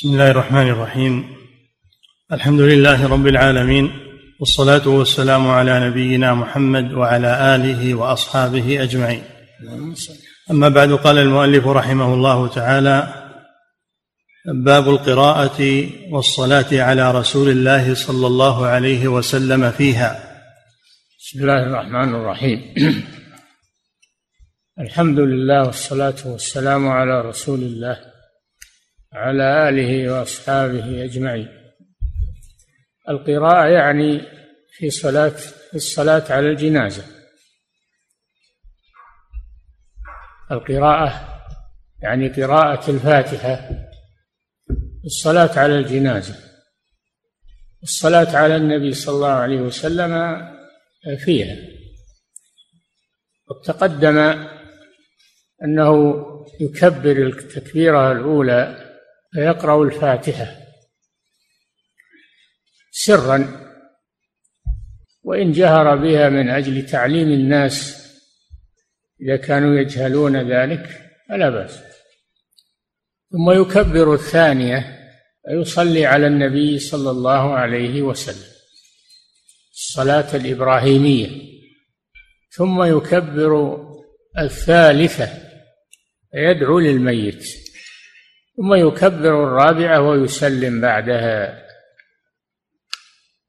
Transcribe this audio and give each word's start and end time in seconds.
بسم 0.00 0.12
الله 0.12 0.30
الرحمن 0.30 0.68
الرحيم. 0.68 1.36
الحمد 2.32 2.60
لله 2.60 3.06
رب 3.08 3.26
العالمين 3.26 3.90
والصلاة 4.40 4.88
والسلام 4.88 5.48
على 5.48 5.88
نبينا 5.88 6.34
محمد 6.34 6.92
وعلى 6.92 7.54
آله 7.54 7.94
وأصحابه 7.94 8.82
أجمعين. 8.82 9.22
أما 10.50 10.68
بعد 10.68 10.92
قال 10.92 11.18
المؤلف 11.18 11.66
رحمه 11.66 12.14
الله 12.14 12.48
تعالى 12.48 13.14
باب 14.46 14.88
القراءة 14.88 15.90
والصلاة 16.10 16.82
على 16.82 17.12
رسول 17.12 17.48
الله 17.48 17.94
صلى 17.94 18.26
الله 18.26 18.66
عليه 18.66 19.08
وسلم 19.08 19.70
فيها. 19.70 20.10
بسم 21.18 21.40
الله 21.40 21.62
الرحمن 21.62 22.14
الرحيم. 22.14 22.74
الحمد 24.84 25.18
لله 25.18 25.66
والصلاة 25.66 26.20
والسلام 26.24 26.88
على 26.88 27.20
رسول 27.20 27.58
الله. 27.58 28.09
على 29.12 29.68
آله 29.68 30.12
وأصحابه 30.12 31.04
أجمعين. 31.04 31.48
القراءة 33.08 33.66
يعني 33.68 34.20
في 34.72 34.90
صلاة 34.90 35.28
في 35.70 35.74
الصلاة 35.74 36.32
على 36.32 36.50
الجنازة. 36.50 37.04
القراءة 40.50 41.40
يعني 42.02 42.28
قراءة 42.28 42.90
الفاتحة. 42.90 43.70
الصلاة 45.04 45.58
على 45.58 45.78
الجنازة. 45.78 46.34
الصلاة 47.82 48.36
على 48.36 48.56
النبي 48.56 48.92
صلى 48.92 49.14
الله 49.14 49.28
عليه 49.28 49.60
وسلم 49.60 50.42
فيها. 51.18 51.56
وتقدم 53.48 54.18
أنه 55.64 56.14
يكبر 56.60 57.26
التكبيرة 57.26 58.12
الأولى 58.12 58.89
فيقرأ 59.32 59.84
الفاتحة 59.84 60.56
سرا 62.90 63.66
وإن 65.22 65.52
جهر 65.52 65.96
بها 65.96 66.28
من 66.28 66.50
أجل 66.50 66.86
تعليم 66.86 67.28
الناس 67.28 68.00
إذا 69.20 69.36
كانوا 69.36 69.80
يجهلون 69.80 70.52
ذلك 70.52 71.12
فلا 71.28 71.50
بأس. 71.50 71.80
ثم 73.30 73.50
يكبر 73.50 74.14
الثانية 74.14 74.98
ويصلي 75.48 76.06
على 76.06 76.26
النبي 76.26 76.78
صلى 76.78 77.10
الله 77.10 77.54
عليه 77.54 78.02
وسلم 78.02 78.50
الصلاة 79.72 80.36
الإبراهيمية. 80.36 81.50
ثم 82.50 82.82
يكبر 82.82 83.80
الثالثة 84.38 85.28
يدعو 86.34 86.78
للميت. 86.78 87.59
ثم 88.60 88.74
يكبر 88.74 89.44
الرابعة 89.44 90.00
ويسلم 90.00 90.80
بعدها. 90.80 91.62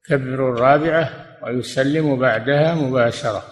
يكبر 0.09 0.53
الرابعة 0.53 1.09
ويسلم 1.43 2.19
بعدها 2.19 2.75
مباشرة. 2.75 3.43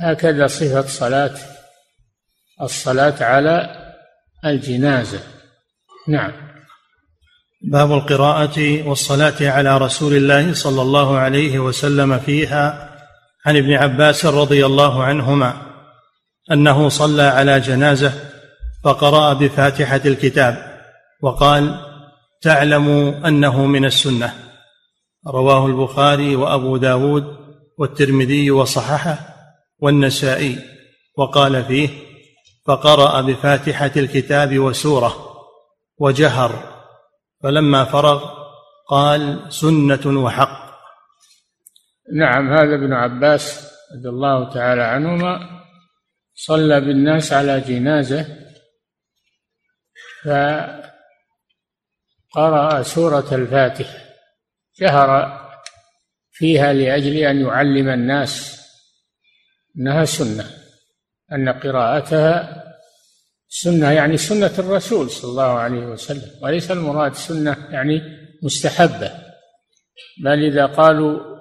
هكذا 0.00 0.46
صفة 0.46 0.86
صلاة 0.86 1.34
الصلاة 2.62 3.24
على 3.24 3.70
الجنازة. 4.44 5.20
نعم. 6.08 6.32
باب 7.62 7.92
القراءة 7.92 8.88
والصلاة 8.88 9.36
على 9.40 9.78
رسول 9.78 10.16
الله 10.16 10.54
صلى 10.54 10.82
الله 10.82 11.18
عليه 11.18 11.58
وسلم 11.58 12.18
فيها 12.18 12.94
عن 13.46 13.56
ابن 13.56 13.72
عباس 13.72 14.26
رضي 14.26 14.66
الله 14.66 15.04
عنهما 15.04 15.62
أنه 16.52 16.88
صلى 16.88 17.22
على 17.22 17.60
جنازة 17.60 18.27
فقرأ 18.84 19.32
بفاتحة 19.32 20.00
الكتاب 20.06 20.78
وقال 21.22 21.80
تعلم 22.40 22.88
أنه 23.26 23.66
من 23.66 23.84
السنة. 23.84 24.34
رواه 25.26 25.66
البخاري 25.66 26.36
وأبو 26.36 26.76
داود 26.76 27.36
والترمذي 27.78 28.50
وصححه 28.50 29.18
والنسائي 29.78 30.58
وقال 31.16 31.64
فيه 31.64 31.88
فقرأ 32.66 33.20
بفاتحة 33.20 33.90
الكتاب 33.96 34.58
وسورة 34.58 35.14
وجهر 35.98 36.78
فلما 37.42 37.84
فرغ 37.84 38.30
قال 38.88 39.52
سنة 39.52 40.20
وحق. 40.24 40.68
نعم 42.12 42.52
هذا 42.52 42.74
ابن 42.74 42.92
عباس 42.92 43.68
رضي 43.96 44.08
الله 44.08 44.50
تعالى 44.50 44.82
عنهما 44.82 45.40
صلى 46.34 46.80
بالناس 46.80 47.32
على 47.32 47.60
جنازة 47.60 48.26
فقرأ 52.34 52.82
سورة 52.82 53.34
الفاتحة 53.34 53.98
جهر 54.80 55.40
فيها 56.32 56.72
لأجل 56.72 57.16
أن 57.16 57.40
يعلم 57.40 57.88
الناس 57.88 58.58
أنها 59.78 60.04
سنة 60.04 60.50
أن 61.32 61.48
قراءتها 61.48 62.64
سنة 63.48 63.90
يعني 63.90 64.16
سنة 64.16 64.52
الرسول 64.58 65.10
صلى 65.10 65.30
الله 65.30 65.52
عليه 65.58 65.86
وسلم. 65.86 66.30
وليس 66.42 66.70
المراد 66.70 67.14
سنة 67.14 67.56
يعني 67.70 68.02
مستحبة. 68.42 69.12
بل 70.24 70.44
إذا 70.44 70.66
قالوا 70.66 71.38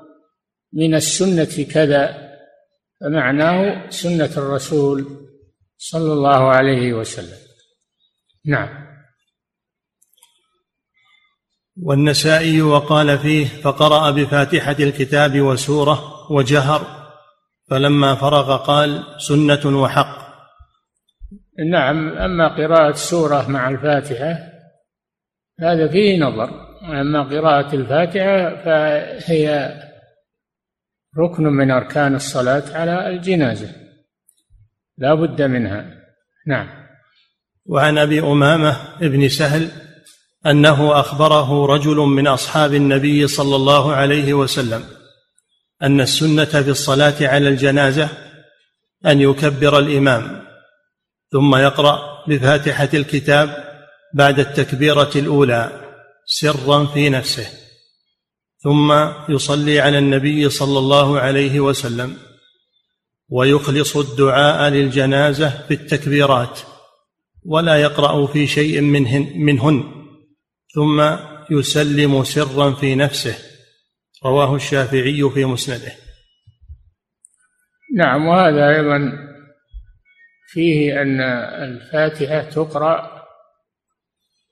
من 0.73 0.95
السنة 0.95 1.65
كذا 1.71 2.33
فمعناه 3.01 3.89
سنة 3.89 4.31
الرسول 4.37 5.27
صلى 5.77 6.13
الله 6.13 6.49
عليه 6.49 6.93
وسلم. 6.93 7.46
نعم. 8.47 8.87
والنسائي 11.81 12.61
وقال 12.61 13.17
فيه 13.17 13.45
فقرأ 13.45 14.11
بفاتحة 14.11 14.75
الكتاب 14.79 15.41
وسورة 15.41 16.31
وجهر 16.31 16.81
فلما 17.69 18.15
فرغ 18.15 18.57
قال 18.57 19.03
سنة 19.17 19.81
وحق. 19.81 20.27
نعم 21.71 22.17
أما 22.17 22.47
قراءة 22.47 22.91
سورة 22.91 23.47
مع 23.47 23.69
الفاتحة 23.69 24.37
هذا 25.59 25.87
فيه 25.87 26.19
نظر 26.19 26.49
أما 26.83 27.23
قراءة 27.23 27.75
الفاتحة 27.75 28.63
فهي 28.63 29.73
ركن 31.17 31.43
من 31.43 31.71
أركان 31.71 32.15
الصلاة 32.15 32.77
على 32.77 33.09
الجنازة 33.09 33.75
لا 34.97 35.13
بد 35.13 35.41
منها. 35.41 36.03
نعم. 36.47 36.76
وعن 37.67 37.97
أبي 37.97 38.19
أمامة 38.19 38.97
بن 39.01 39.29
سهل 39.29 39.71
أنه 40.45 40.99
أخبره 40.99 41.65
رجل 41.65 41.95
من 41.95 42.27
أصحاب 42.27 42.73
النبي 42.73 43.27
صلى 43.27 43.55
الله 43.55 43.93
عليه 43.93 44.33
وسلم 44.33 44.85
أن 45.83 46.01
السنة 46.01 46.45
في 46.45 46.69
الصلاة 46.69 47.15
على 47.21 47.49
الجنازة 47.49 48.09
أن 49.05 49.21
يكبر 49.21 49.79
الإمام 49.79 50.43
ثم 51.31 51.55
يقرأ 51.55 52.23
بفاتحة 52.27 52.89
الكتاب 52.93 53.67
بعد 54.13 54.39
التكبيرة 54.39 55.11
الأولى 55.15 55.81
سرا 56.25 56.85
في 56.85 57.09
نفسه 57.09 57.47
ثم 58.63 59.09
يصلي 59.29 59.79
على 59.79 59.97
النبي 59.97 60.49
صلى 60.49 60.79
الله 60.79 61.19
عليه 61.19 61.59
وسلم 61.59 62.17
ويخلص 63.29 63.97
الدعاء 63.97 64.69
للجنازة 64.69 65.49
في 65.67 65.73
التكبيرات. 65.73 66.59
ولا 67.47 67.75
يقرأ 67.75 68.27
في 68.27 68.47
شيء 68.47 68.81
منهن, 68.81 69.31
منهن. 69.35 69.83
ثم 70.75 71.17
يسلم 71.51 72.23
سرا 72.23 72.71
في 72.71 72.95
نفسه. 72.95 73.37
رواه 74.25 74.55
الشافعي 74.55 75.29
في 75.33 75.45
مسنده. 75.45 75.91
نعم 77.95 78.27
وهذا 78.27 78.69
أيضا 78.69 79.11
فيه 80.47 81.01
أن 81.01 81.21
الفاتحة 81.63 82.41
تقرأ 82.49 83.23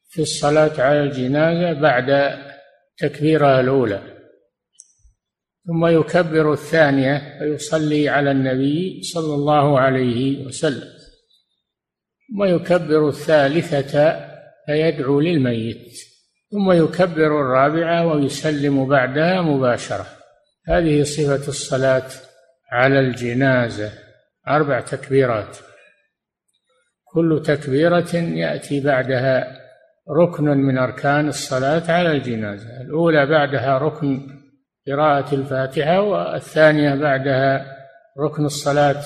في 0.10 0.22
الصلاة 0.22 0.82
على 0.82 1.04
الجنازة 1.04 1.82
بعد 1.82 2.40
تكبيرها 2.98 3.60
الأولى. 3.60 4.02
ثم 5.68 5.86
يكبر 5.86 6.54
الثانية 6.54 7.40
ويصلي 7.42 8.10
على 8.10 8.32
النبي 8.32 9.02
صلى 9.04 9.36
الله 9.36 9.80
عليه 9.80 10.46
وسلم. 10.46 10.95
ثم 12.36 12.44
يكبر 12.44 13.10
الثالثة 13.10 14.26
فيدعو 14.66 15.20
للميت 15.20 15.94
ثم 16.52 16.72
يكبر 16.72 17.42
الرابعة 17.42 18.06
ويسلم 18.06 18.88
بعدها 18.88 19.42
مباشرة. 19.42 20.06
هذه 20.68 21.04
صفة 21.04 21.48
الصلاة 21.48 22.08
على 22.72 23.00
الجنازة 23.00 23.92
أربع 24.48 24.80
تكبيرات. 24.80 25.58
كل 27.04 27.42
تكبيرة 27.46 28.16
يأتي 28.16 28.80
بعدها 28.80 29.58
ركن 30.10 30.44
من 30.44 30.78
أركان 30.78 31.28
الصلاة 31.28 31.92
على 31.92 32.12
الجنازة 32.12 32.82
الأولى 32.82 33.26
بعدها 33.26 33.78
ركن 33.78 34.22
قراءة 34.88 35.36
الفاتحة 35.36 36.02
والثانية 36.02 36.96
بعدها 36.96 37.66
ركن 38.20 38.46
الصلاة 38.46 39.04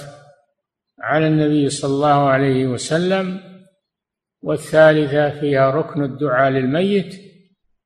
على 1.01 1.27
النبي 1.27 1.69
صلى 1.69 1.93
الله 1.93 2.29
عليه 2.29 2.67
وسلم 2.67 3.41
والثالثة 4.41 5.39
فيها 5.39 5.69
ركن 5.69 6.03
الدعاء 6.03 6.49
للميت 6.49 7.15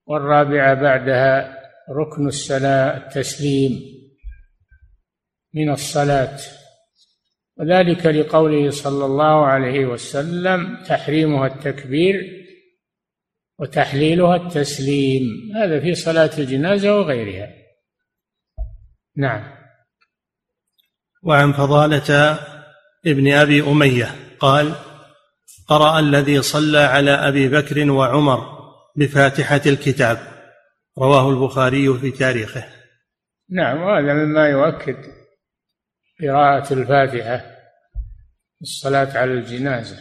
والرابعة 0.06 0.74
بعدها 0.74 1.60
ركن 1.90 2.28
الصلاة 2.28 2.98
التسليم 2.98 3.80
من 5.54 5.70
الصلاة. 5.70 6.40
وذلك 7.58 8.06
لقوله 8.06 8.70
صلى 8.70 9.06
الله 9.06 9.46
عليه 9.46 9.86
وسلم 9.86 10.84
تحريمها 10.84 11.48
التكبير 11.48 12.44
وتحليلها 13.60 14.36
التسليم. 14.36 15.24
هذا 15.56 15.80
في 15.80 15.96
صلاة 15.96 16.32
الجنازة 16.38 17.00
وغيرها. 17.00 17.50
نعم. 19.18 19.54
وعن 21.24 21.54
فضالة 21.54 22.40
ابن 23.06 23.34
أبي 23.34 23.62
أمية 23.62 24.16
قال 24.40 24.74
قرأ 25.68 26.00
الذي 26.00 26.42
صلى 26.42 26.80
على 26.80 27.12
أبي 27.12 27.50
بكر 27.50 27.92
وعمر 27.92 28.40
بفاتحة 28.96 29.62
الكتاب. 29.66 30.18
رواه 30.98 31.30
البخاري 31.30 31.94
في 32.00 32.12
تاريخه. 32.12 32.66
نعم 33.50 33.82
وهذا 33.82 34.14
مما 34.14 34.48
يؤكد 34.48 34.98
قراءة 36.22 36.74
الفاتحة 36.74 37.46
الصلاة 38.62 39.18
على 39.18 39.32
الجنازة 39.32 39.98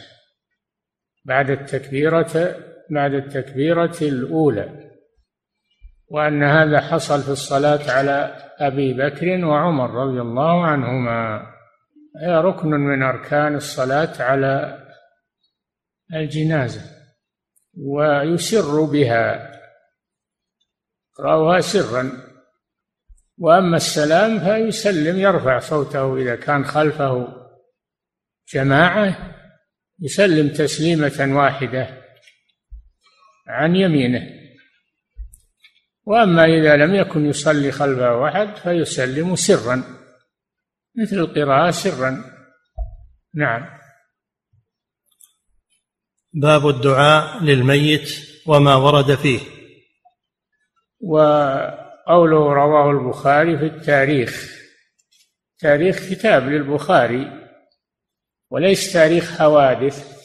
بعد 1.25 1.50
التكبيرة 1.50 2.56
بعد 2.90 3.14
التكبيرة 3.14 3.96
الأولى 4.02 4.90
وأن 6.08 6.43
هذا 6.43 6.81
حصل 6.81 7.22
في 7.22 7.28
الصلاة 7.28 7.90
على 7.90 8.37
أبي 8.58 8.93
بكر 8.93 9.44
وعمر 9.44 9.90
رضي 9.90 10.20
الله 10.20 10.66
عنهما. 10.66 11.51
هي 12.20 12.35
ركن 12.35 12.69
من 12.69 13.03
أركان 13.03 13.55
الصلاة 13.55 14.23
على 14.23 14.79
الجنازة 16.14 16.81
ويسر 17.79 18.85
بها. 18.85 19.53
يقرأها 21.12 21.61
سرا. 21.61 22.12
وأما 23.38 23.76
السلام 23.76 24.41
فيسلم 24.41 25.19
يرفع 25.19 25.59
صوته 25.59 26.17
إذا 26.17 26.37
كان 26.37 26.64
خلفه 26.64 27.29
جماعة 28.55 29.35
يسلم 30.00 30.49
تسليمة 30.49 31.37
واحدة 31.37 32.03
عن 33.49 33.76
يمينه. 33.76 34.43
وأما 36.05 36.44
إذا 36.44 36.76
لم 36.76 36.94
يكن 36.94 37.26
يصلي 37.26 37.73
خلفه 37.73 38.29
أحد 38.29 38.56
فيسلم 38.56 39.37
سرا. 39.37 40.01
مثل 40.96 41.16
القراءة 41.16 41.70
سرا. 41.70 42.24
نعم. 43.34 43.68
باب 46.32 46.68
الدعاء 46.68 47.44
للميت 47.44 48.08
وما 48.46 48.74
ورد 48.74 49.14
فيه. 49.14 49.40
وقوله 51.00 52.52
رواه 52.52 52.90
البخاري 52.90 53.58
في 53.58 53.64
التاريخ. 53.64 54.62
تاريخ 55.58 56.10
كتاب 56.10 56.42
للبخاري 56.42 57.48
وليس 58.50 58.92
تاريخ 58.92 59.38
حوادث 59.38 60.22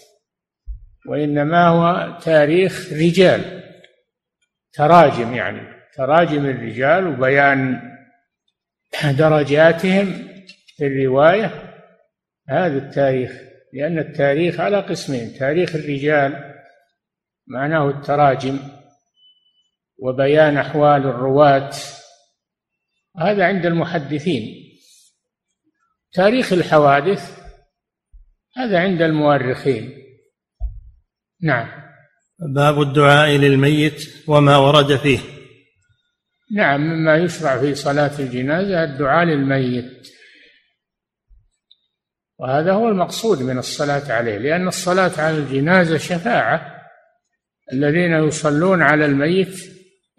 وإنما 1.06 1.68
هو 1.68 2.18
تاريخ 2.20 2.94
رجال. 2.94 3.64
تراجم 4.74 5.34
يعني 5.34 5.78
تراجم 5.94 6.46
الرجال 6.46 7.08
وبيان 7.08 7.82
درجاتهم 9.04 10.37
الرواية 10.86 11.74
هذا 12.50 12.78
التاريخ 12.78 13.32
لأن 13.74 14.00
التاريخ 14.00 14.60
على 14.60 14.80
قسمين 14.80 15.34
تاريخ 15.34 15.76
الرجال 15.76 16.54
معناه 17.48 17.90
التراجم 17.90 18.60
وبيان 19.98 20.58
أحوال 20.58 21.02
الرواة 21.02 21.72
هذا 23.20 23.46
عند 23.46 23.66
المحدثين. 23.66 24.68
تاريخ 26.14 26.54
الحوادث 26.54 27.38
هذا 28.58 28.80
عند 28.80 29.02
المؤرخين. 29.02 29.94
نعم. 31.42 31.68
باب 32.56 32.82
الدعاء 32.82 33.30
للميت 33.30 34.10
وما 34.28 34.58
ورد 34.58 34.96
فيه. 34.96 35.20
نعم 36.56 36.82
مما 36.82 37.16
يشرع 37.16 37.60
في 37.60 37.76
صلاة 37.76 38.20
الجنازة 38.20 38.84
الدعاء 38.84 39.26
للميت. 39.26 40.08
وهذا 42.40 42.74
هو 42.74 42.90
المقصود 42.90 43.42
من 43.42 43.58
الصلاة 43.58 44.14
عليه 44.14 44.38
لأن 44.38 44.68
الصلاة 44.68 45.12
على 45.22 45.38
الجنازة 45.38 45.98
شفاعة. 45.98 46.78
الذين 47.74 48.12
يصلون 48.12 48.82
على 48.82 49.06
الميت 49.06 49.58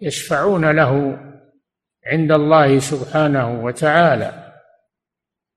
يشفعون 0.01 0.71
له 0.71 1.19
عند 2.05 2.31
الله 2.31 2.79
سبحانه 2.79 3.63
وتعالى. 3.63 4.53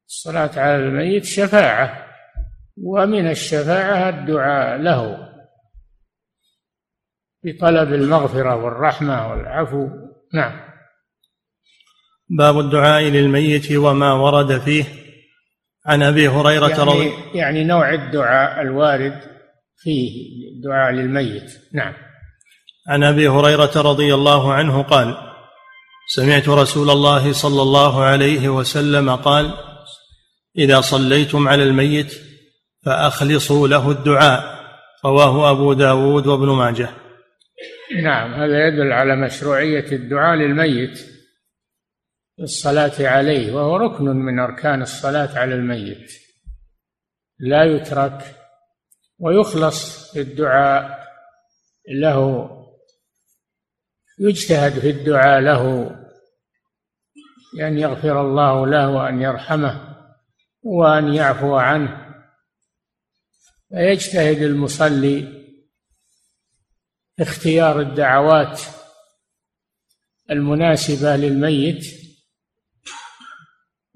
الصلاة 0.08 0.50
على 0.56 0.76
الميت 0.76 1.24
شفاعة 1.24 2.06
ومن 2.76 3.30
الشفاعة 3.30 4.08
الدعاء 4.08 4.78
له. 4.78 5.28
بطلب 7.44 7.92
المغفرة 7.92 8.56
والرحمة 8.56 9.30
والعفو. 9.30 9.88
نعم. 10.34 10.60
باب 12.28 12.58
الدعاء 12.58 13.02
للميت 13.02 13.72
وما 13.72 14.12
ورد 14.12 14.58
فيه. 14.58 15.01
عن 15.86 16.02
أبي 16.02 16.28
هريرة 16.28 16.68
يعني 16.68 16.82
رضي 16.82 17.12
يعني 17.34 17.64
نوع 17.64 17.94
الدعاء 17.94 18.62
الوارد 18.62 19.20
فيه 19.76 20.10
الدعاء 20.56 20.92
للميت. 20.92 21.52
نعم. 21.74 21.92
عن 22.88 23.04
أبي 23.04 23.28
هريرة 23.28 23.70
رضي 23.76 24.14
الله 24.14 24.52
عنه 24.52 24.82
قال 24.82 25.16
سمعت 26.08 26.48
رسول 26.48 26.90
الله 26.90 27.32
صلى 27.32 27.62
الله 27.62 28.02
عليه 28.04 28.48
وسلم 28.48 29.16
قال 29.16 29.54
إذا 30.58 30.80
صليتم 30.80 31.48
على 31.48 31.62
الميت 31.62 32.14
فأخلصوا 32.86 33.68
له 33.68 33.90
الدعاء 33.90 34.62
رواه 35.04 35.50
أبو 35.50 35.72
داود 35.72 36.26
وابن 36.26 36.48
ماجه. 36.48 36.90
نعم 38.02 38.34
هذا 38.34 38.68
يدل 38.68 38.92
على 38.92 39.16
مشروعية 39.16 39.92
الدعاء 39.92 40.36
للميت. 40.36 41.11
الصلاة 42.40 43.08
عليه 43.08 43.52
وهو 43.52 43.76
ركن 43.76 44.04
من 44.04 44.38
أركان 44.38 44.82
الصلاة 44.82 45.38
على 45.38 45.54
الميت. 45.54 46.12
لا 47.38 47.64
يترك 47.64 48.36
ويخلص 49.18 50.12
في 50.12 50.20
الدعاء 50.20 51.02
له 51.88 52.48
يجتهد 54.18 54.72
في 54.72 54.90
الدعاء 54.90 55.40
له 55.40 55.90
بأن 57.56 57.78
يغفر 57.78 58.20
الله 58.20 58.66
له 58.66 58.90
وأن 58.90 59.22
يرحمه 59.22 59.96
وأن 60.62 61.14
يعفو 61.14 61.56
عنه. 61.56 62.14
فيجتهد 63.68 64.42
المصلي 64.42 65.42
اختيار 67.20 67.80
الدعوات 67.80 68.60
المناسبة 70.30 71.16
للميت 71.16 72.01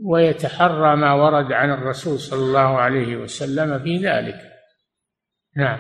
ويتحرى 0.04 0.96
ما 0.96 1.12
ورد 1.12 1.52
عن 1.52 1.70
الرسول 1.70 2.20
صلى 2.20 2.44
الله 2.44 2.78
عليه 2.78 3.16
وسلم 3.16 3.78
في 3.78 3.96
ذلك. 3.96 4.40
نعم. 5.56 5.78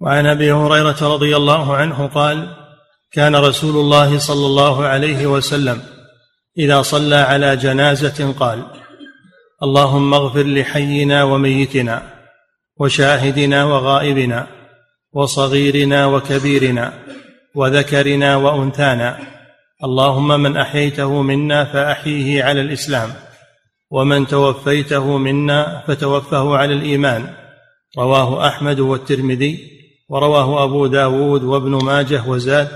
وعن 0.00 0.26
أبي 0.26 0.52
هريرة 0.52 1.14
رضي 1.14 1.36
الله 1.36 1.76
عنه 1.76 2.06
قال 2.06 2.56
كان 3.12 3.36
رسول 3.36 3.76
الله 3.76 4.18
صلى 4.18 4.46
الله 4.46 4.86
عليه 4.86 5.26
وسلم 5.26 5.82
إذا 6.58 6.82
صلى 6.82 7.16
على 7.16 7.56
جنازة 7.56 8.32
قال 8.32 8.66
اللهم 9.62 10.14
اغفر 10.14 10.42
لحينا 10.42 11.24
وميتنا 11.24 12.02
وشاهدنا 12.76 13.64
وغائبنا 13.64 14.46
وصغيرنا 15.12 16.06
وكبيرنا 16.06 16.92
وذكرنا 17.54 18.36
وأنثانا 18.36 19.18
اللهم 19.84 20.28
من 20.40 20.56
احييته 20.56 21.22
منا 21.22 21.64
فأحيه 21.64 22.44
على 22.44 22.60
الإسلام 22.60 23.10
ومن 23.90 24.26
توفيته 24.26 25.18
منا 25.18 25.82
فتوفه 25.86 26.56
على 26.56 26.74
الإيمان. 26.74 27.34
رواه 27.98 28.48
أحمد 28.48 28.80
والترمذي 28.80 29.70
ورواه 30.08 30.64
أبو 30.64 30.86
داود 30.86 31.42
وابن 31.42 31.84
ماجه 31.84 32.28
وزاد. 32.28 32.68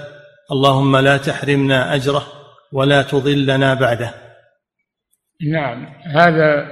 اللهم 0.53 0.97
لا 0.97 1.17
تحرمنا 1.17 1.95
أجره 1.95 2.27
ولا 2.73 3.03
تضلنا 3.03 3.75
بعده. 3.75 4.15
نعم 5.53 5.87
هذا 6.17 6.67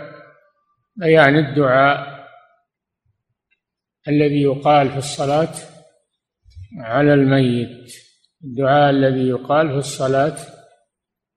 بيان 0.97 1.37
الدعاء 1.37 2.27
الذي 4.09 4.43
يقال 4.43 4.91
في 4.91 4.97
الصلاة 4.97 5.55
على 6.81 7.15
الميت. 7.15 8.04
الدعاء 8.45 8.91
الذي 8.91 9.29
يقال 9.29 9.69
في 9.69 9.77
الصلاة 9.77 10.37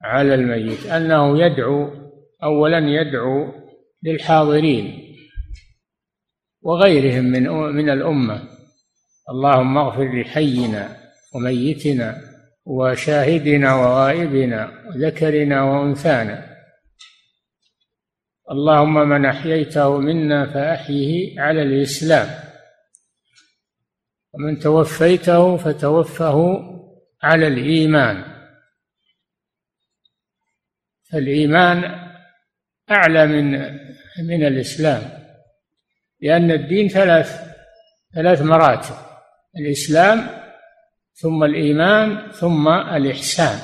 على 0.01 0.33
الميت 0.35 0.85
أنه 0.85 1.39
يدعو 1.39 1.89
أولا 2.43 2.77
يدعو 2.77 3.53
للحاضرين 4.03 5.15
وغيرهم 6.61 7.23
من 7.23 7.49
من 7.49 7.89
الأمة. 7.89 8.43
اللهم 9.29 9.77
اغفر 9.77 10.21
لحينا 10.21 10.97
وميتنا 11.35 12.17
وشاهدنا 12.65 13.75
وغائبنا 13.75 14.71
وذكرنا 14.87 15.63
وأنثانا. 15.63 16.57
اللهم 18.51 19.09
من 19.09 19.25
أحييته 19.25 19.97
منا 19.97 20.53
فأحيه 20.53 21.41
على 21.41 21.61
الإسلام 21.61 22.27
ومن 24.33 24.59
توفيته 24.59 25.57
فتوفه 25.57 26.76
على 27.23 27.47
الإيمان. 27.47 28.37
فالإيمان 31.11 32.07
أعلى 32.91 33.27
من 33.27 33.51
من 34.27 34.45
الإسلام 34.47 35.01
لأن 36.21 36.51
الدين 36.51 36.87
ثلاث 36.87 37.47
ثلاث 38.15 38.41
مراتب 38.41 38.95
الإسلام 39.59 40.29
ثم 41.13 41.43
الإيمان 41.43 42.31
ثم 42.31 42.67
الإحسان. 42.67 43.59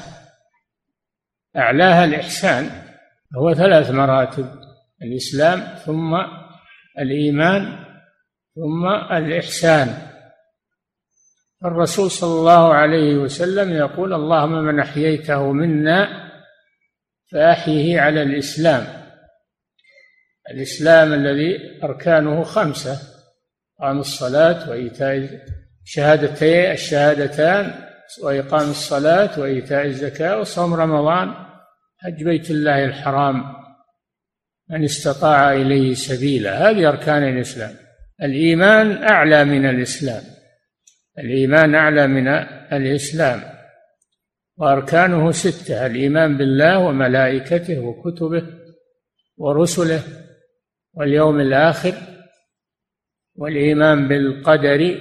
أعلاها 1.57 2.05
الإحسان 2.05 2.69
هو 3.38 3.53
ثلاث 3.53 3.91
مراتب 3.91 4.62
الإسلام 5.01 5.75
ثم 5.86 6.15
الإيمان 7.00 7.86
ثم 8.55 8.88
الإحسان. 9.12 10.12
الرسول 11.65 12.12
صلى 12.12 12.39
الله 12.39 12.74
عليه 12.74 13.15
وسلم 13.15 13.74
يقول 13.74 14.13
اللهم 14.13 14.63
من 14.63 14.79
أحييته 14.79 15.51
منا 15.51 16.29
فأحيه 17.32 18.00
على 18.00 18.22
الإسلام. 18.22 18.88
الإسلام 20.51 21.13
الذي 21.13 21.79
أركانه 21.84 22.43
خمسة 22.43 22.98
قام 23.79 24.00
الصلاة 24.00 24.70
وإيتاء 24.70 25.29
شهادتي 25.86 26.72
الشهادتان 26.72 27.74
وإقام 28.24 28.70
الصلاة 28.70 29.39
وإيتاء 29.39 29.86
الزكاة 29.86 30.39
وصوم 30.39 30.74
رمضان 30.74 31.34
حج 31.98 32.24
بيت 32.24 32.51
الله 32.51 32.86
الحرام. 32.86 33.43
من 34.70 34.84
استطاع 34.84 35.53
إليه 35.53 35.93
سبيلا. 35.93 36.70
هذه 36.70 36.89
أركان 36.89 37.24
الإسلام. 37.24 37.75
الإيمان 38.24 39.03
أعلى 39.03 39.46
من 39.46 39.65
الإسلام. 39.65 40.24
الإيمان 41.20 41.75
أعلى 41.75 42.08
من 42.08 42.27
الإسلام 42.74 43.41
وأركانه 44.58 45.32
ستة 45.32 45.86
الإيمان 45.86 46.38
بالله 46.38 46.79
وملائكته 46.79 47.79
وكتبه 47.79 48.43
ورسله 49.38 50.03
واليوم 50.93 51.39
الآخر 51.39 51.93
والإيمان 53.36 54.08
بالقدر 54.08 55.00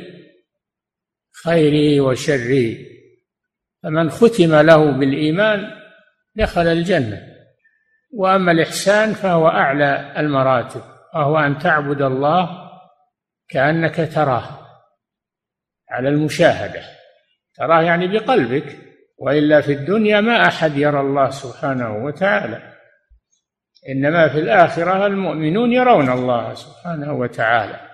خيره 1.45 2.01
وشره. 2.01 2.77
فمن 3.83 4.11
ختم 4.11 4.55
له 4.55 4.91
بالإيمان 4.91 5.71
دخل 6.37 6.67
الجنة 6.67 7.23
وأما 8.13 8.53
الإحسان 8.53 9.13
فهو 9.13 9.49
أعلى 9.49 10.15
المراتب 10.17 10.83
وهو 11.15 11.39
أن 11.39 11.59
تعبد 11.59 12.03
الله 12.03 12.71
كأنك 13.49 14.11
تراه. 14.15 14.62
على 15.93 16.09
المشاهدة. 16.09 16.83
تراه 17.55 17.83
يعني 17.83 18.09
بقلبك 18.09 18.79
وإلا 19.19 19.61
في 19.61 19.73
الدنيا 19.73 20.21
ما 20.21 20.47
أحد 20.47 20.77
يرى 20.77 21.01
الله 21.01 21.31
سبحانه 21.31 22.05
وتعالى. 22.05 22.73
إنما 23.89 24.29
في 24.29 24.39
الآخرة 24.39 25.07
المؤمنون 25.07 25.73
يرون 25.73 26.13
الله 26.13 26.55
سبحانه 26.55 27.13
وتعالى. 27.13 27.93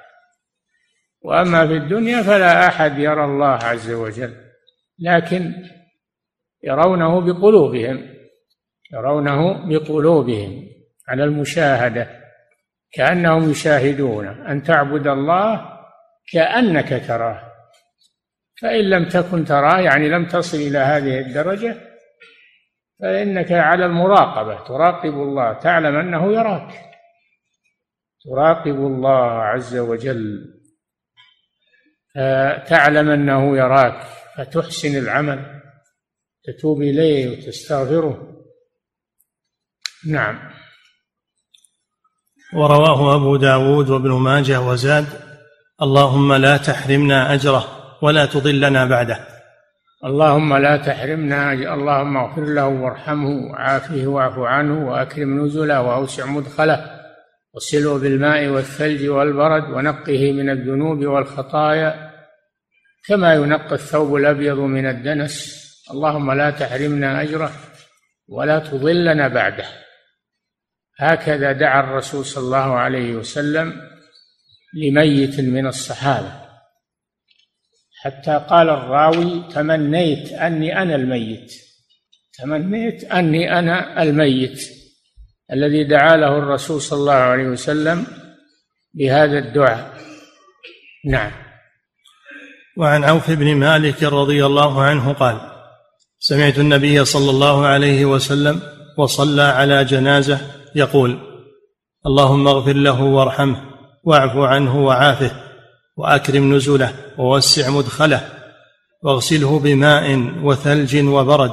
وأما 1.22 1.66
في 1.66 1.76
الدنيا 1.76 2.22
فلا 2.22 2.68
أحد 2.68 2.98
يرى 2.98 3.24
الله 3.24 3.54
عز 3.64 3.90
وجل 3.90 4.34
لكن 4.98 5.52
يرونه 6.64 7.20
بقلوبهم 7.20 8.14
يرونه 8.92 9.68
بقلوبهم 9.68 10.68
على 11.08 11.24
المشاهدة 11.24 12.08
كأنهم 12.92 13.50
يشاهدون 13.50 14.26
أن 14.26 14.62
تعبد 14.62 15.06
الله 15.06 15.78
كأنك 16.32 17.06
تراه. 17.08 17.47
فإن 18.62 18.90
لم 18.90 19.08
تكن 19.08 19.44
تراه 19.44 19.80
يعني 19.80 20.08
لم 20.08 20.26
تصل 20.26 20.56
إلى 20.56 20.78
هذه 20.78 21.18
الدرجة 21.18 21.88
فإنك 23.00 23.52
على 23.52 23.86
المراقبة. 23.86 24.64
تراقب 24.64 25.14
الله 25.14 25.52
تعلم 25.52 25.96
أنه 25.96 26.32
يراك. 26.32 26.74
تراقب 28.24 28.76
الله 28.76 29.42
عز 29.42 29.76
وجل. 29.76 30.54
تعلم 32.66 33.10
أنه 33.10 33.56
يراك 33.56 34.02
فتحسن 34.36 34.98
العمل 34.98 35.60
تتوب 36.44 36.82
إليه 36.82 37.28
وتستغفره. 37.28 38.44
نعم. 40.06 40.50
ورواه 42.54 43.16
أبو 43.16 43.36
داود 43.36 43.90
وابن 43.90 44.12
ماجه 44.12 44.60
وزاد 44.60 45.06
اللهم 45.82 46.32
لا 46.32 46.56
تحرمنا 46.56 47.34
أجره. 47.34 47.77
ولا 48.02 48.26
تضلنا 48.26 48.84
بعده. 48.84 49.18
اللهم 50.04 50.56
لا 50.56 50.76
تحرمنا 50.76 51.52
اللهم 51.52 52.16
اغفر 52.16 52.44
له 52.44 52.66
وارحمه 52.66 53.28
وعافه 53.28 54.06
واعف 54.06 54.38
عنه 54.38 54.88
واكرم 54.88 55.44
نزله 55.44 55.82
واوسع 55.82 56.26
مدخله 56.26 56.98
وسله 57.54 57.98
بالماء 57.98 58.46
والثلج 58.46 59.08
والبرد 59.08 59.70
ونقه 59.70 60.32
من 60.32 60.50
الذنوب 60.50 61.04
والخطايا 61.04 62.10
كما 63.08 63.34
ينقى 63.34 63.74
الثوب 63.74 64.16
الأبيض 64.16 64.58
من 64.58 64.86
الدنس. 64.86 65.58
اللهم 65.90 66.32
لا 66.32 66.50
تحرمنا 66.50 67.22
أجره 67.22 67.52
ولا 68.28 68.58
تضلنا 68.58 69.28
بعده. 69.28 69.64
هكذا 70.98 71.52
دعا 71.52 71.80
الرسول 71.80 72.24
صلى 72.24 72.44
الله 72.44 72.74
عليه 72.74 73.16
وسلم 73.16 73.72
لميت 74.74 75.40
من 75.40 75.66
الصحابة. 75.66 76.47
حتى 78.02 78.46
قال 78.50 78.70
الراوي 78.70 79.42
تمنيت 79.54 80.32
أني 80.32 80.82
أنا 80.82 80.94
الميت. 80.94 81.52
تمنيت 82.38 83.04
أني 83.04 83.58
أنا 83.58 84.02
الميت. 84.02 84.60
الذي 85.52 85.84
دعا 85.84 86.16
له 86.16 86.38
الرسول 86.38 86.80
صلى 86.80 86.98
الله 86.98 87.12
عليه 87.12 87.46
وسلم 87.46 88.06
بهذا 88.94 89.38
الدعاء. 89.38 89.94
نعم. 91.04 91.32
وعن 92.76 93.04
عوف 93.04 93.30
بن 93.30 93.54
مالك 93.54 94.02
رضي 94.02 94.46
الله 94.46 94.82
عنه 94.82 95.12
قال 95.12 95.40
سمعت 96.18 96.58
النبي 96.58 97.04
صلى 97.04 97.30
الله 97.30 97.66
عليه 97.66 98.04
وسلم 98.04 98.60
وصلى 98.98 99.42
على 99.42 99.84
جنازة 99.84 100.40
يقول 100.74 101.18
اللهم 102.06 102.48
اغفر 102.48 102.72
له 102.72 103.02
وارحمه 103.02 103.60
واعف 104.04 104.36
عنه 104.36 104.84
وعافه. 104.84 105.47
وأكرم 105.98 106.54
نزله 106.54 106.94
ووسع 107.18 107.70
مدخله 107.70 108.28
واغسله 109.02 109.58
بماء 109.58 110.32
وثلج 110.42 110.96
وبرد 110.96 111.52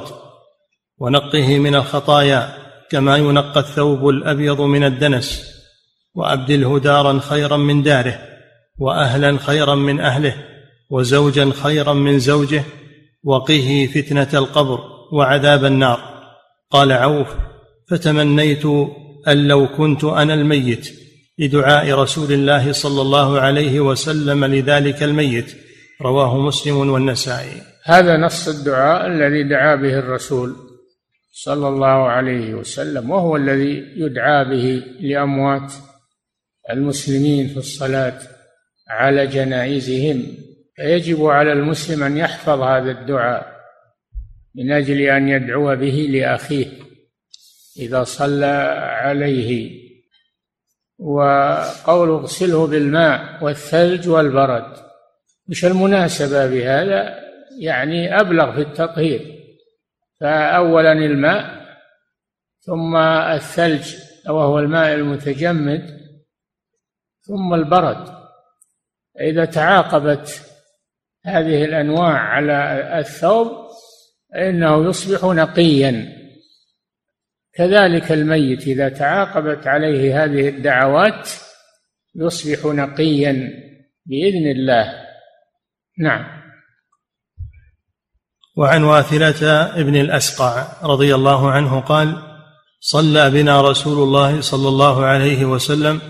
ونقه 0.98 1.58
من 1.58 1.74
الخطايا 1.74 2.56
كما 2.90 3.16
ينقى 3.16 3.60
الثوب 3.60 4.08
الأبيض 4.08 4.60
من 4.60 4.84
الدنس 4.84 5.56
وأبدله 6.14 6.78
دارا 6.78 7.20
خيرا 7.22 7.56
من 7.56 7.82
داره 7.82 8.18
وأهلا 8.78 9.38
خيرا 9.38 9.74
من 9.74 10.00
أهله 10.00 10.34
وزوجا 10.90 11.52
خيرا 11.62 11.92
من 11.92 12.18
زوجه 12.18 12.64
وقه 13.24 13.88
فتنة 13.94 14.28
القبر 14.34 14.80
وعذاب 15.12 15.64
النار. 15.64 16.00
قال 16.70 16.92
عوف 16.92 17.28
فتمنيت 17.88 18.66
أن 19.28 19.48
لو 19.48 19.68
كنت 19.68 20.04
أنا 20.04 20.34
الميت 20.34 21.05
لدعاء 21.38 21.92
رسول 21.92 22.32
الله 22.32 22.72
صلى 22.72 23.02
الله 23.02 23.40
عليه 23.40 23.80
وسلم 23.80 24.44
لذلك 24.44 25.02
الميت 25.02 25.56
رواه 26.02 26.40
مسلم 26.40 26.76
والنسائي. 26.90 27.62
هذا 27.84 28.16
نص 28.16 28.48
الدعاء 28.48 29.06
الذي 29.06 29.42
دعا 29.42 29.74
به 29.74 29.98
الرسول 29.98 30.56
صلى 31.32 31.68
الله 31.68 32.08
عليه 32.08 32.54
وسلم 32.54 33.10
وهو 33.10 33.36
الذي 33.36 33.84
يدعى 33.96 34.44
به 34.44 34.82
لأموات 35.00 35.72
المسلمين 36.70 37.48
في 37.48 37.56
الصلاة 37.56 38.18
على 38.88 39.26
جنائزهم. 39.26 40.22
فيجب 40.76 41.24
على 41.24 41.52
المسلم 41.52 42.02
أن 42.02 42.16
يحفظ 42.16 42.60
هذا 42.60 42.90
الدعاء 42.90 43.56
من 44.54 44.72
أجل 44.72 45.00
أن 45.00 45.28
يدعو 45.28 45.76
به 45.76 46.06
لأخيه 46.10 46.66
إذا 47.78 48.04
صلى 48.04 48.76
عليه. 49.02 49.85
وقول 50.98 52.10
اغسله 52.10 52.66
بالماء 52.66 53.44
والثلج 53.44 54.08
والبرد. 54.08 54.76
مش 55.48 55.64
المناسبة 55.64 56.46
بهذا 56.46 57.18
يعني 57.58 58.20
أبلغ 58.20 58.54
في 58.54 58.60
التطهير. 58.60 59.36
فأولا 60.20 60.92
الماء 60.92 61.66
ثم 62.60 62.96
الثلج 62.96 63.96
وهو 64.28 64.58
الماء 64.58 64.94
المتجمد 64.94 66.00
ثم 67.22 67.54
البرد. 67.54 68.16
إذا 69.20 69.44
تعاقبت 69.44 70.42
هذه 71.24 71.64
الأنواع 71.64 72.18
على 72.18 72.98
الثوب 72.98 73.66
فإنه 74.32 74.88
يصبح 74.88 75.24
نقيا. 75.24 76.25
كذلك 77.56 78.12
الميت 78.12 78.66
إذا 78.66 78.88
تعاقبت 78.88 79.66
عليه 79.66 80.24
هذه 80.24 80.48
الدعوات 80.48 81.30
يصبح 82.14 82.64
نقيا 82.64 83.50
بإذن 84.06 84.50
الله. 84.50 84.94
نعم. 85.98 86.26
وعن 88.56 88.84
واثلة 88.84 89.62
ابن 89.80 89.96
الأسقع 89.96 90.66
رضي 90.82 91.14
الله 91.14 91.50
عنه 91.50 91.80
قال 91.80 92.22
صلى 92.80 93.30
بنا 93.30 93.60
رسول 93.60 94.02
الله 94.02 94.40
صلى 94.40 94.68
الله 94.68 95.04
عليه 95.04 95.44
وسلم 95.44 96.00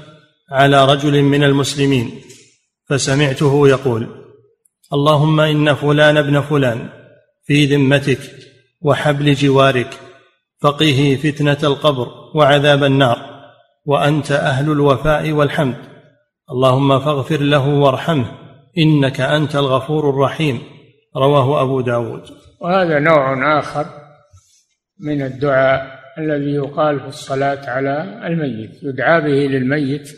على 0.50 0.84
رجل 0.84 1.22
من 1.22 1.44
المسلمين 1.44 2.20
فسمعته 2.88 3.68
يقول 3.68 4.24
اللهم 4.92 5.40
إن 5.40 5.74
فلان 5.74 6.16
ابن 6.16 6.40
فلان 6.40 6.88
في 7.46 7.66
ذمتك 7.66 8.18
وحبل 8.80 9.34
جوارك 9.34 10.05
فقه 10.62 11.18
فتنة 11.22 11.58
القبر 11.62 12.08
وعذاب 12.34 12.84
النار. 12.84 13.36
وأنت 13.86 14.32
أهل 14.32 14.72
الوفاء 14.72 15.32
والحمد. 15.32 15.76
اللهم 16.50 17.00
فاغفر 17.00 17.40
له 17.40 17.68
وارحمه 17.68 18.26
إنك 18.78 19.20
أنت 19.20 19.56
الغفور 19.56 20.10
الرحيم. 20.10 20.62
رواه 21.16 21.62
أبو 21.62 21.80
داود. 21.80 22.22
وهذا 22.60 22.98
نوع 22.98 23.58
آخر 23.58 23.86
من 25.00 25.22
الدعاء 25.22 25.96
الذي 26.18 26.54
يقال 26.54 27.00
في 27.00 27.06
الصلاة 27.06 27.70
على 27.70 28.26
الميت. 28.26 28.82
يدعى 28.82 29.20
به 29.20 29.56
للميت 29.56 30.08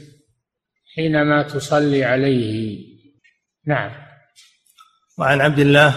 حينما 0.96 1.42
تصلي 1.42 2.04
عليه. 2.04 2.78
نعم. 3.66 3.90
وعن 5.18 5.40
عبد 5.40 5.58
الله 5.58 5.94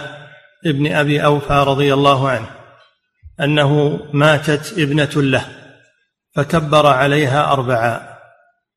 ابن 0.66 0.92
أبي 0.92 1.24
أوفى 1.24 1.64
رضي 1.66 1.94
الله 1.94 2.28
عنه. 2.28 2.61
أنه 3.42 4.00
ماتت 4.12 4.78
ابنة 4.78 5.10
له 5.16 5.44
فكبر 6.34 6.86
عليها 6.86 7.52
اربعا 7.52 8.18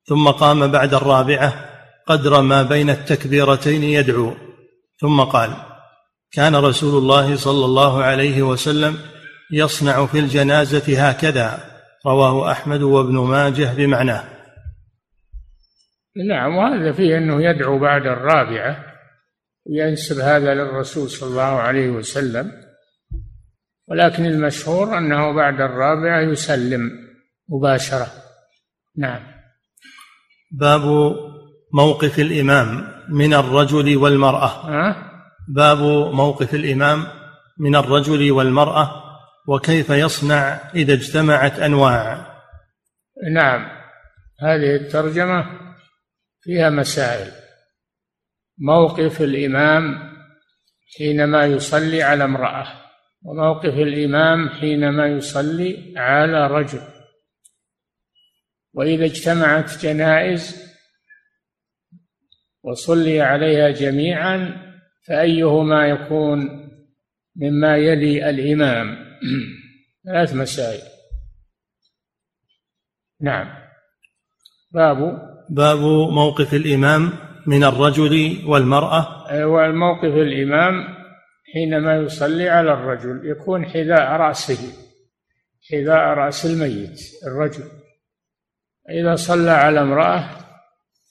ثم 0.06 0.28
قام 0.28 0.72
بعد 0.72 0.94
الرابعة 0.94 1.54
قدر 2.08 2.42
ما 2.42 2.64
بين 2.64 2.90
التكبيرتين 2.90 3.84
يدعو 3.84 4.34
ثم 5.02 5.22
قال 5.22 5.54
كان 6.32 6.56
رسول 6.56 6.98
الله 6.98 7.36
صلى 7.36 7.66
الله 7.66 8.04
عليه 8.04 8.44
وسلم 8.44 8.98
يصنع 9.52 10.06
في 10.06 10.20
الجنازة 10.20 11.08
هكذا 11.10 11.60
رواه 12.06 12.52
أحمد 12.52 12.82
وابن 12.82 13.18
ماجه 13.18 13.74
بمعناه. 13.74 14.24
نعم 16.28 16.56
وهذا 16.56 16.92
فيه 16.92 17.18
أنه 17.18 17.44
يدعو 17.44 17.80
بعد 17.80 18.02
الرابعة 18.02 18.86
وينسب 19.66 20.20
هذا 20.20 20.54
للرسول 20.54 21.10
صلى 21.10 21.30
الله 21.30 21.42
عليه 21.42 21.90
وسلم. 21.90 22.65
ولكن 23.88 24.26
المشهور 24.26 24.98
أنه 24.98 25.32
بعد 25.32 25.62
الرابعه 25.62 26.22
يسلم 26.22 26.92
مباشرة. 27.50 28.08
نعم. 28.98 29.22
باب 30.52 30.82
موقف 31.74 32.20
الإمام 32.20 32.88
من 33.10 33.34
الرجل 33.34 33.98
والمرأة. 33.98 34.48
ها؟ 34.48 35.12
باب 35.48 35.78
موقف 36.14 36.54
الإمام 36.54 37.08
من 37.60 37.76
الرجل 37.76 38.32
والمرأة 38.32 38.92
وكيف 39.48 39.90
يصنع 39.90 40.60
إذا 40.76 40.94
اجتمعت 40.94 41.60
أنواع. 41.60 42.28
نعم. 43.34 43.66
هذه 44.42 44.76
الترجمة 44.76 45.46
فيها 46.42 46.70
مسائل. 46.70 47.32
موقف 48.58 49.22
الإمام 49.22 49.84
حينما 50.98 51.46
يصلي 51.46 52.04
على 52.04 52.24
امرأة. 52.24 52.85
وموقف 53.26 53.74
الإمام 53.74 54.50
حينما 54.50 55.08
يصلي 55.08 55.94
على 55.98 56.48
رجل. 56.48 56.82
وإذا 58.74 59.06
اجتمعت 59.06 59.86
جنائز 59.86 60.66
وصلي 62.64 63.22
عليها 63.22 63.70
جميعا 63.70 64.66
فأيهما 65.08 65.88
يكون 65.88 66.40
مما 67.36 67.78
يلي 67.78 68.30
الإمام؟ 68.30 68.98
ثلاث 70.06 70.34
مسائل. 70.36 70.82
نعم. 73.22 73.48
باب. 74.72 74.98
باب 75.50 75.80
موقف 76.12 76.54
الإمام 76.54 77.12
من 77.48 77.64
الرجل 77.64 78.44
والمرأة. 78.48 79.26
والموقف 79.48 80.14
الإمام 80.14 81.05
حينما 81.56 81.96
يصلي 81.96 82.50
على 82.50 82.74
الرجل 82.74 83.22
يكون 83.24 83.66
حذاء 83.66 84.12
رأسه 84.12 84.74
حذاء 85.72 86.04
رأس 86.18 86.46
الميت 86.46 87.00
الرجل. 87.28 87.64
إذا 88.90 89.16
صلى 89.16 89.52
على 89.52 89.82
امرأة 89.82 90.30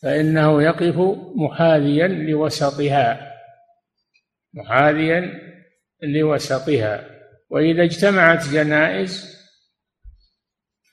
فإنه 0.02 0.62
يقف 0.62 1.18
محاذيا 1.34 2.06
لوسطها 2.06 3.32
محاذيا 4.54 5.40
لوسطها. 6.02 7.04
وإذا 7.50 7.82
اجتمعت 7.82 8.48
جنائز 8.48 9.34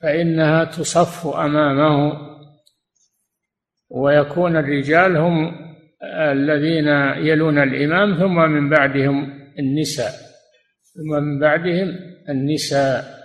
فإنها 0.00 0.64
تصف 0.64 1.26
أمامه 1.26 2.12
ويكون 3.90 4.56
الرجال 4.56 5.16
هم 5.16 5.72
الذين 6.04 6.88
يلون 7.26 7.58
الإمام 7.58 8.18
ثم 8.18 8.50
من 8.50 8.68
بعدهم 8.68 9.41
النساء 9.58 10.12
ثم 10.94 11.22
من 11.22 11.40
بعدهم 11.40 11.88
النساء. 12.28 13.22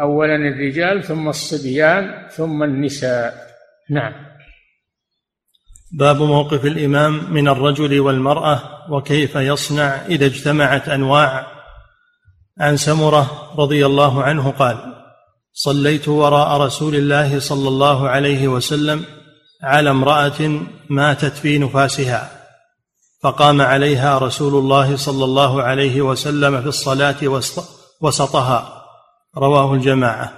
أولا 0.00 0.36
الرجال 0.36 1.04
ثم 1.04 1.28
الصبيان 1.28 2.28
ثم 2.28 2.62
النساء. 2.62 3.34
نعم. 3.90 4.12
باب 5.92 6.22
موقف 6.22 6.64
الإمام 6.64 7.32
من 7.32 7.48
الرجل 7.48 8.00
والمرأة 8.00 8.62
وكيف 8.90 9.34
يصنع 9.36 10.06
إذا 10.06 10.26
اجتمعت 10.26 10.88
أنواع. 10.88 11.46
عن 12.58 12.76
سمرة 12.76 13.54
رضي 13.58 13.86
الله 13.86 14.22
عنه 14.22 14.50
قال 14.50 14.76
صليت 15.52 16.08
وراء 16.08 16.60
رسول 16.60 16.94
الله 16.94 17.38
صلى 17.38 17.68
الله 17.68 18.08
عليه 18.08 18.48
وسلم 18.48 19.04
على 19.62 19.90
امرأة 19.90 20.60
ماتت 20.88 21.32
في 21.32 21.58
نفاسها. 21.58 22.39
فقام 23.22 23.60
عليها 23.60 24.18
رسول 24.18 24.54
الله 24.54 24.96
صلى 24.96 25.24
الله 25.24 25.62
عليه 25.62 26.02
وسلم 26.02 26.62
في 26.62 26.68
الصلاة 26.68 27.16
وسطها. 28.00 28.84
رواه 29.36 29.74
الجماعة. 29.74 30.32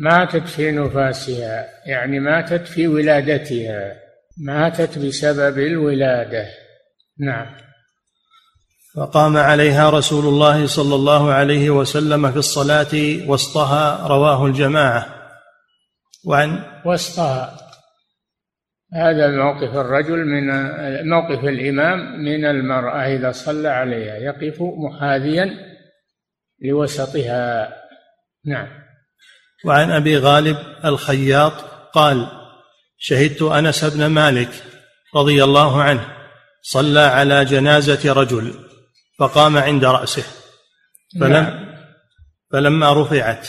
ماتت 0.00 0.48
في 0.48 0.70
نفاسها 0.70 1.66
يعني 1.86 2.20
ماتت 2.20 2.66
في 2.68 2.88
ولادتها. 2.88 3.92
ماتت 4.38 4.98
بسبب 4.98 5.58
الولادة. 5.58 6.46
نعم. 7.18 7.46
فقام 8.96 9.36
عليها 9.36 9.90
رسول 9.90 10.24
الله 10.24 10.66
صلى 10.66 10.94
الله 10.94 11.32
عليه 11.32 11.70
وسلم 11.70 12.30
في 12.32 12.38
الصلاة 12.38 13.26
وسطها 13.26 14.06
رواه 14.06 14.46
الجماعة. 14.46 15.06
وعن 16.24 16.64
وسطها. 16.86 17.63
هذا 18.94 19.30
موقف 19.30 19.76
الرجل 19.76 20.24
من 20.24 20.46
موقف 21.08 21.44
الإمام 21.44 21.98
من 22.24 22.44
المرأة 22.44 23.16
إذا 23.16 23.32
صلى 23.32 23.68
عليها 23.68 24.16
يقف 24.16 24.56
محاذيا 24.60 25.50
لوسطها. 26.62 27.72
نعم. 28.46 28.68
وعن 29.64 29.90
أبي 29.90 30.18
غالب 30.18 30.56
الخياط 30.84 31.52
قال 31.92 32.26
شهدت 32.98 33.42
أنس 33.42 33.84
بن 33.84 34.06
مالك 34.06 34.48
رضي 35.16 35.44
الله 35.44 35.82
عنه 35.82 36.06
صلى 36.62 37.00
على 37.00 37.44
جنازة 37.44 38.12
رجل 38.12 38.54
فقام 39.18 39.56
عند 39.56 39.84
رأسه. 39.84 40.24
فلم 41.20 41.32
نعم. 41.32 41.74
فلما 42.52 43.02
رفعت 43.02 43.48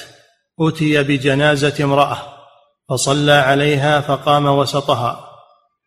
أتي 0.59 1.03
بجنازة 1.03 1.83
امرأة 1.83 2.17
فصلى 2.89 3.31
عليها 3.31 4.01
فقام 4.01 4.45
وسطها. 4.45 5.24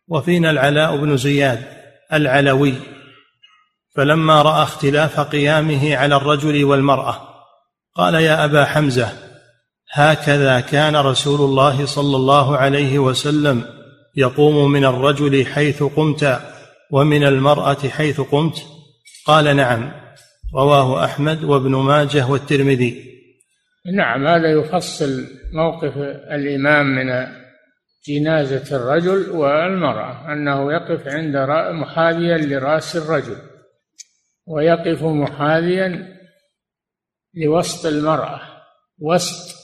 وفينا 0.09 0.51
العلاء 0.51 0.97
بن 0.97 1.17
زياد 1.17 1.63
العلوي. 2.13 2.73
فلما 3.95 4.41
رأى 4.41 4.63
اختلاف 4.63 5.19
قيامه 5.19 5.95
على 5.95 6.15
الرجل 6.15 6.63
والمرأة 6.63 7.29
قال 7.95 8.13
يا 8.13 8.45
أبا 8.45 8.65
حمزة 8.65 9.09
هكذا 9.93 10.59
كان 10.59 10.95
رسول 10.95 11.41
الله 11.41 11.85
صلى 11.85 12.15
الله 12.15 12.57
عليه 12.57 12.99
وسلم 12.99 13.63
يقوم 14.15 14.71
من 14.71 14.85
الرجل 14.85 15.45
حيث 15.45 15.83
قمت 15.83 16.39
ومن 16.91 17.23
المرأة 17.23 17.89
حيث 17.89 18.21
قمت؟ 18.21 18.65
قال 19.25 19.55
نعم 19.55 19.91
رواه 20.55 21.05
أحمد 21.05 21.43
وابن 21.43 21.75
ماجه 21.75 22.27
والترمذي. 22.27 23.03
نعم 23.95 24.27
هذا 24.27 24.51
يفصل 24.51 25.25
موقف 25.53 25.97
الإمام 26.31 26.85
من 26.85 27.09
جنازة 28.09 28.75
الرجل 28.75 29.29
والمرأة 29.29 30.33
أنه 30.33 30.73
يقف 30.73 31.07
عند 31.07 31.35
محاذيا 31.71 32.37
لرأس 32.37 32.95
الرجل 32.95 33.37
ويقف 34.47 35.03
محاذيا 35.03 36.17
لوسط 37.33 37.85
المرأة 37.85 38.41
وسط 38.99 39.55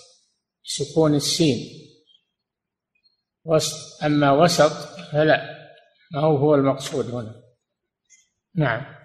سكون 0.64 1.16
السين. 1.16 1.58
وسط 3.46 4.04
أما 4.04 4.32
وسط 4.32 4.72
فلا 5.12 5.56
ما 6.12 6.22
هو 6.22 6.38
هو 6.38 6.56
المقصود 6.56 7.12
هنا. 7.12 7.36
نعم. 8.56 8.96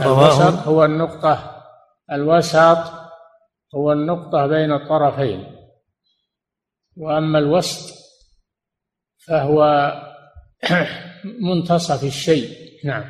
الوسط 0.00 0.66
هو 0.68 0.84
النقطة 0.84 1.62
الوسط 2.12 2.92
هو 3.74 3.92
النقطة 3.92 4.46
بين 4.46 4.72
الطرفين. 4.72 5.59
وأما 6.96 7.38
الوسط 7.38 7.94
فهو 9.26 9.92
منتصف 11.48 12.04
الشيء. 12.04 12.48
نعم. 12.84 13.04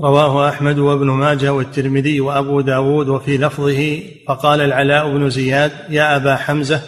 رواه 0.00 0.48
أحمد 0.48 0.78
وابن 0.78 1.06
ماجه 1.06 1.52
والترمذي 1.52 2.20
وأبو 2.20 2.60
داود 2.60 3.08
وفي 3.08 3.38
لفظه 3.38 4.02
فقال 4.28 4.60
العلاء 4.60 5.12
بن 5.12 5.30
زياد 5.30 5.72
يا 5.88 6.16
أبا 6.16 6.36
حمزة 6.36 6.82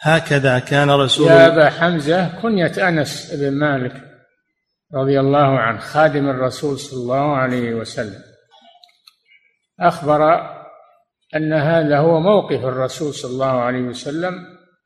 هكذا 0.00 0.58
كان 0.58 0.90
رسول 0.90 1.26
يا 1.26 1.46
أبا 1.46 1.70
حمزة 1.70 2.40
كنية 2.42 2.88
أنس 2.88 3.34
بن 3.34 3.50
مالك 3.50 3.92
رضي 4.94 5.20
الله 5.20 5.58
عنه 5.58 5.78
خادم 5.78 6.28
الرسول 6.28 6.78
صلى 6.78 7.00
الله 7.02 7.36
عليه 7.36 7.74
وسلم. 7.74 8.22
أخبر 9.80 10.53
أن 11.36 11.52
هذا 11.52 11.98
هو 11.98 12.20
موقف 12.20 12.64
الرسول 12.64 13.14
صلى 13.14 13.30
الله 13.30 13.60
عليه 13.60 13.82
وسلم 13.82 14.32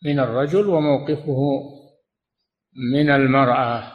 من 0.04 0.20
الرجل 0.20 0.66
وموقفه 0.66 1.38
من 2.92 3.11
المرأة. 3.11 3.92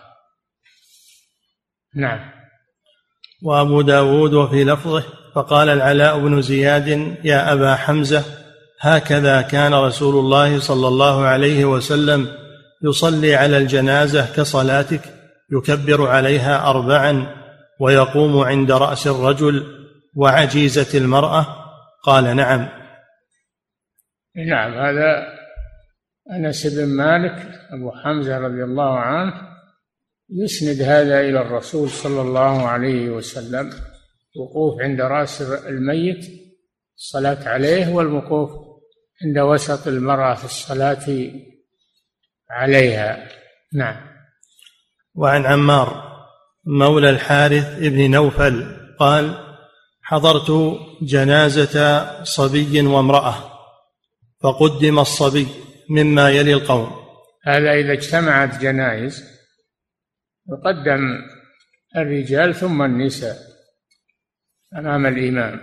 نعم. 1.96 2.20
وأبو 3.44 3.82
داود 3.82 4.34
وفي 4.34 4.64
لفظه 4.64 5.04
فقال 5.36 5.70
العلاء 5.70 6.20
بن 6.20 6.42
زياد 6.42 7.18
يا 7.24 7.54
أبا 7.54 7.76
حمزة 7.76 8.24
هكذا 8.82 9.42
كان 9.42 9.74
رسول 9.74 10.16
الله 10.16 10.60
صلى 10.60 10.88
الله 10.88 11.26
عليه 11.26 11.66
وسلم 11.66 12.28
يصلي 12.84 13.36
على 13.36 13.58
الجنازة 13.58 14.36
كصلاتك 14.36 15.02
يكبر 15.52 16.08
عليها 16.08 16.70
أربعا 16.70 17.28
ويقوم 17.80 18.38
عند 18.38 18.72
رأس 18.72 19.08
الرجل 19.08 19.64
وعجيزة 20.16 20.98
المرأة 20.98 21.63
قال 22.04 22.36
نعم. 22.36 22.70
نعم 24.36 24.74
هذا 24.74 25.28
أنس 26.32 26.68
بن 26.68 26.86
مالك 26.86 27.60
أبو 27.72 27.92
حمزة 27.92 28.38
رضي 28.38 28.64
الله 28.64 29.00
عنه 29.00 29.34
يسند 30.30 30.82
هذا 30.82 31.20
إلى 31.20 31.42
الرسول 31.42 31.90
صلى 31.90 32.22
الله 32.22 32.68
عليه 32.68 33.10
وسلم. 33.10 33.70
وقوف 34.40 34.82
عند 34.82 35.02
رأس 35.02 35.42
الميت 35.42 36.26
الصلاة 36.98 37.50
عليه 37.50 37.94
والوقوف 37.94 38.52
عند 39.26 39.40
وسط 39.40 39.88
المرأة 39.88 40.34
في 40.34 40.46
الصلاة 40.46 41.32
عليها. 42.50 43.28
نعم. 43.74 43.96
وعن 45.16 45.46
عمار 45.46 46.04
مولى 46.66 47.10
الحارث 47.10 47.80
بن 47.80 48.12
نوفل 48.12 48.78
قال 49.00 49.43
حضرت 50.04 50.80
جنازة 51.02 51.76
صبي 52.24 52.82
وامرأة 52.82 53.36
فقدم 54.44 55.00
الصبي 55.00 55.48
مما 55.90 56.30
يلي 56.30 56.54
القوم. 56.54 56.92
هذا 57.44 57.74
إذا 57.74 57.94
اجتمعت 57.94 58.62
جنائز 58.62 59.24
يقدم 60.50 61.20
الرجال 61.98 62.56
ثم 62.56 62.82
النساء 62.82 63.38
أمام 64.78 65.06
الإمام. 65.06 65.60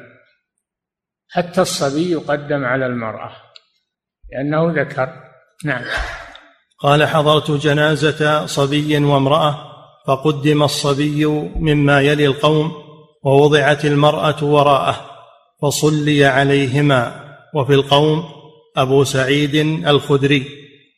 حتى 1.29 1.61
الصبي 1.61 2.11
يقدم 2.11 2.65
على 2.65 2.87
المرأة 2.87 3.33
لأنه 4.33 4.83
ذكر. 4.83 5.09
نعم. 5.65 5.85
قال 6.79 7.07
حضرت 7.07 7.51
جنازة 7.51 8.47
صبي 8.47 9.05
وامرأة 9.05 9.71
فقدم 10.07 10.63
الصبي 10.63 11.27
مما 11.57 12.01
يلي 12.01 12.27
القوم. 12.27 12.90
ووضعت 13.25 13.85
المرأة 13.85 14.45
وراءه 14.45 14.97
فصلي 15.63 16.25
عليهما. 16.25 17.31
وفي 17.55 17.75
القوم 17.75 18.25
أبو 18.77 19.05
سعيد 19.05 19.55
الخدري 19.87 20.47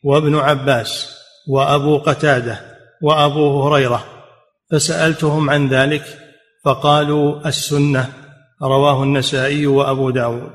وابن 0.03 0.35
عباس 0.35 1.19
وأبو 1.47 1.97
قتادة 1.97 2.59
وأبو 3.01 3.61
هريرة 3.61 4.03
فسألتهم 4.71 5.49
عن 5.49 5.67
ذلك 5.67 6.03
فقالوا 6.65 7.47
السنة. 7.47 8.09
رواه 8.61 9.03
النسائي 9.03 9.67
وأبو 9.67 10.09
داود. 10.09 10.53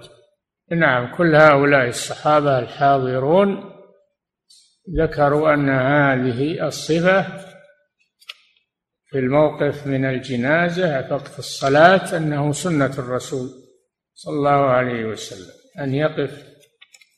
نعم 0.70 1.16
كل 1.16 1.34
هؤلاء 1.34 1.88
الصحابة 1.88 2.58
الحاضرون 2.58 3.78
ذكروا 5.00 5.54
أن 5.54 5.68
هذه 5.68 6.66
الصفة 6.66 7.26
في 9.10 9.18
الموقف 9.18 9.86
من 9.86 10.04
الجنازة 10.04 11.14
وقت 11.14 11.38
الصلاة 11.38 12.16
أنه 12.16 12.52
سنة 12.52 12.94
الرسول 12.98 13.48
صلى 14.14 14.32
الله 14.32 14.70
عليه 14.70 15.04
وسلم. 15.04 15.52
أن 15.80 15.94
يقف 15.94 16.42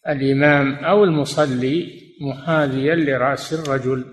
الإمام 0.08 0.74
أو 0.74 1.04
المصلي 1.04 2.00
محاذيا 2.20 2.94
لرأس 2.94 3.52
الرجل 3.52 4.04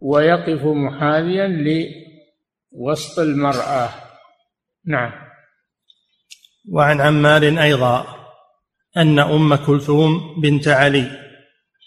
ويقف 0.00 0.64
محاذيا 0.64 1.46
لوسط 1.46 3.18
المرأة. 3.18 3.88
نعم. 4.86 5.12
وعن 6.72 7.00
عمار 7.00 7.42
أيضا 7.42 8.06
أن 8.96 9.18
أم 9.18 9.54
كلثوم 9.54 10.40
بنت 10.42 10.68
علي 10.68 11.10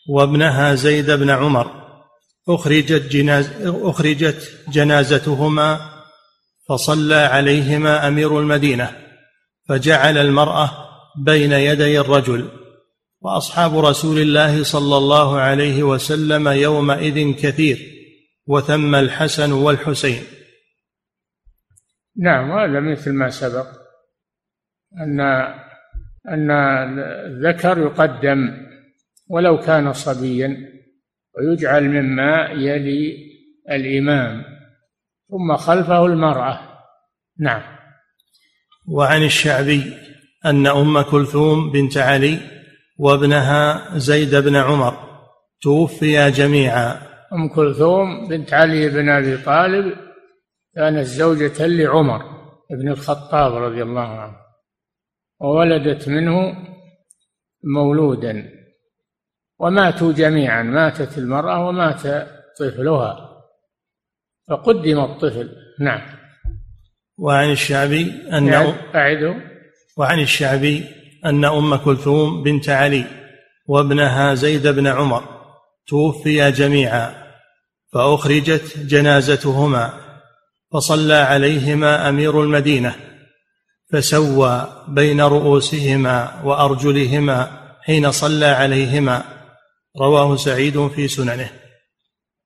وابنها 0.09 0.75
زيد 0.75 1.11
بن 1.11 1.29
عمر 1.29 1.86
أخرجت, 2.49 3.01
جناز 3.11 3.51
أخرجت 3.61 4.65
جنازتهما 4.69 5.79
فصلى 6.69 7.15
عليهما 7.15 8.07
أمير 8.07 8.39
المدينة 8.39 8.91
فجعل 9.69 10.17
المرأة 10.17 10.71
بين 11.17 11.51
يدي 11.51 11.99
الرجل 11.99 12.49
وأصحاب 13.21 13.77
رسول 13.77 14.19
الله 14.19 14.63
صلى 14.63 14.97
الله 14.97 15.39
عليه 15.39 15.83
وسلم 15.83 16.47
يومئذ 16.47 17.33
كثير 17.35 17.77
وثم 18.47 18.95
الحسن 18.95 19.51
والحسين. 19.51 20.23
نعم 22.17 22.51
هذا 22.51 22.79
مثل 22.79 23.13
ما 23.13 23.29
سبق 23.29 23.67
أن 24.99 25.19
أن 26.29 26.51
الذكر 26.51 27.79
يقدم 27.79 28.67
ولو 29.27 29.59
كان 29.59 29.93
صبيا. 29.93 30.76
ويجعل 31.37 31.83
مما 31.83 32.49
يلي 32.51 33.17
الإمام 33.71 34.43
ثم 35.29 35.57
خلفه 35.57 36.05
المرأة. 36.05 36.59
نعم. 37.39 37.61
وعن 38.87 39.23
الشعبي 39.23 39.93
أن 40.45 40.67
أم 40.67 41.01
كلثوم 41.01 41.71
بنت 41.71 41.97
علي 41.97 42.39
وابنها 42.97 43.91
زيد 43.97 44.35
بن 44.35 44.55
عمر 44.55 44.93
توفيا 45.61 46.29
جميعا. 46.29 47.01
أم 47.33 47.49
كلثوم 47.55 48.27
بنت 48.27 48.53
علي 48.53 48.89
بن 48.89 49.09
أبي 49.09 49.37
طالب 49.37 49.97
كانت 50.75 51.05
زوجة 51.05 51.67
لعمر 51.67 52.21
بن 52.71 52.87
الخطاب 52.89 53.53
رضي 53.55 53.83
الله 53.83 54.07
عنه 54.07 54.35
وولدت 55.41 56.09
منه 56.09 56.57
مولودا. 57.63 58.56
وماتوا 59.59 60.13
جميعا 60.13 60.63
ماتت 60.63 61.17
المرأة 61.17 61.67
ومات 61.67 62.01
طفلها 62.59 63.29
فقدم 64.49 64.99
الطفل. 64.99 65.49
نعم. 65.79 66.01
وعن 67.17 67.51
الشعبي 67.51 68.13
أن 68.31 68.53
أعده 68.95 69.35
وعن 69.97 70.19
الشعبي 70.19 70.85
أن 71.25 71.45
أم 71.45 71.75
كلثوم 71.75 72.43
بنت 72.43 72.69
علي 72.69 73.05
وابنها 73.67 74.33
زيد 74.33 74.67
بن 74.67 74.87
عمر 74.87 75.23
توفيا 75.87 76.49
جميعا 76.49 77.13
فأخرجت 77.93 78.77
جنازتهما 78.77 79.93
فصلى 80.73 81.13
عليهما 81.13 82.09
أمير 82.09 82.41
المدينة 82.41 82.95
فسوى 83.93 84.83
بين 84.87 85.21
رؤوسهما 85.21 86.41
وأرجلهما 86.43 87.51
حين 87.81 88.11
صلى 88.11 88.45
عليهما. 88.45 89.36
رواه 90.01 90.35
سعيد 90.35 90.87
في 90.87 91.07
سننه. 91.07 91.49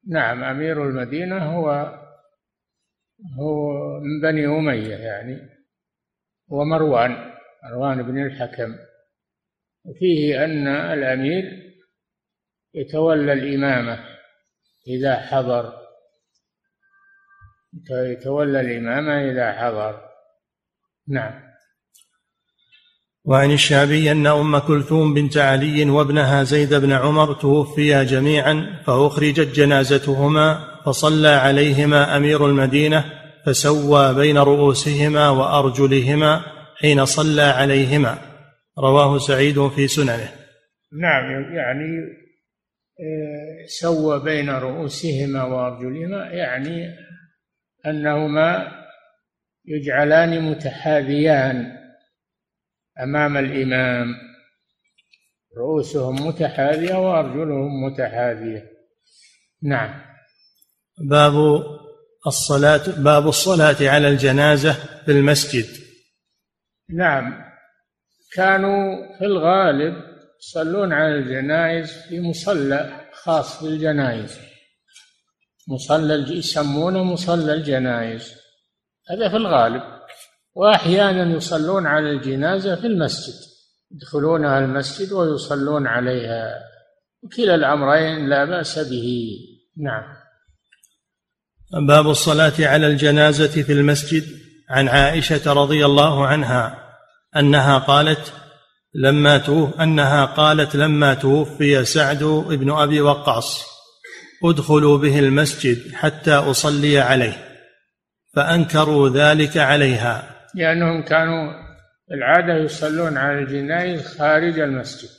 نعم 0.08 0.44
أمير 0.44 0.84
المدينة 0.88 1.38
هو 1.38 1.70
هو 3.40 3.74
من 4.00 4.22
بني 4.22 4.46
أمية 4.46 4.96
يعني 4.96 5.50
هو 6.52 6.64
مروان 6.66 8.04
بن 8.04 8.26
الحكم. 8.26 8.76
وفيه 9.86 10.46
أن 10.46 10.68
الأمير 10.68 11.44
يتولى 12.74 13.34
الإمامة 13.34 14.06
إذا 14.88 15.20
حضر 15.20 15.74
يتولى 17.92 18.62
الإمامة 18.62 19.32
إذا 19.32 19.52
حضر. 19.52 20.10
نعم. 21.08 21.51
وعن 23.26 23.52
الشعبي 23.52 24.12
أن 24.12 24.28
أم 24.28 24.58
كلثوم 24.58 25.14
بنت 25.14 25.38
علي 25.38 25.90
وابنها 25.90 26.44
زيد 26.44 26.74
بن 26.74 26.92
عمر 26.92 27.34
توفيا 27.34 28.04
جميعا 28.04 28.82
فأخرجت 28.86 29.56
جنازتهما 29.56 30.72
فصلى 30.86 31.28
عليهما 31.28 32.18
أمير 32.18 32.46
المدينة 32.46 33.06
فسوى 33.46 34.14
بين 34.14 34.38
رؤوسهما 34.38 35.30
وأرجلهما 35.30 36.42
حين 36.80 37.06
صلى 37.06 37.42
عليهما. 37.42 38.18
رواه 38.80 39.18
سعيد 39.18 39.68
في 39.68 39.88
سننه. 39.88 40.32
نعم 41.02 41.56
يعني 41.56 41.98
آه، 43.00 43.66
سوى 43.68 44.24
بين 44.24 44.50
رؤوسهما 44.50 45.44
وأرجلهما 45.44 46.32
يعني 46.32 46.96
أنهما 47.86 48.72
يجعلان 49.66 50.52
متحاذيان 50.52 51.81
أمام 53.00 53.38
الإمام. 53.38 54.16
رؤوسهم 55.58 56.28
متحاذية 56.28 56.96
وأرجلهم 56.96 57.84
متحاذية. 57.84 58.72
نعم. 59.64 60.02
باب 60.98 61.34
الصلاة 62.28 62.82
باب 62.98 63.28
الصلاة 63.28 63.76
على 63.82 64.08
الجنازة 64.08 64.74
في 65.06 65.12
المسجد. 65.12 65.66
نعم. 66.90 67.52
كانوا 68.34 69.18
في 69.18 69.26
الغالب 69.26 69.96
يصلون 70.40 70.94
على 70.94 71.16
الجنائز 71.16 71.92
في 72.10 72.22
مصلى 72.22 73.10
خاص 73.14 73.64
بالجنائز 73.64 74.40
مصلى 75.68 76.38
يسمونه 76.38 77.04
مصلى 77.04 77.54
الجنائز. 77.54 78.34
هذا 79.10 79.30
في 79.30 79.36
الغالب. 79.36 80.01
وأحيانا 80.56 81.36
يصلون 81.36 81.88
على 81.88 82.12
الجنازة 82.12 82.76
في 82.76 82.88
المسجد. 82.88 83.34
يدخلونها 83.92 84.60
المسجد 84.60 85.12
ويصلون 85.12 85.88
عليها. 85.88 86.54
كلا 87.38 87.56
الأمرين 87.56 88.30
لا 88.30 88.46
بأس 88.46 88.80
به. 88.80 89.38
نعم. 89.78 90.04
باب 91.88 92.10
الصلاة 92.10 92.54
على 92.60 92.88
الجنازة 92.88 93.64
في 93.64 93.72
المسجد. 93.72 94.24
عن 94.72 94.88
عائشة 94.88 95.54
رضي 95.54 95.86
الله 95.86 96.28
عنها 96.28 96.92
أنها 97.36 97.78
قالت 97.78 98.34
لما 98.94 99.38
توف 99.38 99.82
أنها 99.82 100.26
قالت 100.26 100.76
لما 100.76 101.14
توفي 101.14 101.86
سعد 101.86 102.24
بن 102.24 102.72
أبي 102.72 103.02
وقاص 103.02 103.64
أدخلوا 104.44 104.98
به 104.98 105.20
المسجد 105.20 105.94
حتى 105.94 106.34
أصلي 106.34 107.00
عليه 107.00 107.48
فأنكروا 108.36 109.10
ذلك 109.10 109.58
عليها. 109.58 110.41
لأنهم 110.56 111.02
كانوا 111.02 111.54
العادة 112.12 112.54
يصلون 112.54 113.18
على 113.18 113.40
الجنائز 113.40 114.18
خارج 114.18 114.60
المسجد. 114.60 115.10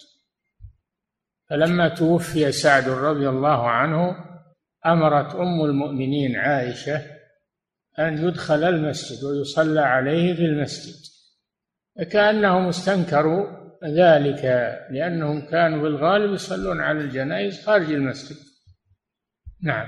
فلما 1.51 1.88
توفي 1.88 2.53
سعد 2.53 2.88
رضي 2.88 3.29
الله 3.29 3.71
عنه 3.71 4.16
أمرت 4.87 5.35
أم 5.35 5.64
المؤمنين 5.64 6.37
عائشة 6.37 7.03
أن 7.99 8.29
يدخل 8.29 8.64
المسجد 8.64 9.25
ويصلى 9.25 9.81
عليه 9.81 10.35
في 10.35 10.45
المسجد. 10.45 10.95
فكأنهم 11.99 12.68
استنكروا 12.68 13.47
ذلك 13.85 14.45
لأنهم 14.90 15.40
كانوا 15.40 15.83
بالغالب 15.83 16.35
يصلون 16.35 16.81
على 16.81 17.01
الجنائز 17.01 17.66
خارج 17.66 17.92
المسجد. 17.92 18.37
نعم. 19.62 19.87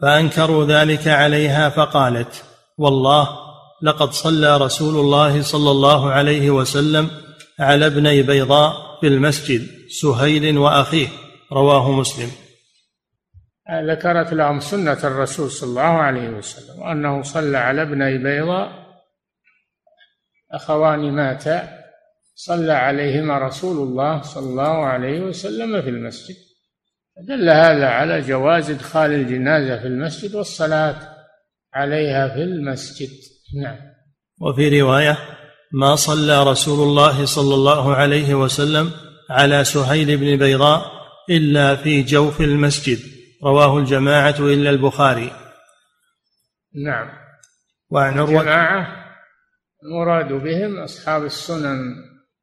فأنكروا 0.00 0.64
ذلك 0.64 1.08
عليها 1.08 1.68
فقالت 1.68 2.44
والله 2.78 3.49
لقد 3.82 4.10
صلى 4.12 4.56
رسول 4.56 4.96
الله 4.96 5.42
صلى 5.42 5.70
الله 5.70 6.10
عليه 6.10 6.50
وسلم 6.50 7.10
على 7.58 7.86
ابني 7.86 8.22
بيضاء 8.22 9.00
في 9.00 9.06
المسجد 9.06 9.66
سهيل 9.88 10.58
وأخيه 10.58 11.08
رواه 11.52 11.90
مسلم. 11.92 12.30
ذكرت 13.70 14.32
لهم 14.32 14.60
سنة 14.60 14.98
الرسول 15.04 15.50
صلى 15.50 15.68
الله 15.68 15.82
عليه 15.82 16.28
وسلم 16.28 16.82
وانه 16.82 17.22
صلى 17.22 17.58
على 17.58 17.82
ابني 17.82 18.18
بيضاء. 18.18 18.80
أخوان 20.52 21.12
ماتا 21.12 21.80
صلى 22.34 22.72
عليهما 22.72 23.38
رسول 23.38 23.88
الله 23.88 24.22
صلى 24.22 24.50
الله 24.50 24.84
عليه 24.86 25.20
وسلم 25.20 25.82
في 25.82 25.88
المسجد. 25.88 26.36
دل 27.28 27.48
هذا 27.48 27.86
على 27.86 28.20
جواز 28.20 28.70
إدخال 28.70 29.12
الجنازة 29.12 29.80
في 29.80 29.86
المسجد 29.86 30.34
والصلاة 30.34 30.96
عليها 31.74 32.28
في 32.28 32.42
المسجد. 32.42 33.29
نعم. 33.54 33.76
وفي 34.40 34.80
رواية 34.80 35.18
ما 35.72 35.96
صلى 35.96 36.42
رسول 36.42 36.88
الله 36.88 37.24
صلى 37.24 37.54
الله 37.54 37.94
عليه 37.94 38.34
وسلم 38.34 38.90
على 39.30 39.64
سهيل 39.64 40.16
بن 40.16 40.36
بيضاء 40.36 40.92
إلا 41.30 41.76
في 41.76 42.02
جوف 42.02 42.40
المسجد. 42.40 42.98
رواه 43.44 43.78
الجماعة 43.78 44.36
إلا 44.38 44.70
البخاري. 44.70 45.30
نعم. 46.84 47.10
وعن 47.90 48.18
عروه 48.18 48.40
الجماعة 48.40 48.86
المراد 49.84 50.32
بهم 50.32 50.78
أصحاب 50.78 51.24
السنن 51.24 51.80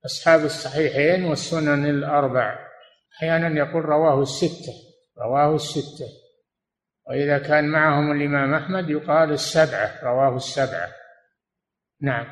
أصحاب 0.05 0.45
الصحيحين 0.45 1.25
والسنن 1.25 1.85
الأربع. 1.89 2.55
أحيانا 3.17 3.59
يقول 3.59 3.85
رواه 3.85 4.21
الستة 4.21 4.73
رواه 5.21 5.55
الستة. 5.55 6.26
وإذا 7.09 7.37
كان 7.37 7.67
معهم 7.69 8.11
الإمام 8.11 8.53
أحمد 8.53 8.89
يقال 8.89 9.31
السبعة 9.31 9.99
رواه 10.03 10.37
السبعة. 10.37 10.87
نعم. 12.01 12.25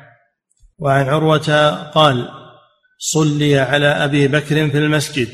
وعن 0.78 1.06
عروة 1.06 1.70
قال 1.90 2.28
صلي 2.98 3.58
على 3.58 3.86
أبي 3.86 4.28
بكر 4.28 4.70
في 4.70 4.78
المسجد. 4.78 5.28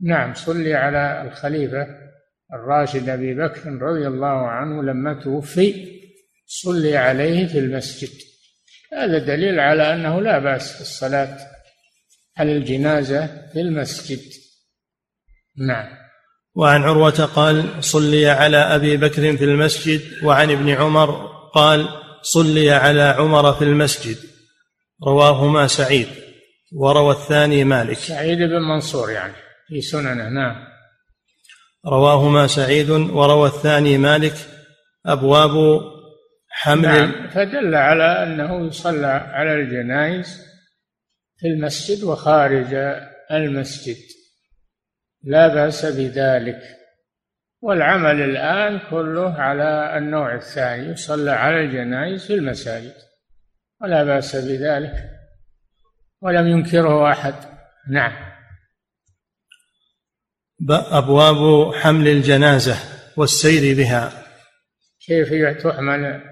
نعم 0.00 0.34
صلي 0.34 0.74
على 0.74 1.22
الخليفة 1.22 1.86
الراشد 2.52 3.08
أبي 3.08 3.34
بكر 3.34 3.70
رضي 3.70 4.06
الله 4.06 4.48
عنه 4.48 4.82
لما 4.82 5.14
توفي 5.14 6.00
صلي 6.46 6.96
عليه 6.96 7.46
في 7.46 7.58
المسجد. 7.58 8.10
هذا 8.92 9.18
دليل 9.18 9.60
على 9.60 9.94
أنه 9.94 10.20
لا 10.20 10.38
بأس 10.38 10.80
الصلاة 10.80 11.38
على 12.36 12.52
الجنازة 12.52 13.50
في 13.52 13.60
المسجد. 13.60 14.20
نعم. 15.56 16.03
وعن 16.54 16.82
عروة 16.82 17.24
قال 17.24 17.84
صلي 17.84 18.26
على 18.26 18.56
أبي 18.56 18.96
بكر 18.96 19.36
في 19.36 19.44
المسجد. 19.44 20.00
وعن 20.22 20.50
ابن 20.50 20.68
عمر 20.68 21.26
قال 21.54 21.88
صلي 22.22 22.70
على 22.70 23.02
عمر 23.02 23.52
في 23.52 23.64
المسجد. 23.64 24.16
رواهما 25.06 25.66
سعيد. 25.66 26.08
وروى 26.72 27.14
الثاني 27.14 27.64
مالك. 27.64 27.96
سعيد 27.96 28.38
بن 28.38 28.62
منصور 28.62 29.10
يعني 29.10 29.34
في 29.68 29.80
سننه 29.80 30.28
نعم. 30.28 30.56
رواهما 31.86 32.46
سعيد. 32.46 32.90
وروى 32.90 33.48
الثاني 33.48 33.98
مالك 33.98 34.34
أبواب 35.06 35.80
حمل 36.48 36.82
نعم 36.82 37.30
فدل 37.30 37.74
على 37.74 38.22
أنه 38.22 38.66
يصلى 38.66 39.06
على 39.06 39.54
الجنائز 39.54 40.40
في 41.38 41.46
المسجد 41.46 42.04
وخارج 42.04 42.74
المسجد. 43.30 43.96
لا 45.24 45.48
بأس 45.48 45.86
بذلك. 45.86 46.60
والعمل 47.62 48.22
الآن 48.22 48.80
كله 48.90 49.34
على 49.34 49.98
النوع 49.98 50.34
الثاني 50.34 50.92
يصلى 50.92 51.30
على 51.30 51.60
الجنائز 51.60 52.26
في 52.26 52.34
المساجد. 52.34 52.94
ولا 53.82 54.04
بأس 54.04 54.36
بذلك. 54.36 55.10
ولم 56.20 56.46
ينكره 56.46 57.12
أحد. 57.12 57.34
نعم. 57.90 58.34
أبواب 60.70 61.74
حمل 61.74 62.08
الجنازة 62.08 62.76
والسير 63.16 63.76
بها. 63.76 64.12
كيف 65.06 65.58
تحمل 65.62 66.22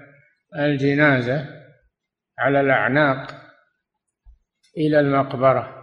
الجنازة 0.55 1.45
على 2.39 2.61
الأعناق 2.61 3.43
إلى 4.77 4.99
المقبرة؟ 4.99 5.82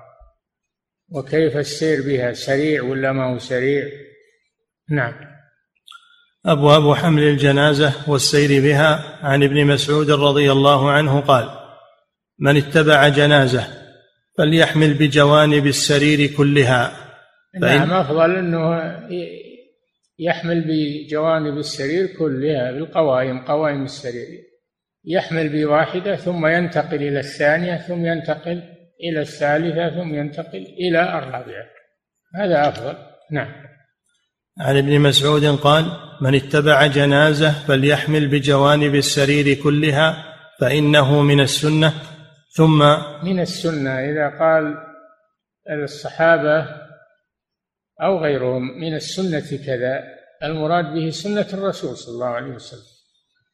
وكيف 1.11 1.57
السير 1.57 2.03
بها 2.03 2.33
سريع 2.33 2.83
ولا 2.83 3.13
ما 3.13 3.33
هو 3.35 3.39
سريع؟ 3.39 3.85
نعم. 4.91 5.15
أبواب 6.47 6.95
حمل 6.95 7.23
الجنازة 7.23 8.11
والسير 8.11 8.63
بها 8.63 9.19
عن 9.23 9.43
ابن 9.43 9.67
مسعود 9.67 10.11
رضي 10.11 10.53
الله 10.53 10.91
عنه 10.91 11.21
قال 11.21 11.51
من 12.39 12.57
اتبع 12.57 13.09
جنازة 13.09 13.67
فليحمل 14.39 14.95
بجوانب 14.95 15.67
السرير 15.67 16.37
كلها. 16.37 16.93
نعم 17.61 17.93
أفضل 17.93 18.37
أنه 18.37 18.81
يحمل 20.19 20.65
بجوانب 20.69 21.59
السرير 21.59 22.07
كلها 22.07 22.73
بالقوائم 22.73 23.45
قوائم 23.45 23.85
السرير. 23.85 24.51
يحمل 25.05 25.49
بواحدة 25.49 26.17
ثم 26.17 26.47
ينتقل 26.47 26.97
إلى 26.97 27.19
الثانية 27.21 27.77
ثم 27.77 28.07
ينتقل 28.07 28.63
إلى 29.05 29.21
الثالثة 29.21 29.91
ثم 29.91 30.15
ينتقل 30.15 30.67
إلى 30.79 31.19
الرابعة. 31.19 31.67
هذا 32.35 32.69
أفضل. 32.69 32.97
نعم. 33.31 33.53
عن 34.61 34.77
ابن 34.77 35.01
مسعود 35.01 35.45
قال 35.45 35.85
من 36.21 36.35
اتبع 36.35 36.87
جنازة 36.87 37.51
فليحمل 37.51 38.29
بجوانب 38.29 38.95
السرير 38.95 39.55
كلها 39.55 40.25
فإنه 40.61 41.23
من 41.23 41.41
السنة. 41.41 41.93
ثم 42.57 42.79
من 43.23 43.41
السنة 43.41 43.91
إذا 43.91 44.39
قال 44.39 44.77
الصحابة 45.83 46.67
أو 48.03 48.19
غيرهم 48.19 48.81
من 48.81 48.95
السنة 48.95 49.59
كذا. 49.67 50.05
المراد 50.43 50.85
به 50.95 51.11
سنة 51.11 51.47
الرسول 51.53 51.97
صلى 51.97 52.15
الله 52.15 52.27
عليه 52.27 52.55
وسلم. 52.55 52.91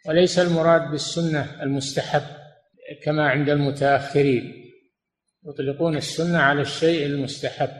وليس 0.08 0.38
المراد 0.38 0.90
بالسنة 0.90 1.62
المستحب 1.62 2.22
كما 3.04 3.28
عند 3.28 3.50
المتأخرين. 3.50 4.65
يطلقون 5.48 5.96
السنة 5.96 6.38
على 6.38 6.60
الشيء 6.60 7.06
المستحب. 7.06 7.70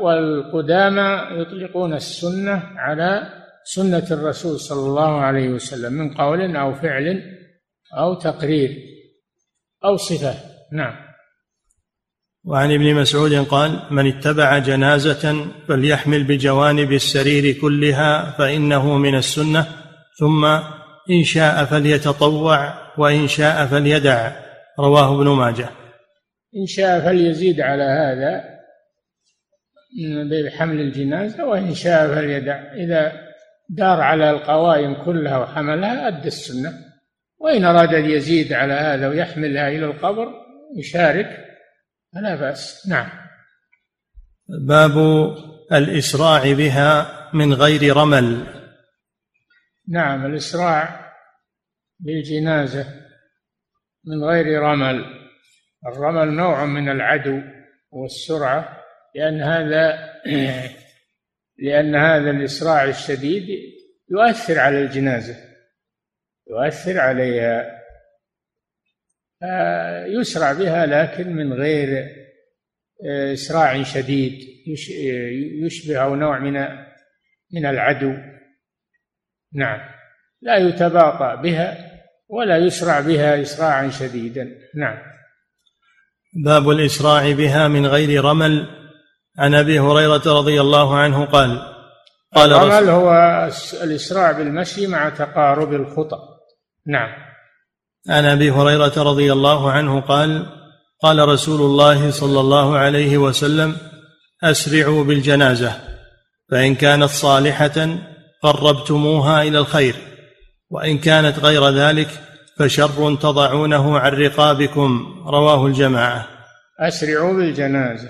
والقدامى 0.00 1.40
يطلقون 1.40 1.94
السنة 1.94 2.62
على 2.76 3.28
سنة 3.64 4.06
الرسول 4.10 4.60
صلى 4.60 4.86
الله 4.88 5.20
عليه 5.20 5.48
وسلم 5.48 5.92
من 5.92 6.14
قول 6.14 6.56
أو 6.56 6.74
فعل 6.74 7.22
أو 7.98 8.14
تقرير 8.14 8.76
أو 9.84 9.96
صفة. 9.96 10.34
نعم. 10.72 10.96
وعن 12.44 12.72
ابن 12.72 12.94
مسعود 12.94 13.34
قال 13.34 13.80
من 13.90 14.06
اتبع 14.06 14.58
جنازة 14.58 15.46
فليحمل 15.68 16.24
بجوانب 16.24 16.92
السرير 16.92 17.60
كلها 17.60 18.30
فإنه 18.30 18.98
من 18.98 19.14
السنة 19.14 19.66
ثم 20.18 20.44
إن 21.10 21.24
شاء 21.24 21.64
فليتطوع 21.64 22.74
وإن 22.98 23.28
شاء 23.28 23.66
فليدع. 23.66 24.43
رواه 24.78 25.14
ابن 25.14 25.28
ماجه. 25.28 25.68
إن 26.56 26.66
شاء 26.66 27.00
فليزيد 27.00 27.60
على 27.60 27.82
هذا 27.82 28.54
بحمل 30.46 30.80
الجنازة 30.80 31.46
وإن 31.46 31.74
شاء 31.74 32.14
فليدع. 32.14 32.72
إذا 32.72 33.12
دار 33.68 34.00
على 34.00 34.30
القوائم 34.30 35.04
كلها 35.04 35.38
وحملها 35.38 36.08
أدى 36.08 36.28
السنة. 36.28 36.72
وإن 37.38 37.64
أراد 37.64 37.94
أن 37.94 38.04
يزيد 38.04 38.52
على 38.52 38.72
هذا 38.72 39.08
ويحملها 39.08 39.68
إلى 39.68 39.86
القبر 39.86 40.28
يشارك 40.76 41.46
فلا 42.14 42.34
بأس. 42.34 42.88
نعم. 42.88 43.08
باب 44.48 44.96
الإسراع 45.72 46.52
بها 46.52 47.06
من 47.32 47.54
غير 47.54 47.96
رمل. 47.96 48.46
نعم 49.88 50.26
الإسراع 50.26 51.12
بالجنازة. 52.00 53.03
من 54.06 54.24
غير 54.24 54.60
رمل. 54.62 55.04
الرمل 55.86 56.32
نوع 56.32 56.64
من 56.64 56.88
العدو 56.88 57.40
والسرعة 57.90 58.80
لأن 59.14 59.42
هذا 59.42 60.14
لأن 61.64 61.94
هذا 61.94 62.30
الإسراع 62.30 62.84
الشديد 62.84 63.48
يؤثر 64.10 64.58
على 64.58 64.82
الجنازة 64.82 65.36
يؤثر 66.50 67.00
عليها 67.00 67.80
يسرع 70.06 70.52
بها 70.52 70.86
لكن 70.86 71.36
من 71.36 71.52
غير 71.52 72.08
إسراع 73.32 73.82
شديد 73.82 74.38
يشبه 75.64 76.14
نوع 76.14 76.38
من 76.38 76.52
من 77.52 77.66
العدو. 77.66 78.14
نعم. 79.54 79.80
لا 80.42 80.56
يتباطأ 80.56 81.34
بها. 81.34 81.93
ولا 82.34 82.58
يسرع 82.58 83.00
بها 83.00 83.42
إسراعا 83.42 83.90
شديدا. 83.90 84.48
نعم. 84.74 84.96
باب 86.44 86.70
الإسراع 86.70 87.32
بها 87.32 87.68
من 87.68 87.86
غير 87.86 88.24
رمل. 88.24 88.66
عن 89.38 89.54
أبي 89.54 89.80
هريرة 89.80 90.22
رضي 90.26 90.60
الله 90.60 90.96
عنه 90.96 91.24
قال 91.24 91.74
قال 92.34 92.52
الرمل 92.52 92.88
هو 92.88 93.10
الإسراع 93.82 94.32
بالمشي 94.32 94.86
مع 94.86 95.08
تقارب 95.08 95.74
الخطى 95.74 96.18
نعم. 96.86 97.08
عن 98.08 98.24
أبي 98.24 98.50
هريرة 98.50 98.92
رضي 98.96 99.32
الله 99.32 99.70
عنه 99.70 100.00
قال 100.00 100.46
قال 101.02 101.28
رسول 101.28 101.60
الله 101.60 102.10
صلى 102.10 102.40
الله 102.40 102.78
عليه 102.78 103.18
وسلم 103.18 103.76
أسرعوا 104.42 105.04
بالجنازة 105.04 105.72
فإن 106.50 106.74
كانت 106.74 107.10
صالحة 107.10 107.98
قربتموها 108.42 109.42
إلى 109.42 109.58
الخير. 109.58 110.13
وإن 110.70 110.98
كانت 110.98 111.38
غير 111.38 111.68
ذلك 111.68 112.08
فشر 112.58 113.16
تضعونه 113.16 113.98
عن 113.98 114.12
رقابكم 114.12 115.22
رواه 115.26 115.66
الجماعة. 115.66 116.28
أسرعوا 116.80 117.32
بالجنازة. 117.32 118.08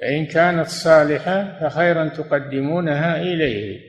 فإن 0.00 0.26
كانت 0.26 0.68
صالحة 0.68 1.58
فخيرا 1.60 2.08
تقدمونها 2.08 3.16
إليه. 3.20 3.80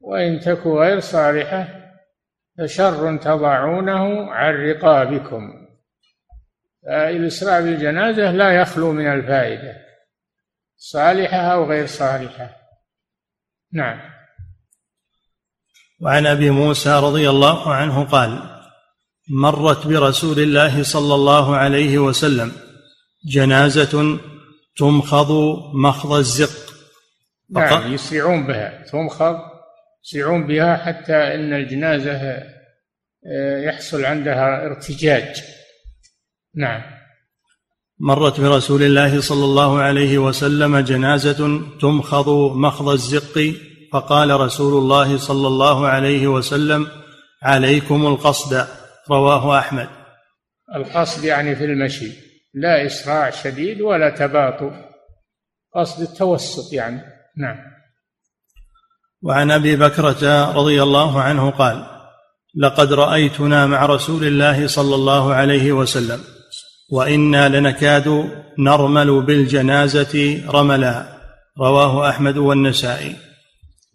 وإن 0.00 0.40
تك 0.40 0.66
غير 0.66 1.00
صالحة 1.00 1.68
فشر 2.58 3.16
تضعونه 3.16 4.30
عن 4.30 4.54
رقابكم. 4.54 5.60
الإسراع 6.88 7.60
بالجنازة 7.60 8.32
لا 8.32 8.50
يخلو 8.50 8.92
من 8.92 9.06
الفائدة 9.06 9.76
صالحة 10.76 11.36
أو 11.36 11.64
غير 11.64 11.86
صالحة. 11.86 12.56
نعم. 13.72 14.09
وعن 16.00 16.26
أبي 16.26 16.50
موسى 16.50 16.90
رضي 16.90 17.30
الله 17.30 17.74
عنه 17.74 18.04
قال 18.04 18.60
مرت 19.28 19.86
برسول 19.86 20.38
الله 20.38 20.82
صلى 20.82 21.14
الله 21.14 21.56
عليه 21.56 21.98
وسلم 21.98 22.52
جنازة 23.24 24.18
تمخض 24.76 25.32
مخض 25.74 26.12
الزق. 26.12 26.74
نعم 27.50 27.94
يسرعون 27.94 28.46
بها 28.46 28.84
تمخض 28.92 29.36
يسرعون 30.04 30.46
بها 30.46 30.76
حتى 30.76 31.34
إن 31.34 31.52
الجنازة 31.52 32.20
آه، 33.26 33.60
يحصل 33.60 34.04
عندها 34.04 34.66
ارتجاج. 34.66 35.42
نعم. 36.54 36.82
مرت 37.98 38.40
برسول 38.40 38.82
الله 38.82 39.20
صلى 39.20 39.44
الله 39.44 39.78
عليه 39.78 40.18
وسلم 40.18 40.78
جنازة 40.78 41.60
تمخض 41.80 42.28
مخض 42.56 42.88
الزق 42.88 43.54
فقال 43.92 44.40
رسول 44.40 44.82
الله 44.82 45.18
صلى 45.18 45.48
الله 45.48 45.88
عليه 45.88 46.28
وسلم 46.28 46.86
عليكم 47.42 48.06
القصد. 48.06 48.66
رواه 49.10 49.58
أحمد. 49.58 49.88
القصد 50.76 51.24
يعني 51.24 51.56
في 51.56 51.64
المشي 51.64 52.12
لا 52.54 52.86
إسراع 52.86 53.30
شديد 53.30 53.80
ولا 53.80 54.10
تباطؤ. 54.10 54.72
قصد 55.74 56.02
التوسط 56.02 56.72
يعني 56.72 57.02
نعم. 57.36 57.56
وعن 59.22 59.50
أبي 59.50 59.76
بكرة 59.76 60.52
رضي 60.52 60.82
الله 60.82 61.20
عنه 61.22 61.50
قال 61.50 61.86
لقد 62.56 62.92
رأيتنا 62.92 63.66
مع 63.66 63.86
رسول 63.86 64.24
الله 64.24 64.66
صلى 64.66 64.94
الله 64.94 65.34
عليه 65.34 65.72
وسلم 65.72 66.20
وإنا 66.92 67.48
لنكاد 67.48 68.30
نرمل 68.58 69.22
بالجنازة 69.22 70.42
رملا 70.48 71.04
رواه 71.58 72.08
أحمد 72.08 72.36
والنسائي. 72.36 73.16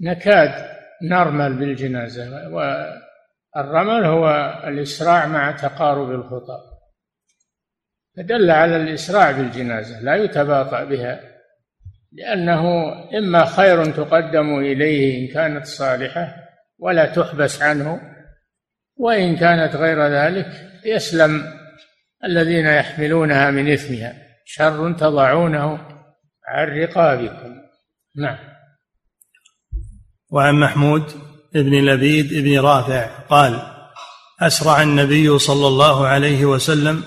نكاد 0.01 0.75
نرمل 1.01 1.53
بالجنازة 1.53 2.49
والرمل 2.49 4.05
هو 4.05 4.53
الإسراع 4.67 5.25
مع 5.25 5.51
تقارب 5.51 6.11
الخطى 6.11 6.57
فدل 8.17 8.51
على 8.51 8.75
الإسراع 8.75 9.31
بالجنازة 9.31 10.01
لا 10.01 10.15
يتباطأ 10.15 10.83
بها 10.83 11.35
لأنه 12.11 12.93
إما 13.17 13.45
خير 13.45 13.85
تقدم 13.85 14.59
إليه 14.59 15.19
إن 15.19 15.33
كانت 15.33 15.65
صالحة 15.65 16.35
ولا 16.79 17.05
تحبس 17.05 17.61
عنه 17.61 18.01
وإن 18.97 19.35
كانت 19.35 19.75
غير 19.75 20.07
ذلك 20.07 20.47
يسلم 20.85 21.43
الذين 22.23 22.65
يحملونها 22.65 23.51
من 23.51 23.71
إثمها. 23.73 24.13
شر 24.45 24.93
تضعونه 24.93 25.79
عن 26.47 26.67
رقابكم. 26.67 27.61
نعم. 28.15 28.54
وعن 30.31 30.55
محمود 30.55 31.03
بن 31.53 31.85
لبيد 31.85 32.33
بن 32.33 32.59
رافع 32.59 33.05
قال 33.05 33.75
أسرع 34.41 34.81
النبي 34.81 35.39
صلى 35.39 35.67
الله 35.67 36.07
عليه 36.07 36.45
وسلم 36.45 37.03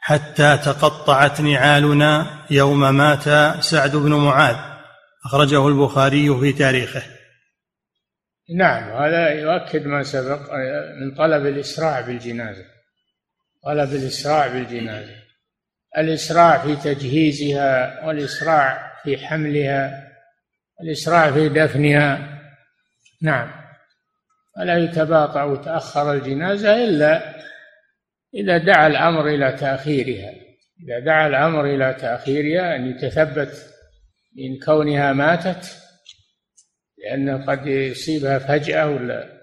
حتى 0.00 0.58
تقطعت 0.64 1.40
نعالنا 1.40 2.26
يوم 2.50 2.94
مات 2.94 3.24
سعد 3.64 3.96
بن 3.96 4.14
معاذ. 4.14 4.56
أخرجه 5.26 5.68
البخاري 5.68 6.40
في 6.40 6.52
تاريخه. 6.52 7.02
نعم 8.56 9.02
هذا 9.02 9.28
يؤكد 9.28 9.86
ما 9.86 10.02
سبق 10.02 10.40
من 11.00 11.14
طلب 11.18 11.46
الإسراع 11.46 12.00
بالجنازة. 12.00 12.64
طلب 13.64 13.94
الإسراع 13.94 14.48
بالجنازة. 14.48 15.14
الإسراع 15.98 16.58
في 16.58 16.76
تجهيزها 16.76 18.04
والإسراع 18.06 18.92
في 19.04 19.18
حملها 19.18 20.08
الإسراع 20.82 21.30
في 21.30 21.48
دفنها. 21.48 22.37
نعم. 23.22 23.50
ولا 24.58 24.78
يتباطأ 24.78 25.42
وتأخر 25.42 26.12
الجنازة 26.12 26.84
إلا 26.84 27.38
إذا 28.34 28.58
دعا 28.58 28.86
الأمر 28.86 29.28
إلى 29.28 29.52
تأخيرها. 29.52 30.32
إذا 30.84 30.98
دعا 30.98 31.26
الأمر 31.26 31.64
إلى 31.64 31.94
تأخيرها 31.94 32.76
أن 32.76 32.90
يتثبت 32.90 33.74
من 34.36 34.58
كونها 34.66 35.12
ماتت 35.12 35.76
لأنه 36.98 37.46
قد 37.46 37.66
يصيبها 37.66 38.38
فجأة 38.38 38.86
ولا 38.90 39.38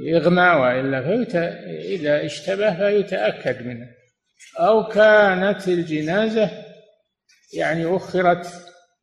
يغمى 0.00 0.42
وإلا 0.42 1.02
فيت... 1.02 1.36
إذا 1.66 2.24
اشتبه 2.26 2.74
فيتأكد 2.74 3.66
منه. 3.66 3.86
أو 4.60 4.88
كانت 4.88 5.68
الجنازة 5.68 6.50
يعني 7.54 7.96
أخرت 7.96 8.46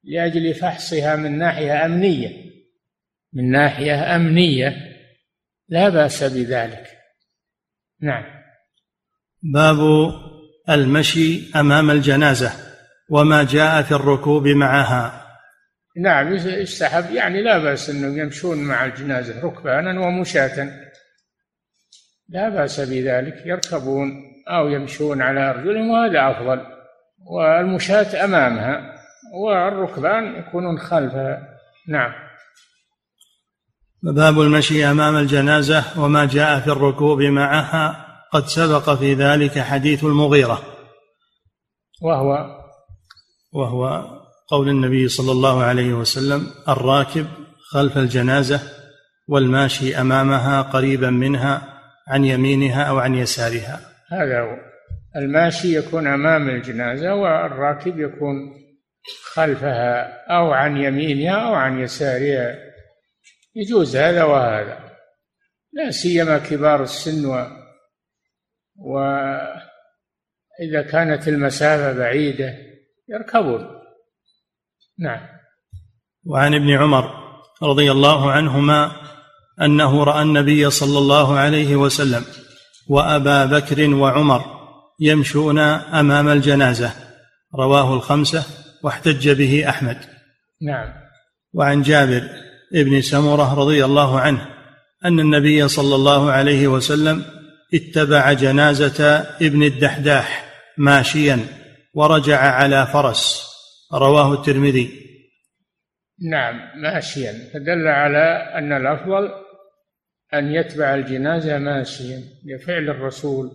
لأجل 0.04 0.54
فحصها 0.54 1.16
من 1.16 1.38
ناحية 1.38 1.86
أمنية. 1.86 2.53
من 3.34 3.52
ناحية 3.52 4.16
أمنية. 4.16 4.76
لا 5.70 5.90
بأس 5.90 6.24
بذلك. 6.24 6.88
نعم. 8.02 8.24
باب 9.44 9.78
المشي 10.70 11.52
أمام 11.56 11.92
الجنازة 11.92 12.52
وما 13.10 13.44
جاء 13.44 13.82
في 13.82 13.92
الركوب 13.92 14.48
معها. 14.48 15.24
نعم 15.98 16.34
يستحب 16.34 17.12
يعني 17.12 17.42
لا 17.42 17.58
بأس 17.58 17.90
انهم 17.90 18.18
يمشون 18.18 18.58
مع 18.58 18.86
الجنازة 18.86 19.46
ركبانا 19.46 20.00
ومشاة. 20.00 20.70
لا 22.30 22.50
بأس 22.50 22.80
بذلك 22.80 23.46
يركبون 23.46 24.12
أو 24.50 24.70
يمشون 24.70 25.22
على 25.22 25.50
ارجلهم 25.50 25.90
وهذا 25.90 26.32
أفضل. 26.32 26.66
والمشاة 27.26 28.26
أمامها 28.26 28.96
والركبان 29.34 30.36
يكونون 30.36 30.80
خلفها. 30.80 31.60
نعم. 31.88 32.23
باب 34.12 34.42
المشي 34.42 34.86
أمام 34.86 35.16
الجنازة 35.16 35.84
وما 35.98 36.26
جاء 36.26 36.60
في 36.60 36.68
الركوب 36.68 37.22
معها 37.22 38.06
قد 38.32 38.46
سبق 38.48 38.94
في 38.94 39.14
ذلك 39.14 39.60
حديث 39.60 40.04
المغيرة. 40.04 40.62
وهو 42.02 42.48
وهو 43.54 44.06
قول 44.50 44.70
النبي 44.70 45.08
صلى 45.08 45.32
الله 45.32 45.64
عليه 45.64 45.94
وسلم 45.94 46.48
الراكب 46.70 47.28
خلف 47.72 47.98
الجنازة 47.98 48.62
والماشي 49.28 50.02
أمامها 50.02 50.62
قريبا 50.62 51.10
منها 51.10 51.62
عن 52.08 52.26
يمينها 52.26 52.84
أو 52.84 53.00
عن 53.00 53.16
يسارها. 53.16 53.80
هذا 54.12 54.42
هو. 54.42 54.58
الماشي 55.16 55.78
يكون 55.78 56.08
أمام 56.08 56.50
الجنازة 56.50 57.16
والراكب 57.16 58.00
يكون 58.00 58.34
خلفها 59.34 60.08
أو 60.30 60.52
عن 60.52 60.78
يمينها 60.78 61.36
أو 61.36 61.54
عن 61.54 61.80
يسارها. 61.80 62.73
يجوز 63.56 63.96
هذا 63.96 64.24
وهذا. 64.24 64.94
لا 65.74 65.92
سيما 65.92 66.38
كبار 66.38 66.84
السن 66.84 67.26
وإذا 68.76 69.62
كانت 70.92 71.28
المسافة 71.28 71.94
بعيدة 72.00 72.58
يركبون. 73.10 73.68
نعم. 75.00 75.28
وعن 76.26 76.56
ابن 76.56 76.70
عمر 76.70 77.24
رضي 77.64 77.92
الله 77.92 78.32
عنهما 78.32 78.92
أنه 79.62 80.04
رأى 80.04 80.22
النبي 80.22 80.70
صلى 80.70 80.98
الله 80.98 81.38
عليه 81.40 81.76
وسلم 81.76 82.26
وأبا 82.90 83.46
بكر 83.46 83.94
وعمر 83.94 84.42
يمشون 85.00 85.60
أمام 85.60 86.30
الجنازة. 86.30 86.94
رواه 87.56 87.94
الخمسة 87.94 88.46
واحتج 88.84 89.30
به 89.30 89.70
أحمد. 89.70 89.98
نعم. 90.62 90.94
وعن 91.54 91.82
جابر 91.82 92.43
ابن 92.76 93.02
سمرة 93.02 93.54
رضي 93.60 93.86
الله 93.86 94.20
عنه 94.20 94.50
أن 95.06 95.20
النبي 95.20 95.68
صلى 95.68 95.96
الله 95.96 96.32
عليه 96.32 96.68
وسلم 96.68 97.26
اتبع 97.74 98.34
جنازة 98.34 99.06
ابن 99.42 99.64
الدحداح 99.64 100.54
ماشيا 100.78 101.40
ورجع 101.94 102.40
على 102.40 102.88
فرس. 102.94 103.54
رواه 103.94 104.34
الترمذي. 104.34 104.90
نعم 106.32 106.82
ماشيا. 106.82 107.34
فدل 107.54 107.88
على 107.88 108.54
أن 108.58 108.74
الأفضل 108.74 109.30
أن 110.34 110.52
يتبع 110.52 110.96
الجنازة 110.96 111.58
ماشيا 111.58 112.22
لفعل 112.46 112.90
الرسول 112.90 113.52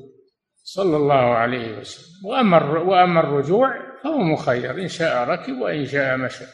صلى 0.64 0.96
الله 0.96 1.34
عليه 1.34 1.78
وسلم. 1.78 2.26
وأما 2.30 2.78
وأما 2.78 3.20
الرجوع 3.20 3.70
فهو 4.04 4.18
مخير 4.18 4.70
إن 4.70 4.88
شاء 4.88 5.28
ركب 5.28 5.52
وإن 5.52 5.86
شاء 5.86 6.16
مشى. 6.16 6.44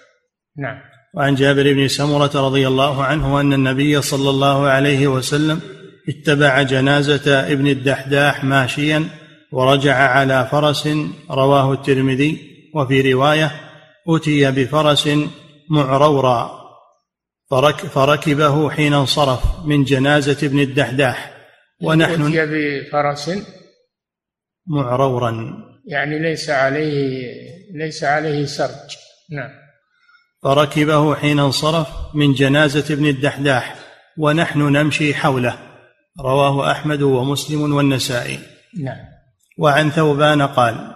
نعم. 0.57 0.94
وعن 1.17 1.35
جابر 1.35 1.73
بن 1.73 1.89
سمرة 1.89 2.31
رضي 2.35 2.69
الله 2.69 3.05
عنه 3.05 3.41
أن 3.41 3.53
النبي 3.53 4.03
صلى 4.03 4.31
الله 4.31 4.67
عليه 4.67 5.09
وسلم 5.09 5.61
اتبع 6.09 6.63
جنازة 6.63 7.53
ابن 7.53 7.67
الدحداح 7.67 8.45
ماشيا 8.45 9.09
ورجع 9.53 9.95
على 9.95 10.49
فرس 10.53 10.89
رواه 11.31 11.73
الترمذي 11.73 12.39
وفي 12.75 13.13
رواية 13.13 13.51
أتي 14.09 14.51
بفرس 14.51 15.09
معرورا 15.71 16.65
فرك 17.51 17.77
فركبه 17.77 18.71
حين 18.71 18.95
انصرف 18.95 19.67
من 19.67 19.85
جنازة 19.85 20.47
ابن 20.47 20.61
الدحداح 20.61 21.37
ونحن 21.83 22.23
أتي 22.23 22.47
بفرس؟ 22.47 23.31
معرورا. 24.67 25.55
يعني 25.87 26.19
ليس 26.19 26.51
عليه 26.51 27.33
ليس 27.75 28.05
عليه 28.05 28.45
سرج. 28.47 28.97
نعم. 29.31 29.64
فركبه 30.45 31.15
حين 31.15 31.41
انصرف 31.41 31.89
من 32.15 32.35
جنازة 32.35 32.95
ابن 32.95 33.07
الدحداح 33.07 33.77
ونحن 34.19 34.59
نمشي 34.59 35.15
حوله. 35.15 35.59
رواه 36.21 36.71
أحمد 36.71 37.03
ومسلم 37.03 37.75
والنسائي. 37.75 38.39
نعم. 38.83 38.97
وعن 39.59 39.91
ثوبان 39.91 40.43
قال 40.43 40.95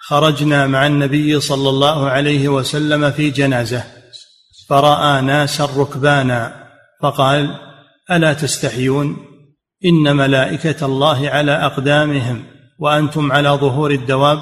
خرجنا 0.00 0.66
مع 0.66 0.86
النبي 0.86 1.40
صلى 1.40 1.68
الله 1.68 2.10
عليه 2.10 2.48
وسلم 2.48 3.10
في 3.10 3.30
جنازة 3.30 3.84
فرأى 4.68 5.20
ناسا 5.20 5.64
ركبانا 5.76 6.68
فقال 7.02 7.56
ألا 8.10 8.32
تستحيون؟ 8.32 9.16
إن 9.84 10.16
ملائكة 10.16 10.86
الله 10.86 11.28
على 11.28 11.52
أقدامهم 11.52 12.44
وأنتم 12.78 13.32
على 13.32 13.48
ظهور 13.48 13.90
الدواب. 13.90 14.38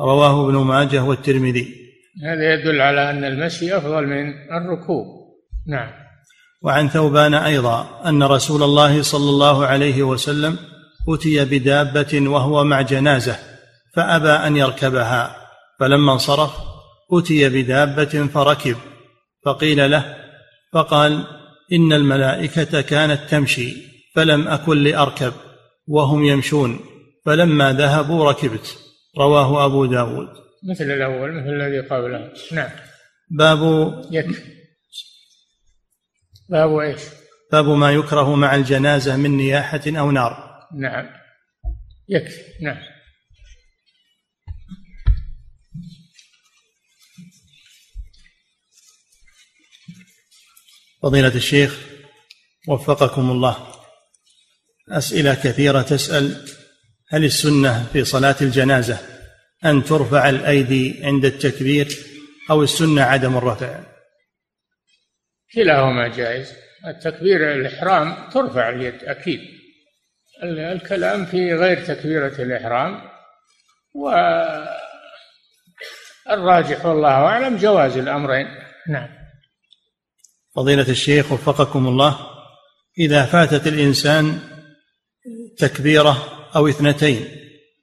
رواه 0.00 0.44
ابن 0.48 0.56
ماجه 0.56 1.04
والترمذي. 1.04 1.83
هذا 2.22 2.54
يدل 2.54 2.80
على 2.80 3.10
أن 3.10 3.24
المشي 3.24 3.76
أفضل 3.76 4.06
من 4.06 4.32
الركوب. 4.52 5.06
نعم. 5.66 5.90
وعن 6.62 6.88
ثوبان 6.88 7.34
أيضا 7.34 8.02
أن 8.06 8.22
رسول 8.22 8.62
الله 8.62 9.02
صلى 9.02 9.30
الله 9.30 9.66
عليه 9.66 10.02
وسلم 10.02 10.58
أتي 11.08 11.44
بدابة 11.44 12.30
وهو 12.30 12.64
مع 12.64 12.80
جنازة 12.80 13.36
فأبى 13.94 14.28
أن 14.28 14.56
يركبها. 14.56 15.36
فلما 15.80 16.12
انصرف 16.12 16.50
أتي 17.12 17.48
بدابة 17.48 18.26
فركب. 18.26 18.76
فقيل 19.44 19.90
له 19.90 20.16
فقال 20.72 21.24
إن 21.72 21.92
الملائكة 21.92 22.80
كانت 22.80 23.20
تمشي 23.30 23.74
فلم 24.14 24.48
أكن 24.48 24.82
لأركب 24.82 25.32
وهم 25.88 26.24
يمشون. 26.24 26.80
فلما 27.26 27.72
ذهبوا 27.72 28.30
ركبت. 28.30 28.78
رواه 29.18 29.66
أبو 29.66 29.84
داود. 29.84 30.43
مثل 30.70 30.84
الأول 30.84 31.32
مثل 31.32 31.48
الذي 31.48 31.80
قبله. 31.80 32.32
نعم. 32.52 32.70
باب 33.30 33.60
يكفي 34.10 34.42
باب 36.48 36.76
إيش؟ 36.76 37.00
باب 37.52 37.64
ما 37.64 37.92
يكره 37.92 38.34
مع 38.34 38.54
الجنازة 38.54 39.16
من 39.16 39.36
نياحة 39.36 39.82
أو 39.86 40.10
نار. 40.10 40.60
نعم. 40.74 41.10
يكفي 42.08 42.64
نعم. 42.64 42.82
فضيلة 51.02 51.34
الشيخ 51.34 51.78
وفقكم 52.68 53.30
الله. 53.30 53.74
أسئلة 54.88 55.34
كثيرة 55.34 55.82
تسأل 55.82 56.48
هل 57.08 57.24
السنة 57.24 57.86
في 57.92 58.04
صلاة 58.04 58.36
الجنازة؟ 58.40 59.13
أن 59.64 59.84
ترفع 59.84 60.28
الأيدي 60.28 61.00
عند 61.04 61.24
التكبير 61.24 61.88
أو 62.50 62.62
السنة 62.62 63.02
عدم 63.02 63.36
الرفع. 63.36 63.80
كلاهما 65.54 66.08
جائز. 66.08 66.52
التكبير 66.86 67.52
الإحرام 67.52 68.30
ترفع 68.30 68.68
اليد 68.68 69.04
أكيد. 69.04 69.40
الكلام 70.42 71.26
في 71.26 71.54
غير 71.54 71.84
تكبيرة 71.84 72.42
الإحرام. 72.42 73.00
والراجح 76.26 76.86
والله 76.86 77.08
أعلم 77.08 77.56
جواز 77.56 77.96
الأمرين. 77.96 78.46
نعم. 78.88 79.08
فضيلة 80.56 80.88
الشيخ 80.88 81.32
وفقكم 81.32 81.86
الله 81.86 82.18
إذا 82.98 83.24
فاتت 83.24 83.66
الإنسان 83.66 84.38
تكبيرة 85.58 86.48
أو 86.56 86.68
اثنتين 86.68 87.26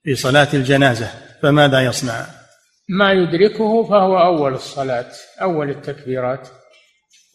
في 0.03 0.15
صلاة 0.15 0.47
الجنازة 0.53 1.30
فماذا 1.41 1.81
يصنع؟ 1.81 2.25
ما 2.89 3.11
يدركه 3.11 3.83
فهو 3.83 4.17
أول 4.17 4.53
الصلاة 4.53 5.11
أول 5.41 5.69
التكبيرات. 5.69 6.49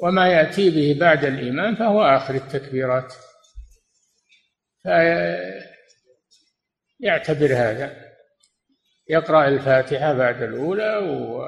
وما 0.00 0.28
يأتي 0.28 0.70
به 0.70 1.00
بعد 1.00 1.24
الإيمان 1.24 1.74
فهو 1.74 2.02
آخر 2.02 2.34
التكبيرات. 2.34 3.14
يعتبر 7.00 7.54
هذا. 7.54 7.96
يقرأ 9.08 9.48
الفاتحة 9.48 10.12
بعد 10.12 10.42
الأولى 10.42 10.96
و 10.96 11.42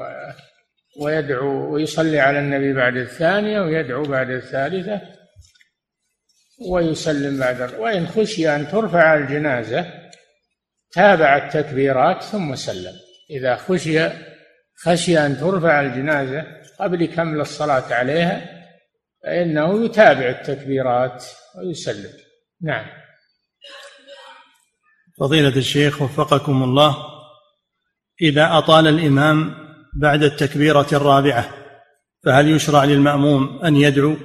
ويدعو 1.01 1.75
ويصلي 1.75 2.21
على 2.21 2.39
النبي 2.39 2.73
بعد 2.73 2.97
الثانية 2.97 3.61
ويدعو 3.61 4.03
بعد 4.03 4.31
الثالثة 4.31 5.01
ويسلم 6.71 7.39
بعد 7.39 7.75
وإن 7.75 8.07
خشي 8.07 8.55
أن 8.55 8.69
ترفع 8.69 9.15
الجنازة 9.15 10.08
تابع 10.93 11.37
التكبيرات 11.37 12.23
ثم 12.23 12.55
سلم. 12.55 12.95
إذا 13.31 13.57
خشي 13.57 14.09
خشي 14.85 15.19
أن 15.19 15.39
ترفع 15.39 15.81
الجنازة 15.81 16.47
قبل 16.81 17.07
كمل 17.07 17.41
الصلاة 17.41 17.95
عليها 17.95 18.59
فإنه 19.23 19.85
يتابع 19.85 20.29
التكبيرات 20.29 21.25
ويسلم. 21.57 22.13
نعم. 22.63 22.87
فضيلة 25.21 25.57
الشيخ 25.57 26.03
وفقكم 26.03 26.63
الله 26.63 26.97
إذا 28.23 28.59
أطال 28.59 28.87
الإمام 28.87 29.55
بعد 29.95 30.23
التكبيرة 30.23 30.87
الرابعة 30.93 31.55
فهل 32.25 32.49
يشرع 32.49 32.85
للمأموم 32.85 33.61
أن 33.65 33.77
يدعو؟ 33.77 34.17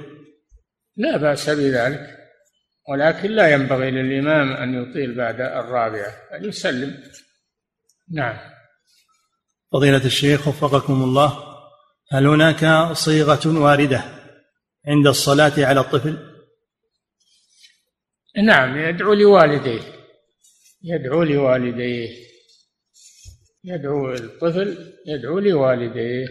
لا 0.96 1.16
بأس 1.16 1.50
بذلك. 1.50 2.23
ولكن 2.88 3.30
لا 3.30 3.52
ينبغي 3.52 3.90
للإمام 3.90 4.52
أن 4.52 4.82
يطيل 4.82 5.14
بعد 5.14 5.40
الرابعة 5.40 6.14
أن 6.34 6.44
يسلم. 6.44 7.02
نعم. 8.12 8.36
فضيلة 9.72 10.04
الشيخ 10.04 10.48
وفقكم 10.48 11.02
الله 11.02 11.54
هل 12.10 12.26
هناك 12.26 12.92
صيغة 12.92 13.60
واردة 13.60 14.04
عند 14.86 15.06
الصلاة 15.06 15.52
على 15.58 15.80
الطفل؟ 15.80 16.34
نعم 18.44 18.78
يدعو 18.78 19.14
لوالديه. 19.14 19.82
يدعو 20.82 21.22
لوالديه. 21.22 22.08
يدعو 23.64 24.14
الطفل 24.14 24.94
يدعو 25.06 25.38
لوالديه. 25.38 26.26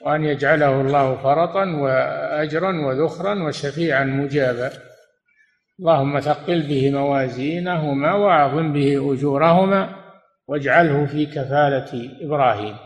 وأن 0.00 0.24
يجعله 0.24 0.80
الله 0.80 1.16
فرطا 1.16 1.64
وأجرا 1.64 2.86
وذخرا 2.86 3.42
وشفيعا 3.42 4.04
مجابا. 4.04 4.72
اللهم 5.80 6.20
ثقل 6.20 6.62
به 6.62 6.90
موازينهما 6.90 8.14
وأعظم 8.14 8.72
به 8.72 9.12
أجورهما 9.12 9.96
واجعله 10.48 11.06
في 11.06 11.26
كفالة 11.26 12.10
إبراهيم. 12.20 12.76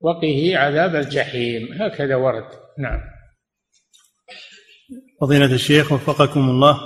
وقه 0.00 0.52
عذاب 0.58 0.96
الجحيم. 0.96 1.82
هكذا 1.82 2.16
ورد. 2.16 2.44
نعم. 2.78 3.00
فضيلة 5.20 5.54
الشيخ 5.54 5.92
وفقكم 5.92 6.40
الله. 6.40 6.80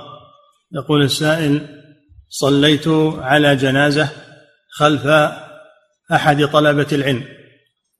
يقول 0.72 1.02
السائل 1.02 1.80
صليت 2.28 2.88
على 3.18 3.56
جنازة 3.56 4.10
خلف 4.70 5.06
أحد 6.12 6.44
طلبة 6.44 6.86
العلم 6.92 7.24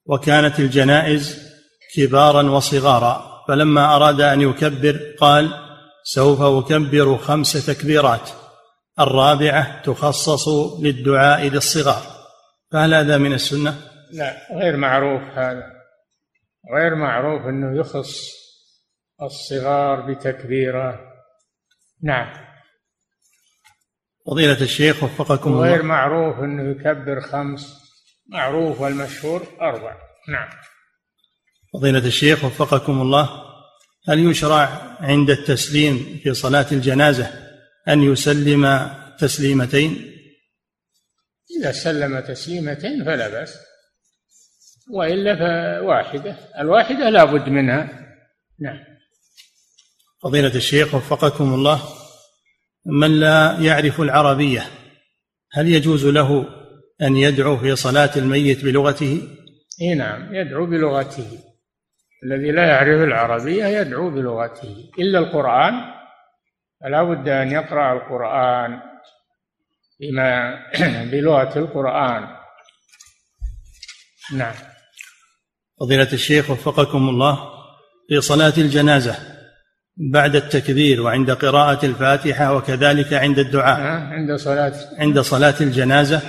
وكانت 0.06 0.60
الجنائز 0.60 1.49
كبارا 1.94 2.42
وصغارا 2.42 3.44
فلما 3.48 3.96
أراد 3.96 4.20
أن 4.20 4.40
يكبر 4.40 5.14
قال 5.20 5.50
سوف 6.04 6.40
أكبر 6.40 7.16
خمس 7.16 7.66
تكبيرات 7.66 8.30
الرابعة 9.00 9.82
تخصص 9.82 10.48
للدعاء 10.80 11.48
للصغار. 11.48 12.02
فهل 12.72 12.94
هذا 12.94 13.18
من 13.18 13.32
السنة؟ 13.32 13.74
لا 14.12 14.36
غير 14.52 14.76
معروف 14.76 15.22
هذا. 15.22 15.72
غير 16.74 16.94
معروف 16.94 17.42
أنه 17.42 17.80
يخص 17.80 18.40
الصغار 19.22 20.00
بتكبيرة. 20.00 21.00
نعم. 22.02 22.32
فضيلة 24.26 24.60
الشيخ 24.60 25.02
وفقكم 25.02 25.52
الله. 25.52 25.62
غير 25.62 25.82
معروف 25.82 26.38
أنه 26.38 26.70
يكبر 26.70 27.20
خمس 27.20 27.76
معروف 28.28 28.80
والمشهور 28.80 29.46
أربع. 29.60 29.96
نعم. 30.28 30.48
فضيلة 31.72 32.06
الشيخ 32.06 32.44
وفقكم 32.44 33.00
الله 33.00 33.28
هل 34.08 34.30
يشرع 34.30 34.96
عند 35.00 35.30
التسليم 35.30 36.20
في 36.22 36.34
صلاة 36.34 36.66
الجنازة 36.72 37.30
أن 37.88 38.02
يسلم 38.02 38.90
تسليمتين؟ 39.18 40.10
إذا 41.60 41.72
سلم 41.72 42.20
تسليمتين 42.20 43.04
فلا 43.04 43.28
بأس 43.28 43.54
وإلا 44.90 45.36
فواحدة 45.36 46.36
الواحدة 46.58 47.10
لا 47.10 47.24
بد 47.24 47.48
منها. 47.48 48.06
نعم. 48.60 48.78
فضيلة 50.22 50.54
الشيخ 50.54 50.94
وفقكم 50.94 51.54
الله 51.54 51.82
من 52.86 53.20
لا 53.20 53.56
يعرف 53.60 54.00
العربية 54.00 54.66
هل 55.52 55.68
يجوز 55.68 56.06
له 56.06 56.46
أن 57.02 57.16
يدعو 57.16 57.56
في 57.56 57.76
صلاة 57.76 58.10
الميت 58.16 58.64
بلغته؟ 58.64 59.22
إي 59.82 59.94
نعم 59.94 60.34
يدعو 60.34 60.66
بلغته. 60.66 61.49
الذي 62.24 62.50
لا 62.50 62.66
يعرف 62.66 63.02
العربية 63.02 63.64
يدعو 63.64 64.10
بلغته. 64.10 64.90
إلا 64.98 65.18
القرآن 65.18 65.74
فلا 66.80 67.02
بد 67.02 67.28
أن 67.28 67.50
يقرأ 67.50 67.92
القرآن 67.92 68.80
بما 70.00 70.58
بلغة 71.12 71.58
القرآن. 71.58 72.36
نعم. 74.32 74.54
فضيلة 75.80 76.12
الشيخ 76.12 76.50
وفقكم 76.50 77.08
الله 77.08 77.38
في 78.08 78.20
صلاة 78.20 78.52
الجنازة 78.58 79.16
بعد 79.96 80.36
التكبير 80.36 81.02
وعند 81.02 81.30
قراءة 81.30 81.86
الفاتحة 81.86 82.54
وكذلك 82.54 83.12
عند 83.12 83.38
الدعاء. 83.38 83.80
عند 84.12 84.36
صلاة. 84.36 84.74
عند 84.98 85.20
صلاة 85.20 85.54
الجنازة 85.60 86.22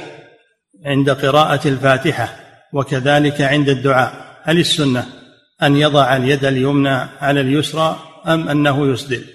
عند 0.85 1.09
قراءة 1.09 1.67
الفاتحة 1.67 2.35
وكذلك 2.73 3.41
عند 3.41 3.69
الدعاء. 3.69 4.41
هل 4.43 4.59
السنة؟ 4.59 5.20
أن 5.63 5.75
يضع 5.75 6.15
اليد 6.17 6.45
اليمنى 6.45 6.97
على 7.19 7.41
اليسرى 7.41 7.99
أم 8.27 8.49
أنه 8.49 8.93
يسدل 8.93 9.25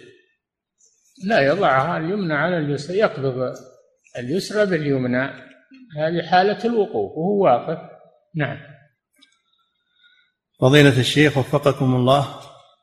لا 1.25 1.41
يضعها 1.41 1.99
اليمنى 1.99 2.35
على 2.35 2.59
اليسرى 2.59 2.97
يقبض 2.97 3.55
اليسرى 4.19 4.67
باليمنى. 4.67 5.31
هذه 5.99 6.27
حالة 6.31 6.65
الوقوف 6.65 7.13
وهو 7.19 7.45
واقف. 7.45 7.79
نعم. 8.35 8.59
فضيلة 10.61 11.01
الشيخ 11.01 11.37
وفقكم 11.37 11.95
الله 11.95 12.41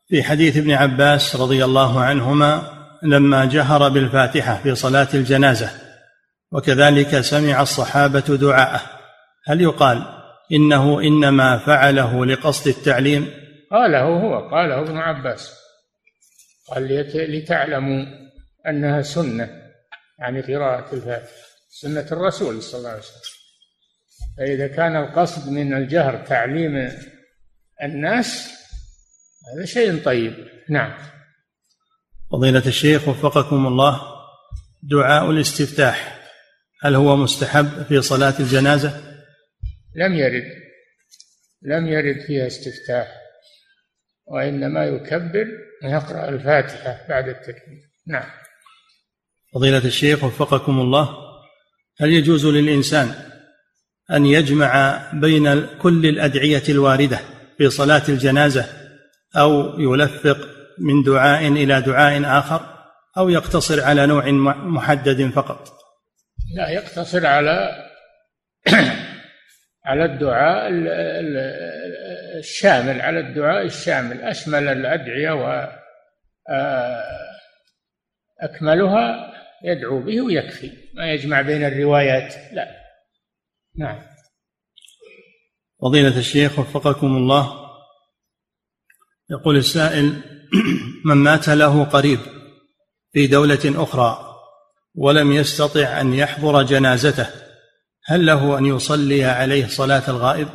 في 0.07 0.23
حديث 0.23 0.57
ابن 0.57 0.71
عباس 0.71 1.35
رضي 1.35 1.65
الله 1.65 2.01
عنهما 2.01 2.61
لما 3.03 3.45
جهر 3.45 3.89
بالفاتحة 3.89 4.55
في 4.63 4.75
صلاة 4.75 5.07
الجنازة 5.13 5.69
وكذلك 6.51 7.21
سمع 7.21 7.61
الصحابة 7.61 8.19
دعاءه 8.19 8.81
هل 9.45 9.61
يقال 9.61 10.22
إنه 10.51 11.01
إنما 11.01 11.57
فعله 11.57 12.25
لقصد 12.25 12.67
التعليم. 12.67 13.27
قاله 13.71 14.01
هو 14.01 14.49
قاله 14.49 14.79
ابن 14.79 14.97
عباس. 14.97 15.53
قال 16.67 16.87
لتعلموا 17.13 18.05
أنها 18.67 19.01
سنة 19.01 19.49
يعني 20.19 20.41
قراءة 20.41 20.95
الفاتحة 20.95 21.43
سنة 21.69 22.07
الرسول 22.11 22.61
صلى 22.61 22.79
الله 22.79 22.89
عليه 22.89 22.99
وسلم. 22.99 23.33
فإذا 24.37 24.67
كان 24.67 24.95
القصد 24.95 25.51
من 25.51 25.73
الجهر 25.73 26.25
تعليم 26.25 26.91
الناس 27.83 28.49
هذا 29.55 29.65
شيء 29.65 30.03
طيب. 30.03 30.33
نعم. 30.69 30.93
فضيلة 32.31 32.63
الشيخ 32.65 33.07
وفقكم 33.07 33.67
الله 33.67 34.01
دعاء 34.83 35.31
الاستفتاح 35.31 36.19
هل 36.81 36.95
هو 36.95 37.15
مستحب 37.15 37.83
في 37.83 38.01
صلاة 38.01 38.33
الجنازة؟ 38.39 39.02
لم 39.95 40.13
يرد 40.13 40.63
لم 41.61 41.87
يرد 41.87 42.21
فيها 42.21 42.47
استفتاح 42.47 43.07
وإنما 44.25 44.85
يكبر 44.85 45.47
ويقرأ 45.83 46.29
الفاتحة 46.29 47.07
بعد 47.09 47.27
التكبير. 47.27 47.89
نعم. 48.07 48.29
فضيلة 49.53 49.85
الشيخ 49.85 50.23
وفقكم 50.23 50.79
الله 50.79 51.09
هل 51.99 52.09
يجوز 52.09 52.45
للإنسان 52.45 53.15
أن 54.11 54.25
يجمع 54.25 55.01
بين 55.13 55.65
كل 55.77 56.05
الأدعية 56.05 56.63
الواردة 56.69 57.19
في 57.57 57.69
صلاة 57.69 58.03
الجنازة 58.09 58.65
أو 59.35 59.79
يلفق 59.79 60.37
من 60.79 61.03
دعاء 61.03 61.47
إلى 61.47 61.81
دعاء 61.81 62.39
آخر 62.39 62.73
أو 63.17 63.29
يقتصر 63.29 63.83
على 63.83 64.05
نوع 64.05 64.31
محدد 64.51 65.29
فقط؟ 65.29 65.73
لا 66.55 66.69
يقتصر 66.69 67.25
على 67.25 67.69
على 69.85 70.05
الدعاء 70.05 70.69
الشامل 72.39 73.01
على 73.01 73.19
الدعاء 73.19 73.65
الشامل 73.65 74.21
أشمل 74.21 74.67
الأدعية 74.67 75.31
وأكملها 78.41 79.33
يدعو 79.63 79.99
به 79.99 80.21
ويكفي. 80.21 80.71
ما 80.93 81.11
يجمع 81.11 81.41
بين 81.41 81.65
الروايات. 81.65 82.35
لا. 82.53 82.67
نعم. 83.77 83.99
فضيلة 85.81 86.17
الشيخ 86.17 86.59
وفقكم 86.59 87.07
الله. 87.07 87.63
يقول 89.29 89.57
السائل 89.57 90.21
من 91.05 91.15
مات 91.15 91.49
له 91.49 91.83
قريب 91.83 92.19
في 93.11 93.27
دولة 93.27 93.83
أخرى 93.83 94.33
ولم 94.95 95.31
يستطع 95.31 96.01
أن 96.01 96.13
يحضر 96.13 96.63
جنازته 96.63 97.42
هل 98.05 98.25
له 98.25 98.57
أن 98.57 98.65
يصلي 98.65 99.23
عليه 99.23 99.67
صلاة 99.67 100.09
الغائب؟ 100.09 100.47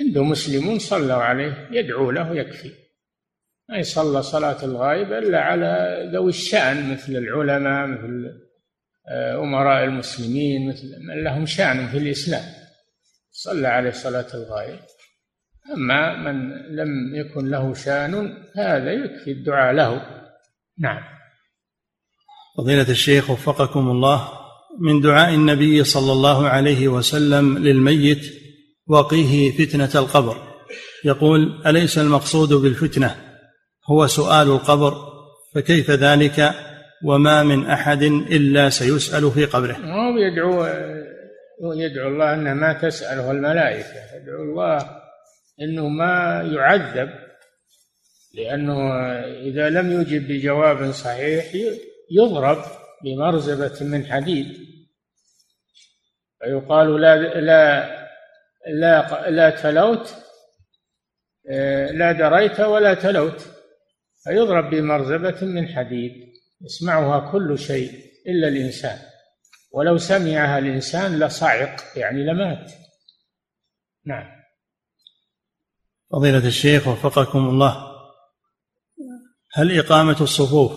عنده 0.00 0.22
مسلمون 0.22 0.78
صلوا 0.78 1.22
عليه 1.22 1.68
يدعو 1.70 2.10
له 2.10 2.36
يكفي. 2.36 2.72
ما 3.68 3.78
يصلى 3.78 4.22
صلاة 4.22 4.64
الغائب 4.64 5.12
إلا 5.12 5.40
على 5.40 6.02
ذوي 6.14 6.30
الشأن 6.30 6.92
مثل 6.92 7.12
العلماء 7.12 7.86
مثل 7.86 8.48
آه، 9.10 9.38
أمراء 9.38 9.84
المسلمين 9.84 10.68
مثل 10.68 10.86
من 11.08 11.24
لهم 11.24 11.46
شأن 11.46 11.88
في 11.88 11.98
الإسلام. 11.98 12.44
صلى 13.30 13.68
عليه 13.68 13.90
صلاة 13.90 14.26
الغائب. 14.34 14.78
أما 15.74 16.16
من 16.16 16.52
لم 16.76 17.14
يكن 17.14 17.50
له 17.50 17.74
شأن 17.74 18.44
هذا 18.56 18.92
يكفي 18.92 19.30
الدعاء 19.30 19.72
له. 19.74 20.22
نعم. 20.78 21.02
فضيلة 22.58 22.90
الشيخ 22.90 23.30
وفقكم 23.30 23.88
الله. 23.90 24.37
من 24.80 25.00
دعاء 25.00 25.34
النبي 25.34 25.84
صلى 25.84 26.12
الله 26.12 26.48
عليه 26.48 26.88
وسلم 26.88 27.58
للميت 27.58 28.34
وقيه 28.86 29.50
فتنة 29.50 29.90
القبر. 29.94 30.36
يقول 31.04 31.62
أليس 31.66 31.98
المقصود 31.98 32.52
بالفتنة؟ 32.52 33.16
هو 33.90 34.06
سؤال 34.06 34.48
القبر 34.48 34.94
فكيف 35.54 35.90
ذلك؟ 35.90 36.54
وما 37.04 37.42
من 37.42 37.66
أحد 37.66 38.02
إلا 38.02 38.68
سيسأل 38.68 39.30
في 39.30 39.44
قبره. 39.44 39.76
هو 39.76 40.18
يدعو 40.18 40.66
يدعو 41.74 42.08
الله 42.08 42.34
أنه 42.34 42.54
ما 42.54 42.72
تسأله 42.72 43.30
الملائكة. 43.30 44.00
يدعو 44.22 44.42
الله 44.42 44.78
أنه 45.62 45.88
ما 45.88 46.42
يعذب 46.54 47.08
لأنه 48.34 48.92
إذا 49.48 49.70
لم 49.70 50.00
يجب 50.00 50.28
بجواب 50.28 50.90
صحيح 50.92 51.44
يضرب 52.10 52.58
بمرزبة 53.04 53.86
من 53.86 54.06
حديد. 54.06 54.67
فيقال 56.40 57.00
لا 57.00 57.16
لا 57.40 57.98
لا 58.66 59.30
لا 59.30 59.50
تلوت 59.50 60.14
لا 61.90 62.12
دريت 62.12 62.60
ولا 62.60 62.94
تلوت. 62.94 63.48
فيضرب 64.24 64.70
بمرزبة 64.70 65.46
من 65.46 65.68
حديد 65.68 66.12
يسمعها 66.60 67.32
كل 67.32 67.58
شيء 67.58 67.90
إلا 68.26 68.48
الإنسان. 68.48 68.98
ولو 69.72 69.98
سمعها 69.98 70.58
الإنسان 70.58 71.18
لصعق 71.18 71.76
يعني 71.96 72.24
لمات. 72.24 72.72
نعم. 74.06 74.26
فضيلة 76.12 76.46
الشيخ 76.46 76.88
وفقكم 76.88 77.48
الله. 77.48 77.88
هل 79.52 79.78
إقامة 79.78 80.16
الصفوف 80.20 80.72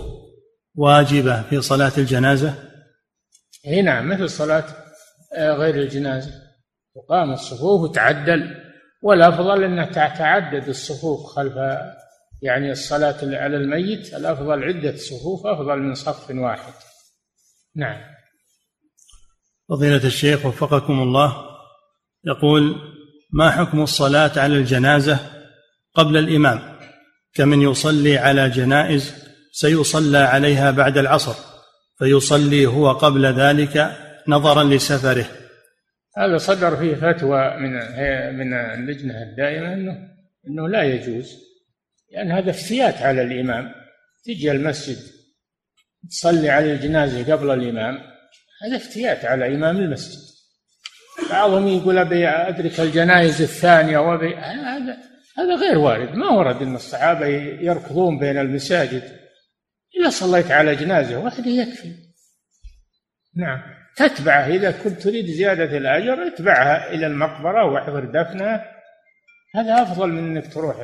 واجبة 0.76 1.42
في 1.42 1.62
صلاة 1.62 1.92
الجنازة؟ 1.98 2.54
اي 3.68 3.82
نعم 3.82 4.10
مثل 4.10 4.30
صلاة 4.30 4.64
آه، 4.64 4.81
غير 5.38 5.76
الجنازة. 5.76 6.32
تقام 6.96 7.32
الصفوف 7.32 7.82
وتعدل 7.82 8.56
والأفضل 9.02 9.64
أن 9.64 9.92
تتعدد 9.92 10.68
الصفوف 10.68 11.26
خلف 11.26 11.54
يعني 12.42 12.72
الصلاة 12.72 13.18
على 13.24 13.58
الميت 13.58 14.14
الأفضل 14.14 14.64
عدة 14.64 14.96
صفوف 14.96 15.46
أفضل 15.46 15.80
من 15.80 15.94
صف 15.94 16.30
واحد. 16.30 16.74
نعم. 17.76 18.02
فضيلة 19.70 20.04
الشيخ 20.04 20.46
وفقكم 20.46 21.02
الله 21.02 21.46
يقول 22.26 22.76
ما 23.34 23.52
حكم 23.52 23.82
الصلاة 23.82 24.32
على 24.40 24.58
الجنازة 24.58 25.20
قبل 25.96 26.18
الإمام؟ 26.18 26.80
كمن 27.34 27.62
يصلي 27.62 28.18
على 28.18 28.50
جنائز 28.50 29.14
سيصلى 29.52 30.18
عليها 30.18 30.72
بعد 30.72 30.98
العصر 30.98 31.36
فيصلي 31.98 32.66
هو 32.66 32.92
قبل 32.92 33.26
ذلك 33.26 33.98
نظرا 34.32 34.64
لسفره. 34.64 35.26
هذا 36.18 36.38
صدر 36.38 36.76
فيه 36.76 36.96
فتوى 36.96 37.58
من 37.58 37.72
من 38.38 38.54
اللجنة 38.54 39.24
الدائمة 39.24 39.74
أنه 39.74 40.12
أنه 40.48 40.70
لا 40.70 40.84
يجوز. 40.84 41.38
لأن 42.12 42.32
هذا 42.32 42.50
افتيات 42.50 42.96
على 42.96 43.22
الإمام. 43.22 43.74
تجي 44.26 44.52
المسجد 44.52 44.98
تصلي 46.10 46.50
على 46.50 46.74
الجنازة 46.74 47.34
قبل 47.34 47.52
الإمام. 47.52 47.98
هذا 48.64 48.76
افتيات 48.76 49.26
على 49.26 49.56
إمام 49.56 49.78
المسجد. 49.78 50.32
بعضهم 51.30 51.68
يقول 51.68 51.98
أبي 51.98 52.28
أدرك 52.28 52.80
الجنائز 52.80 53.42
الثانية 53.42 53.98
وأبي 53.98 54.36
هذا 54.36 54.98
هذا 55.38 55.56
غير 55.56 55.78
وارد. 55.78 56.16
ما 56.16 56.30
ورد 56.30 56.62
أن 56.62 56.76
الصحابة 56.76 57.26
يركضون 57.62 58.20
بين 58.20 58.38
المساجد. 58.38 59.04
إذا 60.00 60.10
صليت 60.10 60.52
على 60.52 60.76
جنازة. 60.76 61.20
واحدة 61.20 61.48
يكفي. 61.48 61.94
نعم. 63.36 63.81
تتبعه. 63.96 64.48
إذا 64.48 64.72
كنت 64.72 65.02
تريد 65.02 65.26
زيادة 65.26 65.78
الأجر 65.78 66.28
اتبعها 66.28 66.94
إلى 66.94 67.08
المقبرة 67.08 67.66
واحضر 67.66 68.06
دفنها 68.06 68.66
هذا 69.56 69.82
أفضل 69.82 70.10
من 70.10 70.38
أنك 70.38 70.54
تروح 70.54 70.76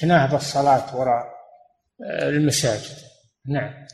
تناهض 0.00 0.34
الصلاة 0.34 0.96
وراء 0.96 1.24
المساجد. 2.22 2.96
نعم. 3.48 3.86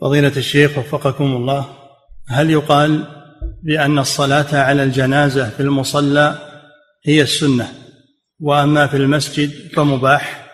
فضيلة 0.00 0.36
الشيخ 0.36 0.78
وفقكم 0.78 1.24
الله 1.24 1.66
هل 2.28 2.50
يقال 2.50 3.06
بأن 3.62 3.98
الصلاة 3.98 4.56
على 4.56 4.82
الجنازة 4.82 5.50
في 5.50 5.60
المصلى 5.60 6.38
هي 7.04 7.22
السنة 7.22 7.68
وأما 8.40 8.86
في 8.86 8.96
المسجد 8.96 9.72
فمباح؟ 9.72 10.46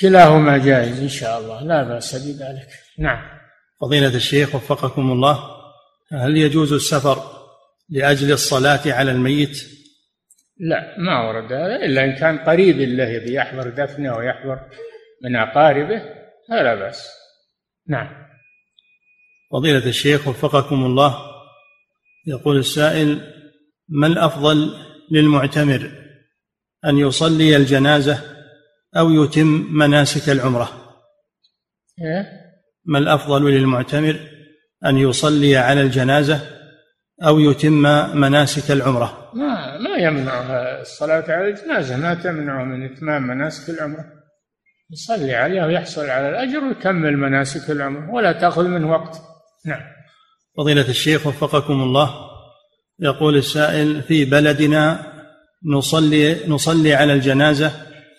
كلاهما 0.00 0.58
جائز 0.58 1.00
إن 1.00 1.08
شاء 1.08 1.40
الله. 1.40 1.62
لا 1.62 1.82
بأس 1.82 2.14
بذلك. 2.14 2.68
نعم. 2.98 3.38
فضيلة 3.80 4.14
الشيخ 4.14 4.54
وفقكم 4.54 5.12
الله 5.12 5.57
هل 6.12 6.36
يجوز 6.36 6.72
السفر 6.72 7.38
لأجل 7.88 8.32
الصلاة 8.32 8.80
على 8.86 9.10
الميت؟ 9.10 9.78
لا 10.58 10.98
ما 10.98 11.28
ورد 11.28 11.52
هذا 11.52 11.76
إلا 11.76 12.04
إن 12.04 12.14
كان 12.14 12.38
قريب 12.38 12.76
له 12.76 13.08
يبي 13.08 13.34
يحضر 13.34 13.70
دفنه 13.70 14.16
ويحضر 14.16 14.60
من 15.24 15.36
أقاربه 15.36 16.02
فلا 16.48 16.74
بأس. 16.74 17.08
نعم. 17.88 18.08
فضيلة 19.52 19.86
الشيخ 19.86 20.28
وفقكم 20.28 20.84
الله 20.86 21.18
يقول 22.26 22.58
السائل 22.58 23.20
ما 23.88 24.06
الأفضل 24.06 24.74
للمعتمر 25.10 25.90
أن 26.84 26.98
يصلي 26.98 27.56
الجنازة 27.56 28.18
أو 28.96 29.10
يتم 29.10 29.68
مناسك 29.70 30.28
العمرة؟ 30.28 30.68
إيه؟ 32.00 32.26
ما 32.84 32.98
الأفضل 32.98 33.50
للمعتمر 33.50 34.37
أن 34.86 34.96
يصلي 34.98 35.56
على 35.56 35.80
الجنازة 35.80 36.40
أو 37.24 37.40
يتم 37.40 37.82
مناسك 38.20 38.70
العمرة. 38.70 39.30
ما 39.34 39.78
ما 39.78 39.96
يمنعها 39.96 40.80
الصلاة 40.80 41.24
على 41.28 41.48
الجنازة. 41.48 41.96
ما 41.96 42.14
تمنعه 42.14 42.64
من 42.64 42.84
إتمام 42.84 43.26
مناسك 43.26 43.70
العمرة. 43.70 44.04
يصلي 44.92 45.34
عليها 45.34 45.66
ويحصل 45.66 46.10
على 46.10 46.28
الأجر 46.28 46.64
ويكمل 46.64 47.16
مناسك 47.16 47.70
العمرة 47.70 48.10
ولا 48.10 48.32
تأخذ 48.32 48.68
منه 48.68 48.90
وقت. 48.90 49.22
نعم. 49.66 49.80
فضيلة 50.56 50.88
الشيخ 50.88 51.26
وفقكم 51.26 51.82
الله 51.82 52.14
يقول 53.00 53.36
السائل 53.36 54.02
في 54.02 54.24
بلدنا 54.24 55.12
نصلي 55.64 56.36
نصلي 56.48 56.94
على 56.94 57.12
الجنازة 57.12 57.72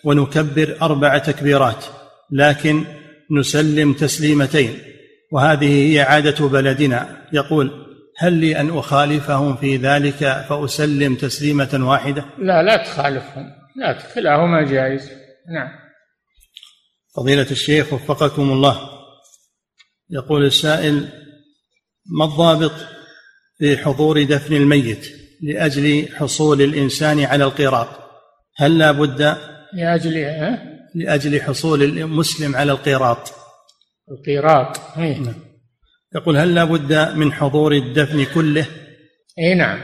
ونكبر 0.04 0.76
أربع 0.82 1.18
تكبيرات 1.18 1.84
لكن 2.30 2.84
نسلم 3.30 3.92
تسليمتين. 3.92 4.89
وهذه 5.32 5.92
هي 5.92 6.00
عادة 6.00 6.48
بلدنا. 6.48 7.26
يقول 7.32 7.86
هل 8.18 8.32
لي 8.32 8.60
أن 8.60 8.78
أخالفهم 8.78 9.56
في 9.56 9.76
ذلك 9.76 10.44
فأسلم 10.48 11.14
تسليمة 11.14 11.80
واحدة؟ 11.88 12.24
لا 12.38 12.62
لا 12.62 12.76
تخالفهم. 12.76 13.50
لا 13.76 13.98
كلاهما 14.14 14.62
جائز. 14.62 15.10
نعم. 15.54 15.68
فضيلة 17.16 17.50
الشيخ 17.50 17.92
وفقكم 17.92 18.52
الله. 18.52 19.00
يقول 20.10 20.44
السائل 20.44 21.08
ما 22.06 22.24
الضابط 22.24 22.72
في 23.58 23.76
حضور 23.76 24.22
دفن 24.22 24.56
الميت 24.56 25.06
لأجل 25.42 26.08
حصول 26.14 26.62
الإنسان 26.62 27.20
على 27.24 27.44
القيراط 27.44 27.88
هل 28.56 28.78
لا 28.78 28.92
بد 28.92 29.36
لأجل 29.72 30.14
لأجل 30.94 31.42
حصول 31.42 31.82
المسلم 31.82 32.56
على 32.56 32.72
القيراط 32.72 33.39
القيراط 34.10 34.98
إيه. 34.98 35.18
نعم. 35.18 35.34
يقول 36.14 36.36
هل 36.36 36.54
لا 36.54 36.64
بد 36.64 37.16
من 37.16 37.32
حضور 37.32 37.72
الدفن 37.72 38.24
كله؟ 38.34 38.66
اي 39.38 39.54
نعم. 39.54 39.78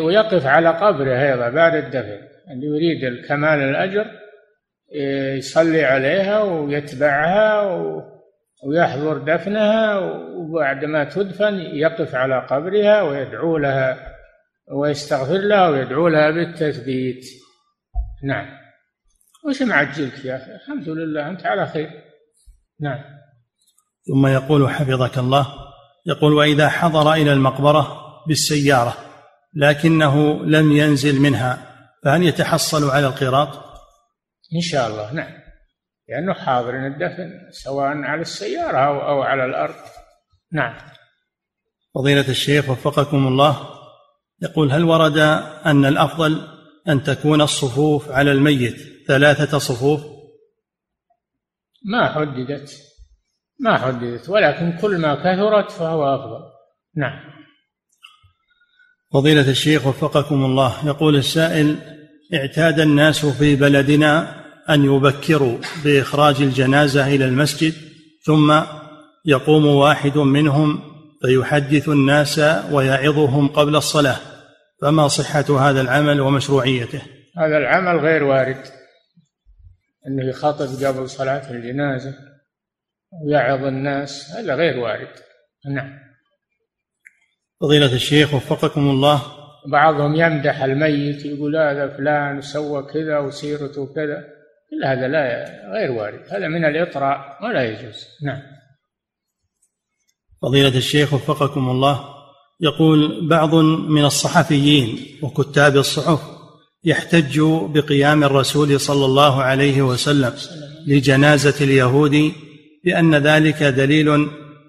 ويقف 0.00 0.46
على 0.46 0.68
قبره 0.68 1.32
أيضا 1.32 1.48
بعد 1.48 1.74
الدفن. 1.74 2.18
اللي 2.50 2.66
يريد 2.66 3.04
الكمال 3.04 3.58
الأجر 3.58 4.06
إيه، 4.94 5.34
يصلي 5.34 5.84
عليها 5.84 6.42
ويتبعها 6.42 7.62
ويحضر 8.64 9.18
دفنها 9.18 9.98
وبعد 10.36 10.84
ما 10.84 11.04
تدفن 11.04 11.54
يقف 11.54 12.14
على 12.14 12.46
قبرها 12.50 13.02
ويدعو 13.02 13.58
لها 13.58 14.16
ويستغفر 14.72 15.38
لها 15.38 15.68
ويدعو 15.68 16.08
لها 16.08 16.30
بالتثبيت. 16.30 17.24
نعم. 18.24 18.46
وش 19.48 19.62
معجلك 19.62 20.24
يا 20.24 20.36
أخي؟ 20.36 20.54
الحمد 20.54 20.88
لله 20.88 21.30
أنت 21.30 21.46
على 21.46 21.66
خير. 21.66 21.90
نعم. 22.80 22.98
ثم 24.06 24.26
يقول 24.26 24.70
حفظك 24.70 25.18
الله 25.18 25.46
يقول 26.06 26.32
وإذا 26.32 26.68
حضر 26.68 27.12
إلى 27.12 27.32
المقبرة 27.32 28.00
بالسيارة 28.28 28.96
لكنه 29.54 30.44
لم 30.44 30.72
ينزل 30.72 31.20
منها 31.20 31.66
فهل 32.04 32.22
يتحصل 32.22 32.90
على 32.90 33.06
القراط؟ 33.06 33.48
إن 34.54 34.60
شاء 34.60 34.88
الله 34.88 35.12
نعم. 35.12 35.32
لأنه 36.08 36.34
حاضر 36.34 36.86
الدفن 36.86 37.30
سواء 37.50 37.86
على 37.86 38.20
السيارة 38.20 38.78
أو 38.78 39.08
أو 39.08 39.22
على 39.22 39.44
الأرض. 39.44 39.74
نعم. 40.52 40.74
فضيلة 41.94 42.28
الشيخ 42.28 42.68
وفقكم 42.68 43.26
الله 43.26 43.56
يقول 44.42 44.72
هل 44.72 44.84
ورد 44.84 45.18
أن 45.66 45.84
الأفضل 45.84 46.48
أن 46.88 47.02
تكون 47.02 47.40
الصفوف 47.40 48.10
على 48.10 48.32
الميت 48.32 48.76
ثلاثة 49.08 49.58
صفوف؟ 49.58 50.19
ما 51.84 52.12
حددت 52.12 52.70
ما 53.60 53.78
حددت 53.78 54.28
ولكن 54.28 54.72
كل 54.82 54.98
ما 54.98 55.14
كثرت 55.14 55.70
فهو 55.70 56.14
أفضل. 56.14 56.40
نعم. 56.96 57.20
فضيلة 59.12 59.50
الشيخ 59.50 59.86
وفقكم 59.86 60.44
الله 60.44 60.86
يقول 60.86 61.16
السائل 61.16 61.76
اعتاد 62.34 62.80
الناس 62.80 63.26
في 63.26 63.56
بلدنا 63.56 64.40
أن 64.70 64.84
يبكروا 64.84 65.58
بإخراج 65.84 66.42
الجنازة 66.42 67.14
إلى 67.14 67.24
المسجد 67.24 67.74
ثم 68.24 68.60
يقوم 69.26 69.66
واحد 69.66 70.18
منهم 70.18 70.80
فيحدث 71.22 71.88
الناس 71.88 72.38
ويعظهم 72.70 73.48
قبل 73.48 73.76
الصلاة. 73.76 74.16
فما 74.82 75.08
صحة 75.08 75.70
هذا 75.70 75.80
العمل 75.80 76.20
ومشروعيته؟ 76.20 77.02
هذا 77.38 77.56
العمل 77.56 78.00
غير 78.00 78.24
وارد. 78.24 78.79
أنه 80.06 80.28
يخاطب 80.28 80.84
قبل 80.84 81.08
صلاة 81.08 81.50
الجنازة 81.50 82.14
ويعظ 83.24 83.64
الناس 83.64 84.30
هذا 84.30 84.54
غير 84.54 84.78
وارد. 84.78 85.14
نعم. 85.74 85.98
فضيلة 87.60 87.94
الشيخ 87.94 88.34
وفقكم 88.34 88.90
الله. 88.90 89.22
بعضهم 89.66 90.14
يمدح 90.14 90.62
الميت 90.62 91.24
يقول 91.24 91.56
هذا 91.56 91.96
فلان 91.96 92.40
سوى 92.40 92.82
كذا 92.82 93.18
وسيرته 93.18 93.86
كذا. 93.94 94.24
كل 94.70 94.84
هذا 94.84 95.08
لا 95.08 95.44
غير 95.72 95.92
وارد. 95.92 96.28
هذا 96.30 96.48
من 96.48 96.64
الإطراء 96.64 97.44
ولا 97.44 97.64
يجوز. 97.64 98.06
نعم. 98.22 98.42
فضيلة 100.42 100.76
الشيخ 100.76 101.14
وفقكم 101.14 101.70
الله. 101.70 102.20
يقول 102.60 103.28
بعض 103.28 103.54
من 103.88 104.04
الصحفيين 104.04 105.18
وكتاب 105.22 105.76
الصحف 105.76 106.39
يحتج 106.84 107.40
بقيام 107.74 108.24
الرسول 108.24 108.80
صلى 108.80 109.04
الله 109.04 109.42
عليه 109.42 109.82
وسلم 109.82 110.32
لجنازة 110.86 111.64
اليهودي 111.64 112.32
بأن 112.84 113.14
ذلك 113.14 113.62
دليل 113.62 114.28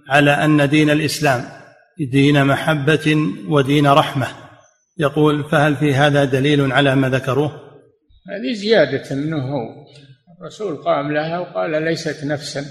على 0.10 0.32
أن 0.32 0.70
دين 0.70 0.90
الإسلام 0.90 1.62
دين 1.98 2.46
محبة 2.46 3.34
ودين 3.48 3.88
رحمة. 3.88 4.28
يقول 4.98 5.44
فهل 5.44 5.76
في 5.76 5.94
هذا 5.94 6.26
دليل 6.26 6.72
على 6.72 6.96
ما 6.96 7.10
ذكروه؟ 7.10 7.52
هذه 8.30 8.54
زيادة 8.54 9.16
هو 9.36 9.86
الرسول 10.42 10.76
قام 10.76 11.12
لها 11.12 11.40
وقال 11.40 11.84
ليست 11.84 12.24
نفسا. 12.24 12.66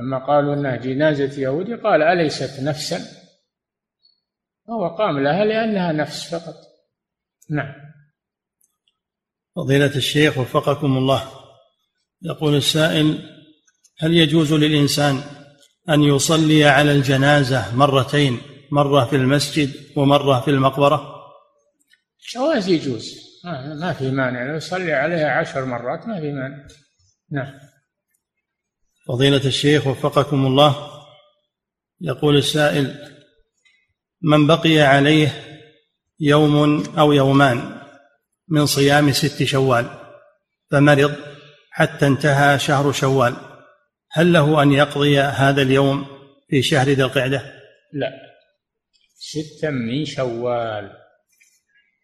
لما 0.00 0.26
قالوا 0.26 0.54
إنها 0.54 0.76
جنازة 0.76 1.42
يهودي 1.42 1.74
قال 1.74 2.02
أليست 2.02 2.60
نفسا؟ 2.60 3.00
هو 4.70 4.88
قام 4.88 5.18
لها 5.18 5.44
لأنها 5.44 5.92
نفس 5.92 6.34
فقط. 6.34 6.54
نعم. 7.50 7.85
فضيلة 9.56 9.96
الشيخ 9.96 10.38
وفقكم 10.38 10.96
الله. 10.96 11.30
يقول 12.22 12.54
السائل 12.54 13.18
هل 13.98 14.14
يجوز 14.14 14.52
للإنسان 14.52 15.22
أن 15.88 16.02
يصلي 16.02 16.64
على 16.64 16.92
الجنازة 16.92 17.76
مرتين 17.76 18.40
مرة 18.70 19.04
في 19.04 19.16
المسجد 19.16 19.70
ومرة 19.96 20.40
في 20.40 20.50
المقبرة؟ 20.50 21.16
جواز 22.34 22.68
يجوز. 22.68 23.26
ما 23.80 23.92
في 23.92 24.10
مانع. 24.10 24.42
لو 24.50 24.56
يصلي 24.56 24.92
عليها 24.92 25.30
عشر 25.30 25.64
مرات 25.64 26.06
ما 26.08 26.20
في 26.20 26.32
مانع. 26.32 26.66
نعم. 27.30 27.52
فضيلة 29.08 29.46
الشيخ 29.46 29.86
وفقكم 29.86 30.46
الله. 30.46 30.90
يقول 32.00 32.36
السائل 32.36 32.94
من 34.22 34.46
بقي 34.46 34.80
عليه 34.80 35.42
يوم 36.20 36.84
أو 36.98 37.12
يومان 37.12 37.85
من 38.48 38.66
صيام 38.66 39.12
ست 39.12 39.44
شوال 39.44 39.86
فمرض 40.70 41.14
حتى 41.70 42.06
انتهى 42.06 42.58
شهر 42.58 42.92
شوال. 42.92 43.36
هل 44.12 44.32
له 44.32 44.62
أن 44.62 44.72
يقضي 44.72 45.20
هذا 45.20 45.62
اليوم 45.62 46.06
في 46.48 46.62
شهر 46.62 46.88
ذي 46.88 47.02
القعدة؟ 47.02 47.42
لا. 47.92 48.12
ستا 49.18 49.70
من 49.70 50.04
شوال. 50.04 50.92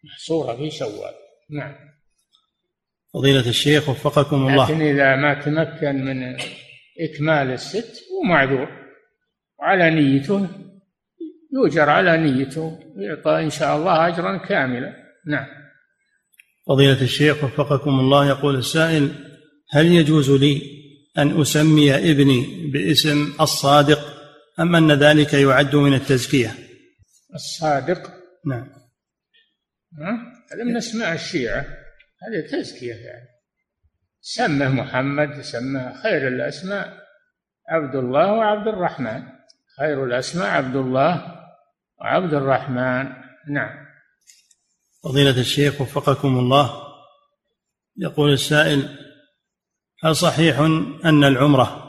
محصورة 0.03 0.55
في 0.55 0.71
شوال. 0.71 1.13
نعم. 1.49 1.75
فضيلة 3.13 3.49
الشيخ 3.49 3.89
وفقكم 3.89 4.35
الله. 4.35 4.65
لكن 4.65 4.81
إذا 4.81 5.15
ما 5.15 5.33
تمكن 5.33 6.05
من 6.05 6.35
إكمال 6.99 7.51
الست 7.51 8.01
هو 8.11 8.29
معذور 8.29 8.67
وعلى 9.59 9.89
نيته 9.89 10.47
يؤجر 11.53 11.89
على 11.89 12.17
نيته 12.17 12.79
يعطى 12.97 13.43
إن 13.43 13.49
شاء 13.49 13.77
الله 13.77 14.07
أجرا 14.07 14.37
كاملا. 14.37 14.93
نعم. 15.27 15.62
فضيلة 16.67 17.01
الشيخ 17.01 17.43
وفقكم 17.43 17.99
الله 17.99 18.27
يقول 18.27 18.55
السائل 18.55 19.11
هل 19.71 19.85
يجوز 19.85 20.31
لي 20.31 20.61
أن 21.17 21.41
أسمي 21.41 21.95
ابني 21.95 22.69
باسم 22.73 23.33
الصادق 23.41 23.99
أم 24.59 24.75
أن 24.75 24.91
ذلك 24.91 25.33
يعد 25.33 25.75
من 25.75 25.93
التزكية؟ 25.93 26.51
الصادق؟ 27.35 28.11
نعم. 28.45 28.67
هذا 30.53 30.63
من 30.63 30.77
أسماء 30.77 31.13
الشيعة. 31.13 31.65
هذه 32.23 32.51
تزكية 32.51 32.93
يعني. 32.93 33.27
سمه 34.21 34.69
محمد 34.69 35.41
سمه 35.41 36.01
خير 36.03 36.27
الأسماء 36.27 36.97
عبد 37.69 37.95
الله 37.95 38.31
وعبد 38.33 38.67
الرحمن. 38.67 39.23
خير 39.79 40.05
الأسماء 40.05 40.49
عبد 40.49 40.75
الله 40.75 41.25
وعبد 42.01 42.33
الرحمن. 42.33 43.13
نعم. 43.49 43.82
فضيلة 45.03 45.39
الشيخ 45.39 45.81
وفقكم 45.81 46.39
الله 46.39 46.83
يقول 47.97 48.33
السائل 48.33 48.89
هل 50.03 50.15
صحيح 50.15 50.59
أن 51.05 51.23
العمرة 51.23 51.83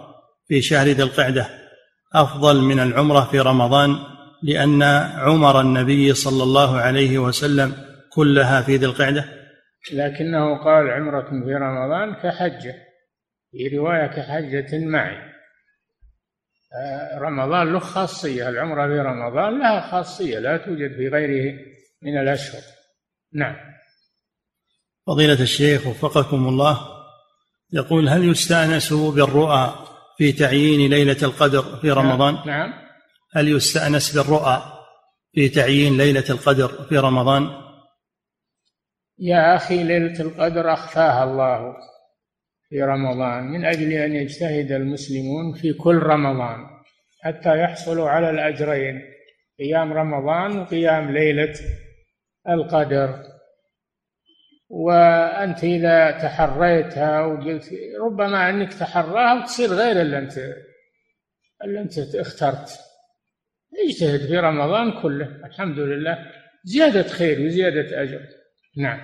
في 0.49 0.62
شهر 0.62 0.87
ذي 0.87 1.03
القعدة 1.03 1.47
أفضل 2.15 2.61
من 2.61 2.81
العمرة 2.81 3.21
في 3.21 3.41
رمضان 3.41 3.97
لأن 4.43 4.83
عمر 5.17 5.61
النبي 5.61 6.15
صلى 6.15 6.43
الله 6.43 6.79
عليه 6.79 7.19
وسلم 7.19 7.75
كلها 8.12 8.62
في 8.62 8.77
ذي 8.77 8.87
القعدة؟ 8.87 9.25
لكنه 9.93 10.65
قال 10.65 10.91
عمرة 10.91 11.45
في 11.45 11.55
رمضان 11.55 12.15
كحجة 12.15 12.75
في 13.51 13.77
رواية 13.77 14.07
كحجة 14.07 14.79
معي. 14.79 15.35
آه، 16.77 17.19
رمضان 17.19 17.73
له 17.73 17.79
خاصية 17.79 18.49
العمرة 18.49 18.87
في 18.87 19.01
رمضان 19.01 19.59
لها 19.59 19.91
خاصية 19.91 20.39
لا 20.39 20.57
توجد 20.57 20.97
في 20.97 21.09
غيره 21.09 21.59
من 22.03 22.19
الأشهر. 22.19 22.62
نعم 23.35 23.57
فضيلة 25.07 25.43
الشيخ 25.43 25.87
وفقكم 25.87 26.49
الله 26.49 26.95
يقول 27.72 28.09
هل 28.09 28.28
يستأنس 28.30 28.93
بالرؤى 28.93 29.74
في 30.18 30.32
تعيين 30.32 30.91
ليلة 30.91 31.16
القدر 31.22 31.62
في 31.62 31.87
نعم، 31.87 31.99
رمضان؟ 31.99 32.35
نعم 32.47 32.72
هل 33.32 33.49
يستأنس 33.49 34.16
بالرؤى 34.16 34.62
في 35.32 35.49
تعيين 35.49 35.97
ليلة 35.97 36.24
القدر 36.30 36.68
في 36.68 36.99
رمضان؟ 36.99 37.49
يا 39.18 39.57
أخي 39.57 39.85
ليلة 39.85 40.20
القدر 40.20 40.72
أخفاها 40.72 41.24
الله 41.24 41.76
في 42.68 42.82
رمضان 42.82 43.45
من 43.45 43.64
أجل 43.64 43.93
أن 43.93 44.14
يجتهد 44.14 44.72
المسلمون 44.72 45.55
في 45.55 45.72
كل 45.72 45.97
رمضان 45.97 46.66
حتى 47.22 47.59
يحصلوا 47.59 48.09
على 48.09 48.30
الأجرين 48.30 49.03
قيام 49.59 49.93
رمضان 49.93 50.59
وقيام 50.59 51.11
ليلة 51.11 51.55
القدر. 52.49 53.22
وأنت 54.68 55.64
إذا 55.64 56.11
تحريتها 56.11 57.20
وقلت 57.20 57.70
ربما 58.05 58.51
أنك 58.51 58.74
تحراها 58.74 59.42
وتصير 59.42 59.68
غير 59.68 60.01
اللي 60.01 60.18
أنت 60.18 60.38
اللي 61.64 61.80
أنت 61.80 61.99
اخترت. 62.14 62.78
اجتهد 63.88 64.26
في 64.26 64.38
رمضان 64.38 65.03
كله. 65.03 65.26
الحمد 65.47 65.78
لله. 65.78 66.18
زيادة 66.64 67.03
خير 67.03 67.47
وزيادة 67.47 68.03
أجر. 68.03 68.20
نعم. 68.76 69.01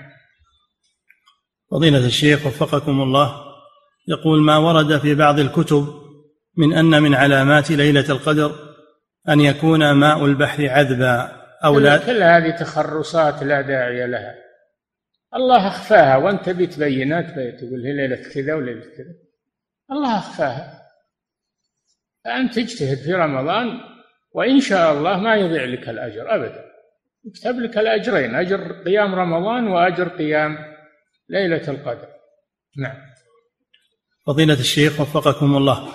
فضيلة 1.71 2.07
الشيخ 2.07 2.47
وفقكم 2.47 3.01
الله 3.01 3.45
يقول 4.09 4.43
ما 4.43 4.57
ورد 4.57 4.99
في 4.99 5.15
بعض 5.15 5.39
الكتب 5.39 5.87
من 6.57 6.73
أن 6.73 7.03
من 7.03 7.15
علامات 7.15 7.71
ليلة 7.71 8.11
القدر 8.11 8.53
أن 9.29 9.41
يكون 9.41 9.93
ماء 9.93 10.25
البحر 10.27 10.69
عذبا. 10.69 11.40
أو 11.65 11.79
لا؟ 11.79 11.99
كل 11.99 12.23
هذه 12.23 12.51
تخرصات 12.51 13.43
لا 13.43 13.61
داعي 13.61 14.07
لها. 14.07 14.35
الله 15.35 15.69
أخفاها. 15.69 16.17
وأنت 16.17 16.49
بتبينات 16.49 17.27
تقول 17.31 17.87
هي 17.87 17.93
ليلة 17.93 18.33
كذا 18.35 18.55
وليلة 18.55 18.81
كذا. 18.81 19.15
الله 19.91 20.19
أخفاها. 20.19 20.83
فأنت 22.25 22.55
تجتهد 22.55 22.99
في 22.99 23.15
رمضان 23.15 23.81
وإن 24.33 24.61
شاء 24.61 24.93
الله 24.93 25.17
ما 25.17 25.37
يضيع 25.37 25.65
لك 25.65 25.89
الأجر 25.89 26.35
أبدا. 26.35 26.65
يكتب 27.25 27.61
لك 27.61 27.79
الأجرين 27.79 28.35
أجر 28.35 28.83
قيام 28.83 29.15
رمضان 29.15 29.67
وأجر 29.67 30.09
قيام 30.09 30.59
ليلة 31.29 31.69
القدر. 31.69 32.09
نعم. 32.77 32.97
فضيلة 34.27 34.55
الشيخ 34.61 35.01
وفقكم 35.01 35.57
الله. 35.57 35.89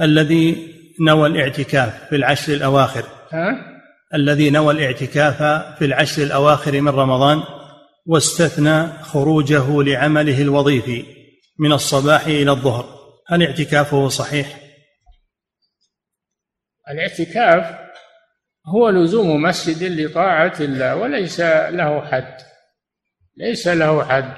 الذي 0.00 0.74
نوى 1.00 1.28
الاعتكاف 1.28 2.08
في 2.08 2.16
العشر 2.16 2.52
الأواخر 2.52 3.04
ها؟ 3.32 3.73
الذي 4.14 4.50
نوى 4.50 4.74
الاعتكاف 4.74 5.42
في 5.78 5.84
العشر 5.84 6.22
الأواخر 6.22 6.80
من 6.80 6.88
رمضان 6.88 7.42
واستثنى 8.06 8.86
خروجه 9.02 9.82
لعمله 9.82 10.42
الوظيفي 10.42 11.04
من 11.58 11.72
الصباح 11.72 12.26
إلى 12.26 12.50
الظهر. 12.50 12.98
هل 13.28 13.42
اعتكافه 13.42 14.08
صحيح؟ 14.08 14.60
الاعتكاف 16.90 17.78
هو 18.66 18.88
لزوم 18.88 19.42
مسجد 19.42 20.00
لطاعة 20.00 20.54
الله 20.60 20.96
وليس 20.96 21.40
له 21.40 22.06
حد. 22.06 22.36
ليس 23.36 23.68
له 23.68 24.04
حد. 24.04 24.34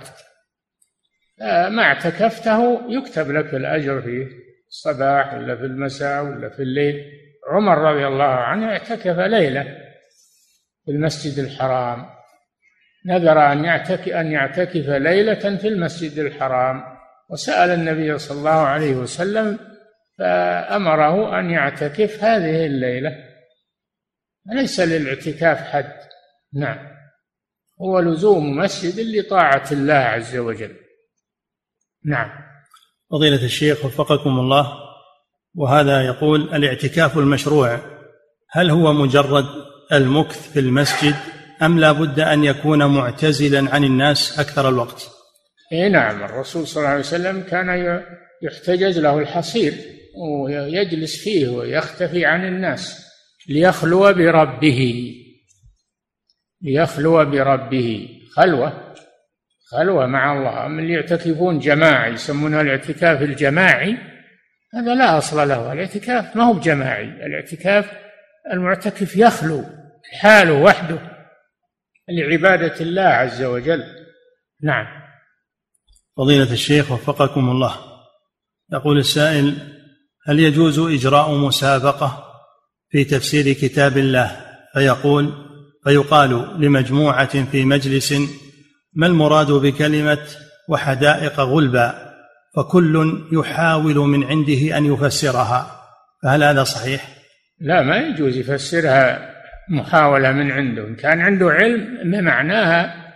ما 1.69 1.83
اعتكفته 1.83 2.81
يكتب 2.89 3.31
لك 3.31 3.55
الأجر 3.55 4.03
في 4.03 4.29
الصباح 4.69 5.35
ولا 5.35 5.57
في 5.57 5.63
المساء 5.63 6.25
ولا 6.25 6.49
في 6.49 6.63
الليل. 6.63 7.26
عمر 7.51 7.79
رضي 7.79 8.07
الله 8.07 8.25
عنه 8.25 8.67
اعتكف 8.67 9.19
ليلة 9.19 9.63
في 10.85 10.91
المسجد 10.91 11.45
الحرام. 11.45 12.07
نذر 13.07 13.53
أن 13.53 13.65
يعتكف 13.65 14.09
أن 14.09 14.33
يعتكف 14.33 14.89
ليلة 14.89 15.57
في 15.57 15.69
المسجد 15.69 16.19
الحرام. 16.19 16.83
وسأل 17.31 17.71
النبي 17.71 18.19
صلى 18.19 18.39
الله 18.39 18.51
عليه 18.51 18.95
وسلم 18.95 19.59
فأمره 20.19 21.41
أن 21.41 21.51
يعتكف 21.51 22.25
هذه 22.25 22.67
الليلة. 22.67 23.13
ليس 24.53 24.81
للاعتكاف 24.81 25.59
حد. 25.59 25.93
نعم. 26.55 26.97
هو 27.83 28.01
لزوم 28.01 28.57
مسجد 28.57 29.01
لطاعة 29.01 29.65
الله 29.73 29.95
عز 29.95 30.37
وجل. 30.37 30.77
نعم. 32.05 32.31
فضيلة 33.11 33.45
الشيخ 33.45 33.85
وفقكم 33.85 34.31
الله. 34.31 34.86
وهذا 35.57 36.03
يقول 36.03 36.55
الاعتكاف 36.55 37.19
المشروع 37.19 37.79
هل 38.51 38.71
هو 38.71 38.93
مجرد 38.93 39.45
المكث 39.93 40.53
في 40.53 40.61
المسجد 40.61 41.15
أم 41.63 41.79
لا 41.79 41.93
بد 41.93 42.21
أن 42.21 42.45
يكون 42.45 42.87
معتزلا 42.87 43.75
عن 43.75 43.85
الناس 43.85 44.41
أكثر 44.41 44.69
الوقت؟ 44.69 45.11
إي 45.73 45.89
نعم 45.89 46.25
الرسول 46.25 46.67
صلى 46.67 46.81
الله 46.81 46.91
عليه 46.91 47.01
وسلم 47.01 47.43
كان 47.43 48.03
يحتجز 48.43 48.99
له 48.99 49.19
الحصير 49.19 49.73
ويجلس 50.17 51.17
فيه 51.17 51.49
ويختفي 51.49 52.25
عن 52.25 52.49
الناس 52.49 53.07
ليخلو 53.49 54.13
بربه 54.13 55.13
ليخلو 56.63 57.25
بربه. 57.25 58.09
خلوة 58.33 58.95
خلوة 59.71 60.07
مع 60.07 60.39
الله. 60.39 60.67
أما 60.67 60.83
اللي 60.83 60.93
يعتكفون 60.93 61.59
جماعي 61.59 62.13
يسمونها 62.13 62.61
الاعتكاف 62.61 63.23
الجماعي. 63.23 63.99
هذا 64.77 64.95
لا 64.95 65.19
أصل 65.19 65.49
له. 65.49 65.73
الاعتكاف 65.73 66.37
ما 66.37 66.45
هو 66.45 66.53
بجماعي. 66.53 67.05
الاعتكاف 67.05 67.91
المعتكف 68.53 69.17
يخلو 69.17 69.65
حاله 70.21 70.53
وحده 70.53 70.99
لعبادة 72.09 72.81
الله 72.81 73.03
عز 73.03 73.43
وجل. 73.43 73.85
نعم. 74.63 74.87
فضيلة 76.17 76.53
الشيخ 76.53 76.93
وفقكم 76.93 77.51
الله. 77.51 77.77
يقول 78.73 78.99
السائل 78.99 79.55
هل 80.27 80.41
يجوز 80.41 80.79
إجراء 80.79 81.35
مسابقة 81.35 82.25
في 82.91 83.05
تفسير 83.05 83.53
كتاب 83.53 83.99
الله؟ 83.99 84.47
فيقول 84.73 85.33
فيقال 85.85 86.61
لمجموعة 86.61 87.45
في 87.45 87.65
مجلس 87.65 88.15
ما 88.93 89.07
المراد 89.07 89.53
بكلمة 89.53 90.27
وحدائق 90.69 91.41
غلبا 91.41 92.06
فكل 92.57 93.27
يحاول 93.33 93.95
من 93.95 94.25
عنده 94.25 94.79
أن 94.79 94.85
يفسرها. 94.85 95.83
فهل 96.23 96.43
هذا 96.43 96.65
صحيح؟ 96.65 97.09
لا 97.61 97.83
ما 97.83 97.97
يجوز 97.97 98.37
يفسرها 98.37 99.35
محاولة 99.69 100.33
من 100.33 100.51
عنده. 100.51 100.87
إن 100.87 100.97
كان 100.97 101.21
عنده 101.21 101.51
علم 101.51 102.11
بمعناها 102.13 103.07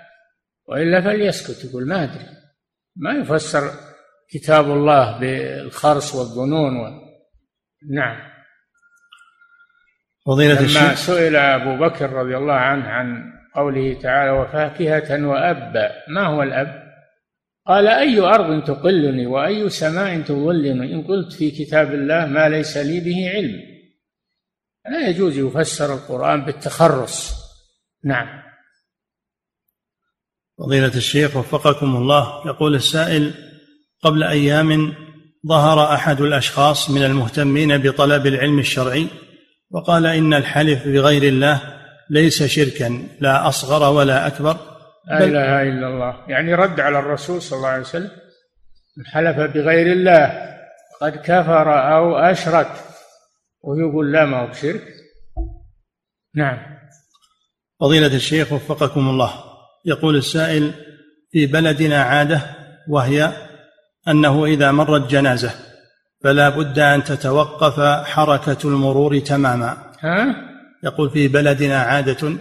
وإلا 0.69 1.01
فليسكت 1.01 1.65
يقول 1.65 1.89
ما 1.89 2.05
أدري. 2.05 2.27
ما 2.97 3.13
يفسر 3.13 3.71
كتاب 4.31 4.65
الله 4.65 5.19
بالخرص 5.19 6.15
والظنون 6.15 6.77
و... 6.77 6.85
نعم. 7.95 8.17
فضيلة 10.27 10.55
لما 10.55 10.65
الشيخ. 10.65 10.95
سئل 10.95 11.37
أبو 11.37 11.85
بكر 11.85 12.13
رضي 12.13 12.37
الله 12.37 12.55
عنه 12.55 12.89
عن 12.89 13.33
قوله 13.55 14.01
تعالى 14.03 14.31
وفاكهة 14.31 15.27
وأبا 15.27 15.91
ما 16.09 16.27
هو 16.27 16.43
الأب؟ 16.43 16.80
قال 17.71 17.89
أي 17.89 18.21
أرض 18.21 18.65
تقلني 18.65 19.27
وأي 19.27 19.69
سماء 19.69 20.21
تظلني؟ 20.21 20.95
إن 20.95 21.03
قلت 21.03 21.33
في 21.33 21.51
كتاب 21.51 21.95
الله 21.95 22.27
ما 22.27 22.49
ليس 22.49 22.77
لي 22.77 23.01
به 23.01 23.31
علم. 23.31 23.61
لا 24.91 25.09
يجوز 25.09 25.39
يفسر 25.39 25.95
القرآن 25.95 26.45
بالتخرص. 26.45 27.35
نعم. 28.05 28.43
فضيلة 30.59 30.95
الشيخ 30.97 31.37
وفقكم 31.37 31.97
الله. 31.97 32.47
يقول 32.47 32.75
السائل 32.75 33.35
قبل 34.03 34.23
أيام 34.23 34.95
ظهر 35.47 35.95
أحد 35.95 36.21
الأشخاص 36.21 36.91
من 36.91 37.05
المهتمين 37.05 37.79
بطلب 37.79 38.27
العلم 38.27 38.59
الشرعي 38.59 39.07
وقال 39.71 40.07
إن 40.07 40.35
الحلف 40.35 40.89
بغير 40.89 41.23
الله 41.23 41.61
ليس 42.11 42.43
شركا 42.43 43.09
لا 43.21 43.49
أصغر 43.49 43.93
ولا 43.93 44.27
أكبر. 44.27 44.70
لا 45.09 45.25
إله 45.25 45.63
إلا 45.63 45.87
الله. 45.89 46.17
يعني 46.29 46.55
رد 46.55 46.81
على 46.81 46.99
الرسول 46.99 47.43
صلى 47.43 47.57
الله 47.57 47.69
عليه 47.69 47.81
وسلم 47.81 48.11
من 48.97 49.07
حلف 49.07 49.37
بغير 49.37 49.93
الله 49.93 50.51
قد 51.01 51.17
كفر 51.17 51.95
أو 51.97 52.17
أشرك 52.17 52.71
ويقول 53.63 54.13
لا 54.13 54.25
ما 54.25 54.41
هو 54.41 54.47
بشرك 54.47 54.83
نعم. 56.37 56.59
فضيلة 57.81 58.15
الشيخ 58.15 58.53
وفقكم 58.53 59.09
الله 59.09 59.33
يقول 59.85 60.17
السائل 60.17 60.73
في 61.31 61.47
بلدنا 61.47 62.03
عادة 62.03 62.43
وهي 62.89 63.33
أنه 64.09 64.45
إذا 64.45 64.73
مرت 64.73 65.11
جنازة 65.11 65.51
فلا 66.25 66.49
بد 66.49 66.79
أن 66.79 67.05
تتوقف 67.05 67.81
حركة 68.07 68.59
المرور 68.65 69.19
تماما. 69.19 69.93
ها؟ 70.01 70.37
يقول 70.85 71.11
في 71.11 71.29
بلدنا 71.29 71.79
عادة 71.79 72.37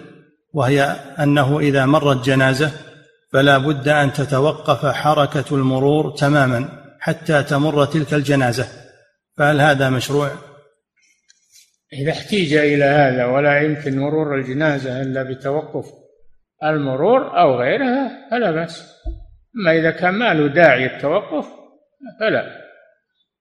وهي 0.54 0.82
أنه 1.20 1.60
إذا 1.60 1.86
مرت 1.86 2.26
جنازة 2.26 2.72
فلا 3.34 3.58
بد 3.58 3.88
أن 3.88 4.14
تتوقف 4.14 4.86
حركة 4.86 5.56
المرور 5.56 6.12
تماما 6.12 6.70
حتى 7.00 7.43
تمر 7.43 7.86
تلك 7.86 8.14
الجنازة. 8.14 8.68
فهل 9.38 9.62
هذا 9.62 9.89
مشروع؟ 9.89 10.32
إذا 11.93 12.12
احتيج 12.12 12.54
إلى 12.54 12.84
هذا 12.84 13.26
ولا 13.26 13.62
يمكن 13.62 14.00
مرور 14.00 14.36
الجنازة 14.36 15.02
إلا 15.02 15.24
بتوقف 15.24 15.86
المرور 16.64 17.39
أو 17.39 17.60
غيرها 17.60 18.30
فلا 18.32 18.52
بأس. 18.52 18.84
أما 19.56 19.72
إذا 19.72 19.91
كان 19.91 20.14
ما 20.14 20.34
له 20.34 20.47
داعي 20.47 20.86
التوقف 20.86 21.45
فلا. 22.20 22.70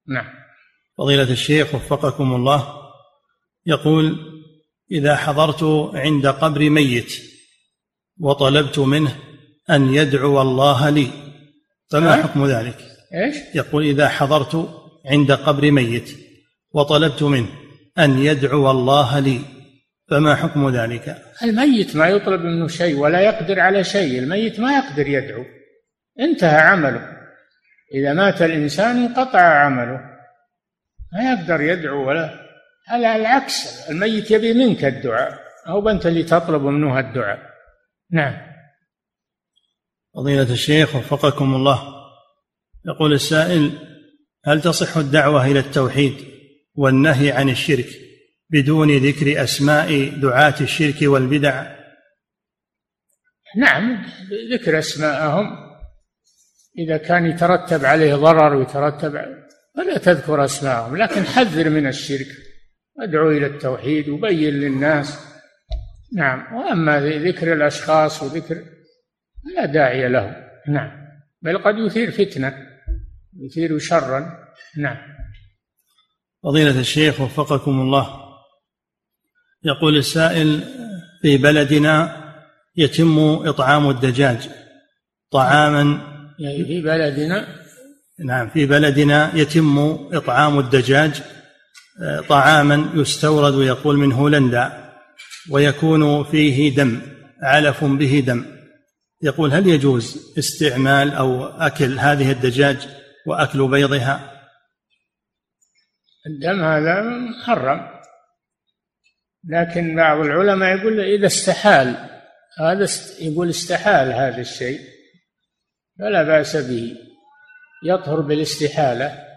نعم. 0.09 0.27
فضيلة 0.99 1.31
الشيخ 1.31 1.75
وفقكم 1.75 2.35
الله 2.35 2.65
يقول 3.67 4.19
إذا 4.93 5.17
حضرت 5.17 5.65
عند 5.95 6.27
قبر 6.27 6.71
ميت 6.71 7.13
وطلبت 8.19 8.79
منه 8.79 9.15
أن 9.71 9.95
يدعو 9.95 10.43
الله 10.43 10.91
لي 10.91 11.11
فما 11.91 12.15
ها؟ 12.15 12.23
حكم 12.23 12.47
ذلك؟ 12.47 12.77
إيش؟ 13.15 13.37
يقول 13.55 13.85
إذا 13.85 14.09
حضرت 14.09 14.69
عند 15.07 15.33
قبر 15.33 15.71
ميت 15.71 16.17
وطلبت 16.73 17.23
منه 17.23 17.49
أن 17.99 18.19
يدعو 18.19 18.71
الله 18.71 19.19
لي 19.19 19.41
فما 20.11 20.35
حكم 20.35 20.69
ذلك؟ 20.77 21.23
الميت 21.43 21.97
ما 21.97 22.09
يطلب 22.09 22.41
منه 22.41 22.69
شيء 22.69 22.97
ولا 22.97 23.21
يقدر 23.21 23.61
على 23.61 23.85
شيء 23.85 24.19
الميت 24.19 24.61
ما 24.61 24.73
يقدر 24.73 25.09
يدعو 25.09 25.45
انتهى 26.21 26.61
عمله 26.61 27.19
إذا 27.95 28.13
مات 28.13 28.43
الإنسان 28.43 28.97
انقطع 28.97 29.41
عمله 29.41 30.01
ما 31.13 31.33
يقدر 31.33 31.61
يدعو 31.61 32.09
ولا 32.09 32.48
على 32.89 33.17
العكس؟ 33.17 33.89
الميت 33.91 34.31
يبي 34.31 34.53
منك 34.55 34.85
الدعاء 34.85 35.39
أو 35.69 35.89
أنت 35.89 36.07
اللي 36.07 36.23
تطلب 36.23 36.63
منه 36.63 37.01
الدعاء. 37.01 37.39
نعم. 38.11 38.35
فضيلة 40.15 40.53
الشيخ 40.53 40.97
وفقكم 40.97 41.55
الله. 41.55 41.95
يقول 42.87 43.13
السائل 43.13 43.73
هل 44.45 44.63
تصح 44.63 44.97
الدعوة 44.97 45.47
إلى 45.47 45.59
التوحيد 45.59 46.15
والنهي 46.75 47.33
عن 47.33 47.49
الشرك 47.49 47.89
بدون 48.51 48.97
ذكر 48.97 49.43
أسماء 49.43 50.09
دعاة 50.09 50.55
الشرك 50.61 50.97
والبدع؟ 51.03 51.77
نعم 53.57 54.07
ذكر 54.53 54.79
أسماءهم. 54.79 55.69
إذا 56.79 56.97
كان 56.97 57.27
يترتب 57.27 57.85
عليه 57.85 58.15
ضرر 58.15 58.55
ويترتب 58.55 59.13
فلا 59.77 59.99
تذكر 59.99 60.45
أسماءهم 60.45 60.97
لكن 60.97 61.25
حذر 61.25 61.71
من 61.71 61.87
الشرك. 61.87 62.48
أدعو 63.03 63.31
إلى 63.31 63.47
التوحيد 63.47 64.09
وبين 64.09 64.55
للناس. 64.55 65.19
نعم. 66.13 66.55
وأما 66.55 67.01
ذكر 67.01 67.53
الأشخاص 67.53 68.23
وذكر 68.23 68.63
لا 69.57 69.67
داعي 69.67 70.09
له 70.09 70.37
نعم. 70.69 70.91
بل 71.43 71.59
قد 71.59 71.79
يثير 71.79 72.11
فتنة 72.11 72.55
يثير 73.41 73.79
شرا. 73.79 74.39
نعم. 74.77 74.97
فضيلة 76.43 76.81
الشيخ 76.81 77.21
وفقكم 77.21 77.81
الله. 77.81 78.29
يقول 79.65 79.97
السائل 79.97 80.61
في 81.23 81.37
بلدنا 81.37 82.25
يتم 82.77 83.19
إطعام 83.49 83.91
الدجاج 83.91 84.49
طعاما. 85.31 86.01
يعني 86.39 86.65
في 86.65 86.81
بلدنا؟ 86.81 87.49
نعم 88.27 88.49
في 88.49 88.67
بلدنا 88.67 89.31
يتم 89.35 89.79
إطعام 90.13 90.59
الدجاج 90.59 91.23
طعاما 92.29 92.91
يستورد 92.95 93.55
يقول 93.55 93.97
من 93.97 94.13
هولندا 94.13 94.95
ويكون 95.51 96.25
فيه 96.25 96.75
دم 96.75 97.03
علف 97.43 97.85
به 97.85 98.25
دم. 98.27 98.59
يقول 99.23 99.53
هل 99.53 99.67
يجوز 99.67 100.35
استعمال 100.39 101.13
أو 101.13 101.45
أكل 101.45 101.99
هذه 101.99 102.33
الدجاج 102.33 102.89
وأكل 103.27 103.69
بيضها؟ 103.69 104.33
الدم 106.27 106.65
هذا 106.65 107.03
محرم. 107.03 107.99
لكن 109.49 109.97
بعض 109.97 110.21
العلماء 110.21 110.77
يقول 110.77 111.01
إذا 111.01 111.27
استحال 111.27 112.09
هذا 112.59 112.87
يقول 113.21 113.49
استحال 113.51 114.13
هذا 114.13 114.41
الشيء 114.41 114.81
فلا 115.99 116.23
بأس 116.23 116.57
به. 116.57 116.97
يطهر 117.85 118.21
بالاستحالة. 118.21 119.28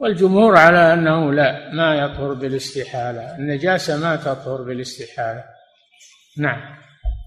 والجمهور 0.00 0.56
على 0.56 0.94
أنه 0.94 1.32
لا 1.32 1.74
ما 1.74 1.94
يطهر 1.94 2.34
بالاستحالة 2.34 3.36
النجاسة 3.36 3.96
ما 3.96 4.16
تطهر 4.16 4.62
بالاستحالة. 4.62 5.44
نعم 6.38 6.78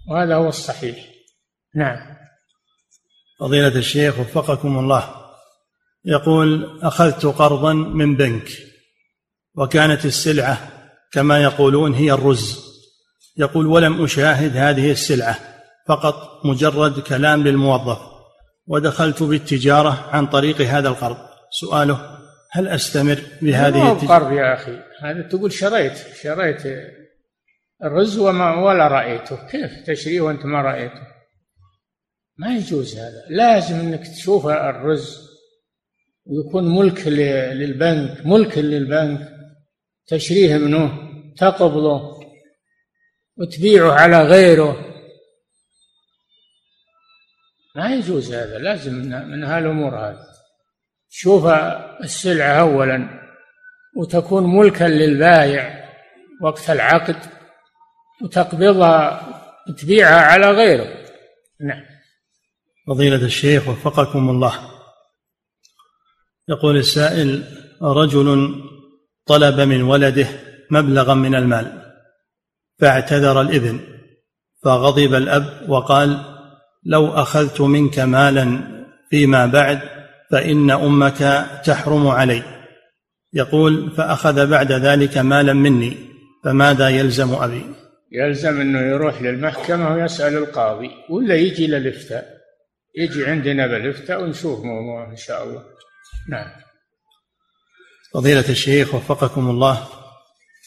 وهذا 0.09 0.35
هو 0.35 0.47
الصحيح. 0.47 0.97
نعم. 1.75 1.97
فضيلة 3.39 3.75
الشيخ 3.75 4.19
وفقكم 4.19 4.79
الله. 4.79 5.15
يقول 6.05 6.79
أخذت 6.83 7.25
قرضا 7.25 7.73
من 7.73 8.15
بنك 8.15 8.49
وكانت 9.55 10.05
السلعة 10.05 10.57
كما 11.11 11.43
يقولون 11.43 11.93
هي 11.93 12.11
الرز. 12.11 12.71
يقول 13.37 13.65
ولم 13.65 14.03
أشاهد 14.03 14.57
هذه 14.57 14.91
السلعة 14.91 15.39
فقط 15.87 16.45
مجرد 16.45 16.99
كلام 16.99 17.43
للموظف 17.43 17.99
ودخلت 18.67 19.23
بالتجارة 19.23 20.09
عن 20.11 20.27
طريق 20.27 20.61
هذا 20.61 20.89
القرض. 20.89 21.17
سؤاله 21.51 22.10
هل 22.53 22.67
أستمر 22.67 23.23
بهذه 23.41 23.91
التجارة؟ 23.91 24.19
قرض 24.19 24.31
يا 24.31 24.53
أخي؟ 24.53 24.79
هذا 25.01 25.21
تقول 25.21 25.51
شريت 25.51 25.97
شريت 26.21 26.61
الرز 27.83 28.17
وما 28.17 28.55
ولا 28.55 28.87
رأيته. 28.87 29.47
كيف 29.47 29.71
تشريه 29.87 30.21
وأنت 30.21 30.45
ما 30.45 30.61
رأيته؟ 30.61 31.07
ما 32.37 32.55
يجوز 32.55 32.97
هذا. 32.97 33.25
لازم 33.29 33.75
أنك 33.75 34.07
تشوف 34.07 34.47
الرز 34.47 35.31
ويكون 36.25 36.75
ملك 36.75 37.07
للبنك 37.07 38.25
ملك 38.25 38.57
للبنك. 38.57 39.31
تشريه 40.07 40.57
منه 40.57 41.11
تقبضه 41.37 42.19
وتبيعه 43.37 43.91
على 43.91 44.23
غيره. 44.23 44.85
ما 47.75 47.95
يجوز 47.95 48.33
هذا. 48.33 48.57
لازم 48.57 48.93
من 49.31 49.43
هالأمور 49.43 49.95
هذه. 49.95 50.30
شوف 51.13 51.45
السلعه 52.03 52.59
اولا 52.59 53.21
وتكون 53.97 54.57
ملكا 54.57 54.83
للبايع 54.83 55.89
وقت 56.41 56.69
العقد 56.69 57.15
وتقبضها 58.21 59.27
وتبيعها 59.69 60.21
على 60.21 60.51
غيره. 60.51 60.87
نعم. 61.61 61.81
فضيلة 62.87 63.25
الشيخ 63.25 63.67
وفقكم 63.67 64.29
الله. 64.29 64.53
يقول 66.49 66.77
السائل 66.77 67.43
رجل 67.81 68.55
طلب 69.25 69.59
من 69.59 69.81
ولده 69.81 70.27
مبلغا 70.71 71.13
من 71.13 71.35
المال 71.35 71.93
فاعتذر 72.79 73.41
الابن 73.41 73.79
فغضب 74.63 75.13
الأب 75.13 75.69
وقال 75.69 76.21
لو 76.83 77.07
أخذت 77.07 77.61
منك 77.61 77.99
مالا 77.99 78.61
فيما 79.09 79.45
بعد 79.45 80.00
فإن 80.31 80.71
أمك 80.71 81.49
تحرم 81.65 82.07
علي. 82.07 82.43
يقول 83.33 83.91
فأخذ 83.97 84.47
بعد 84.47 84.71
ذلك 84.71 85.17
مالا 85.17 85.53
مني 85.53 85.97
فماذا 86.43 86.89
يلزم 86.89 87.33
أبي؟ 87.33 87.65
يلزم 88.11 88.61
أنه 88.61 88.79
يروح 88.79 89.21
للمحكمة 89.21 89.93
ويسأل 89.93 90.37
القاضي 90.37 90.89
ولا 91.09 91.35
يجي 91.35 91.67
للإفتاء. 91.67 92.41
يجي 92.97 93.25
عندنا 93.25 93.67
بالإفتاء 93.67 94.23
ونشوف 94.23 94.59
موضوعه 94.59 95.11
إن 95.11 95.17
شاء 95.17 95.43
الله. 95.43 95.63
نعم. 96.29 96.51
فضيلة 98.13 98.49
الشيخ 98.49 98.95
وفقكم 98.95 99.49
الله. 99.49 99.87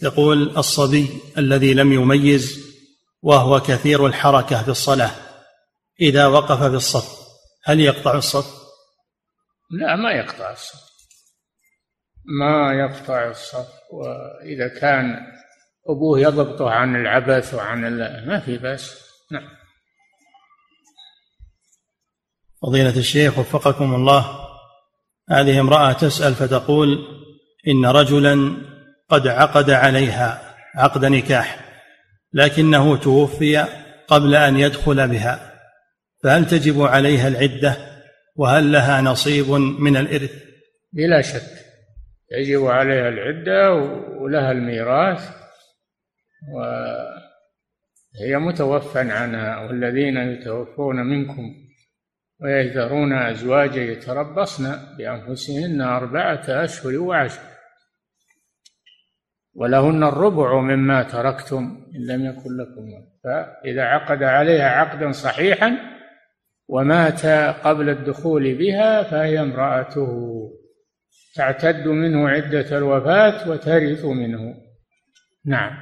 يقول 0.02 0.56
الصبي 0.56 1.08
الذي 1.38 1.74
لم 1.74 1.92
يميز 1.92 2.74
وهو 3.22 3.60
كثير 3.60 4.06
الحركة 4.06 4.62
في 4.62 4.68
الصلاة 4.68 5.10
إذا 6.00 6.26
وقف 6.26 6.62
في 6.62 6.76
الصف 6.76 7.08
هل 7.64 7.80
يقطع 7.80 8.14
الصف؟ 8.14 8.63
لا 9.80 9.96
ما 9.96 10.12
يقطع 10.12 10.52
الصف. 10.52 10.94
ما 12.24 12.72
يقطع 12.72 13.30
الصف. 13.30 13.68
وإذا 13.92 14.80
كان 14.80 15.16
أبوه 15.88 16.20
يضبطه 16.20 16.70
عن 16.70 16.96
العبث 16.96 17.54
وعن 17.54 17.98
ما 18.26 18.40
في 18.40 18.58
بأس. 18.58 19.10
نعم. 19.32 19.48
فضيلة 22.62 22.96
الشيخ 22.98 23.38
وفقكم 23.38 23.94
الله. 23.94 24.44
هذه 25.30 25.60
امرأة 25.60 25.92
تسأل 25.92 26.34
فتقول 26.34 26.98
إن 27.68 27.86
رجلا 27.86 28.56
قد 29.08 29.26
عقد 29.26 29.70
عليها 29.70 30.54
عقد 30.74 31.04
نكاح 31.04 31.64
لكنه 32.32 32.96
توفي 32.96 33.66
قبل 34.08 34.34
أن 34.34 34.56
يدخل 34.56 35.08
بها 35.08 35.60
فهل 36.22 36.46
تجب 36.46 36.82
عليها 36.82 37.28
العدة؟ 37.28 37.93
وهل 38.36 38.72
لها 38.72 39.00
نصيب 39.00 39.50
من 39.80 39.96
الإرث؟ 39.96 40.44
بلا 40.92 41.20
شك. 41.20 41.64
يجب 42.32 42.66
عليها 42.66 43.08
العدة 43.08 43.72
ولها 44.18 44.52
الميراث 44.52 45.36
وهي 46.54 48.36
متوفى 48.36 48.98
عنها 48.98 49.60
والذين 49.60 50.16
يتوفون 50.16 50.96
منكم 50.96 51.54
ويذرون 52.40 53.12
أزواجا 53.12 53.82
يتربصن 53.82 54.76
بأنفسهن 54.98 55.80
أربعة 55.80 56.44
أشهر 56.48 56.98
وعشر. 56.98 57.40
ولهن 59.54 60.02
الربع 60.04 60.60
مما 60.60 61.02
تركتم 61.02 61.86
إن 61.94 62.06
لم 62.06 62.26
يكن 62.26 62.56
لكم 62.56 62.90
فإذا 63.24 63.82
عقد 63.82 64.22
عليها 64.22 64.68
عقدا 64.68 65.12
صحيحا 65.12 65.93
ومات 66.68 67.26
قبل 67.66 67.88
الدخول 67.88 68.54
بها 68.54 69.02
فهي 69.02 69.40
امرأته. 69.40 70.06
تعتد 71.34 71.88
منه 71.88 72.28
عدة 72.28 72.78
الوفاة 72.78 73.50
وترث 73.50 74.04
منه. 74.04 74.54
نعم. 75.46 75.72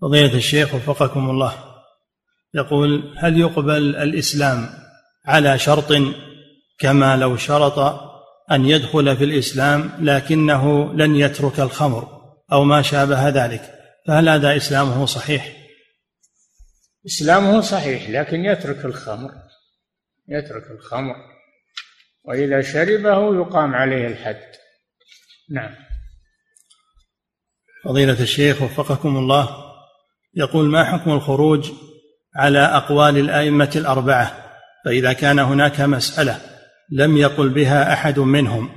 فضيلة 0.00 0.34
الشيخ 0.34 0.74
وفقكم 0.74 1.30
الله. 1.30 1.52
يقول 2.54 3.14
هل 3.16 3.40
يقبل 3.40 3.96
الإسلام 3.96 4.68
على 5.26 5.58
شرط 5.58 5.92
كما 6.78 7.16
لو 7.16 7.36
شرط 7.36 7.78
أن 8.52 8.64
يدخل 8.64 9.16
في 9.16 9.24
الإسلام 9.24 9.90
لكنه 9.98 10.94
لن 10.94 11.16
يترك 11.16 11.60
الخمر 11.60 12.08
أو 12.52 12.64
ما 12.64 12.82
شابه 12.82 13.28
ذلك؟ 13.28 13.62
فهل 14.06 14.28
هذا 14.28 14.56
إسلامه 14.56 15.06
صحيح؟ 15.06 15.65
إسلامه 17.06 17.60
صحيح 17.60 18.10
لكن 18.10 18.44
يترك 18.44 18.84
الخمر 18.84 19.30
يترك 20.28 20.70
الخمر. 20.70 21.14
وإذا 22.24 22.62
شربه 22.62 23.36
يقام 23.36 23.74
عليه 23.74 24.06
الحد. 24.06 24.42
نعم. 25.50 25.74
فضيلة 27.84 28.22
الشيخ 28.22 28.62
وفقكم 28.62 29.16
الله 29.16 29.48
يقول 30.34 30.68
ما 30.68 30.84
حكم 30.84 31.10
الخروج 31.10 31.72
على 32.36 32.58
أقوال 32.58 33.18
الأئمة 33.18 33.70
الأربعة؟ 33.76 34.46
فإذا 34.84 35.12
كان 35.12 35.38
هناك 35.38 35.80
مسألة 35.80 36.40
لم 36.90 37.16
يقل 37.16 37.48
بها 37.48 37.92
أحد 37.92 38.18
منهم 38.18 38.70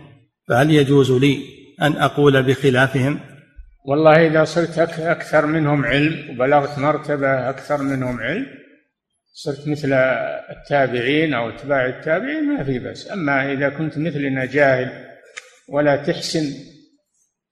فهل 0.48 0.72
يجوز 0.72 1.12
لي 1.12 1.46
أن 1.82 1.96
أقول 1.96 2.44
بخلافهم؟ 2.44 3.20
والله 3.86 4.28
إذا 4.28 4.44
صرت 4.44 4.78
أكثر 5.00 5.46
منهم 5.46 5.86
علم 5.86 6.30
وبلغت 6.30 6.80
مرتبة 6.80 7.50
أكثر 7.50 7.82
منهم 7.82 8.20
علم 8.20 8.46
صرت 9.34 9.68
مثل 9.68 9.94
التابعين 10.50 11.34
أو 11.34 11.50
اتباع 11.50 11.86
التابعين 11.86 12.44
ما 12.44 12.64
في 12.64 12.80
بس 12.80 13.12
أما 13.12 13.54
إذا 13.54 13.70
كنت 13.70 13.98
مثلنا 13.98 14.46
جاهل 14.46 15.06
ولا 15.70 15.96
تحسن 15.96 16.44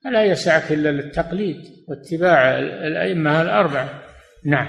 فلا 0.04 0.26
يسعك 0.26 0.72
إلا 0.72 0.90
التقليد 0.90 1.58
واتباع 1.88 2.60
الأئمة 2.60 3.42
الأربعة. 3.42 4.04
نعم. 4.46 4.68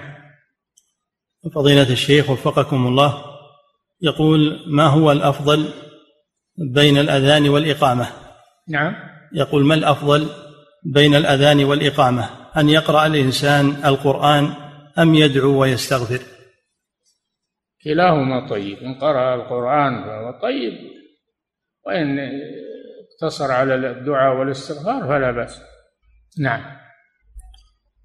فضيلة 1.54 1.92
الشيخ 1.92 2.30
وفقكم 2.30 2.86
الله 2.86 3.24
يقول 4.00 4.58
ما 4.66 4.86
هو 4.86 5.12
الأفضل 5.12 5.72
بين 6.74 6.98
الأذان 6.98 7.48
والإقامة؟ 7.48 8.08
نعم. 8.68 8.94
يقول 9.32 9.64
ما 9.64 9.74
الأفضل 9.74 10.28
بين 10.92 11.14
الأذان 11.14 11.64
والإقامة 11.64 12.30
أن 12.56 12.68
يقرأ 12.68 13.06
الإنسان 13.06 13.84
القرآن 13.84 14.52
أم 14.98 15.14
يدعو 15.14 15.60
ويستغفر. 15.60 16.20
كلاهما 17.84 18.48
طيب 18.48 18.78
إن 18.78 18.94
قرأ 18.94 19.34
القرآن 19.34 20.04
فهو 20.04 20.40
طيب 20.42 20.72
وإن 21.86 22.18
اقتصر 23.12 23.52
على 23.52 23.74
الدعاء 23.74 24.36
والاستغفار 24.36 25.02
فلا 25.02 25.30
بأس. 25.30 25.60
نعم. 26.38 26.78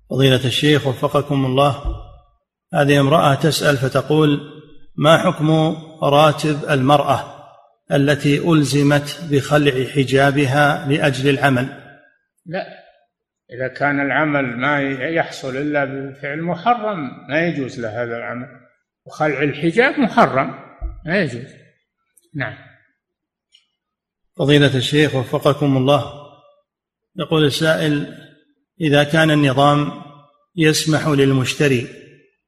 فضيلة 0.09 0.45
الشيخ 0.45 0.87
وفقكم 0.87 1.45
الله 1.45 1.75
هذه 2.73 2.99
امرأة 2.99 3.35
تسأل 3.35 3.77
فتقول 3.77 4.39
ما 4.95 5.17
حكم 5.17 5.75
راتب 6.03 6.69
المرأة 6.69 7.33
التي 7.91 8.51
ألزمت 8.51 9.19
بخلع 9.31 9.85
حجابها 9.85 10.87
لأجل 10.89 11.29
العمل؟ 11.29 11.82
لا. 12.45 12.83
إذا 13.53 13.67
كان 13.67 13.99
العمل 13.99 14.57
ما 14.57 14.81
يحصل 15.09 15.57
إلا 15.57 15.85
بفعل 15.85 16.41
محرم 16.41 17.27
ما 17.29 17.47
يجوز 17.47 17.79
له 17.79 18.03
هذا 18.03 18.17
العمل. 18.17 18.47
وخلع 19.05 19.43
الحجاب 19.43 19.99
محرم 19.99 20.59
ما 21.05 21.17
يجوز. 21.17 21.47
نعم. 22.35 22.55
فضيلة 24.37 24.77
الشيخ 24.77 25.15
وفقكم 25.15 25.77
الله. 25.77 26.23
يقول 27.15 27.45
السائل 27.45 28.17
إذا 28.81 29.03
كان 29.03 29.31
النظام 29.31 29.91
يسمح 30.55 31.07
للمشتري 31.07 31.87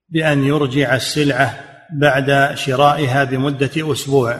بأن 0.09 0.43
يرجع 0.43 0.95
السلعة 0.95 1.63
بعد 1.93 2.55
شرائها 2.55 3.23
بمدة 3.23 3.91
أسبوع 3.91 4.39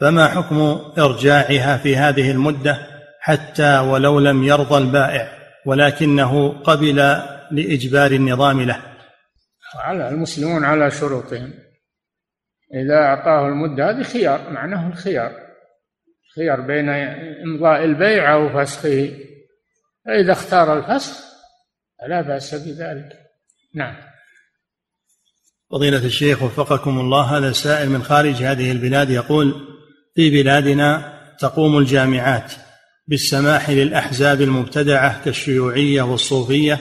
فما 0.00 0.28
حكم 0.28 0.60
إرجاعها 0.98 1.76
في 1.76 1.96
هذه 1.96 2.30
المدة؟ 2.30 2.97
حتى 3.28 3.78
ولو 3.78 4.18
لم 4.18 4.44
يرضى 4.44 4.78
البائع 4.78 5.38
ولكنه 5.66 6.62
قبل 6.62 6.96
لإجبار 7.50 8.10
النظام 8.10 8.60
له. 8.60 8.82
على 9.74 10.08
المسلمون 10.08 10.64
على 10.64 10.90
شروطهم. 10.90 11.52
إذا 12.74 12.94
أعطاه 12.94 13.48
المدة 13.48 13.90
هذه 13.90 14.02
خيار 14.02 14.50
معناه 14.50 14.88
الخيار. 14.88 15.32
خيار 16.36 16.60
بين 16.60 16.88
إمضاء 17.44 17.84
البيع 17.84 18.34
أو 18.34 18.48
فسخه. 18.48 19.10
فإذا 20.06 20.32
اختار 20.32 20.78
الفسخ 20.78 21.16
فلا 22.00 22.20
بأس 22.20 22.54
بذلك. 22.54 23.18
نعم. 23.74 23.96
فضيلة 25.70 26.06
الشيخ 26.06 26.42
وفقكم 26.42 27.00
الله 27.00 27.38
هذا 27.38 27.52
سائل 27.52 27.90
من 27.90 28.02
خارج 28.02 28.42
هذه 28.42 28.72
البلاد 28.72 29.10
يقول 29.10 29.54
في 30.14 30.30
بلادنا 30.30 31.18
تقوم 31.38 31.78
الجامعات 31.78 32.52
بالسماح 33.08 33.70
للأحزاب 33.70 34.40
المبتدعة 34.40 35.24
كالشيوعية 35.24 36.02
والصوفية 36.02 36.80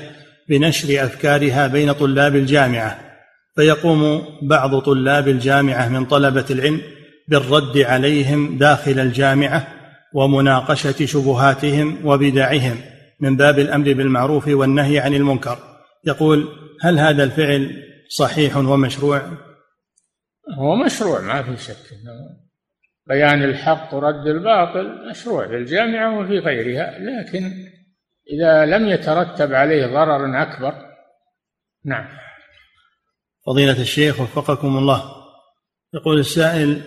بنشر 0.50 1.06
أفكارها 1.06 1.68
بين 1.68 1.92
طلاب 1.92 2.36
الجامعة. 2.36 3.00
فيقوم 3.56 4.26
بعض 4.42 4.80
طلاب 4.80 5.28
الجامعة 5.28 5.90
من 5.90 6.06
طلبة 6.06 6.46
العلم 6.50 6.82
بالرد 7.28 7.78
عليهم 7.78 8.58
داخل 8.58 9.00
الجامعة 9.00 9.68
ومناقشة 10.14 11.06
شبهاتهم 11.06 12.06
وبدعهم 12.06 12.78
من 13.20 13.38
باب 13.38 13.60
الأمر 13.60 13.94
بالمعروف 13.94 14.48
والنهي 14.48 15.00
عن 15.00 15.14
المنكر. 15.14 15.58
يقول 16.06 16.48
هل 16.82 17.00
هذا 17.00 17.24
الفعل 17.24 17.84
صحيح 18.10 18.58
ومشروع؟ 18.58 19.22
هو 20.60 20.76
مشروع 20.86 21.22
ما 21.22 21.44
في 21.44 21.64
شك 21.64 21.78
بيان 23.08 23.44
الحق 23.44 23.94
ورد 23.94 24.28
الباطل 24.28 25.10
مشروع 25.10 25.48
في 25.48 25.56
الجامعة 25.56 26.20
وفي 26.20 26.40
غيرها 26.40 27.00
لكن 27.00 27.52
إذا 28.32 28.66
لم 28.66 28.88
يترتب 28.88 29.54
عليه 29.54 29.86
ضرر 29.86 30.42
أكبر 30.42 30.74
نعم. 31.86 32.08
فضيلة 33.46 33.82
الشيخ 33.82 34.22
وفقكم 34.22 34.78
الله 34.78 35.04
يقول 35.94 36.20
السائل 36.20 36.82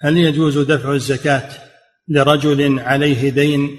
هل 0.00 0.16
يجوز 0.16 0.58
دفع 0.58 0.92
الزكاة 0.92 1.48
لرجل 2.08 2.78
عليه 2.78 3.30
دين 3.30 3.70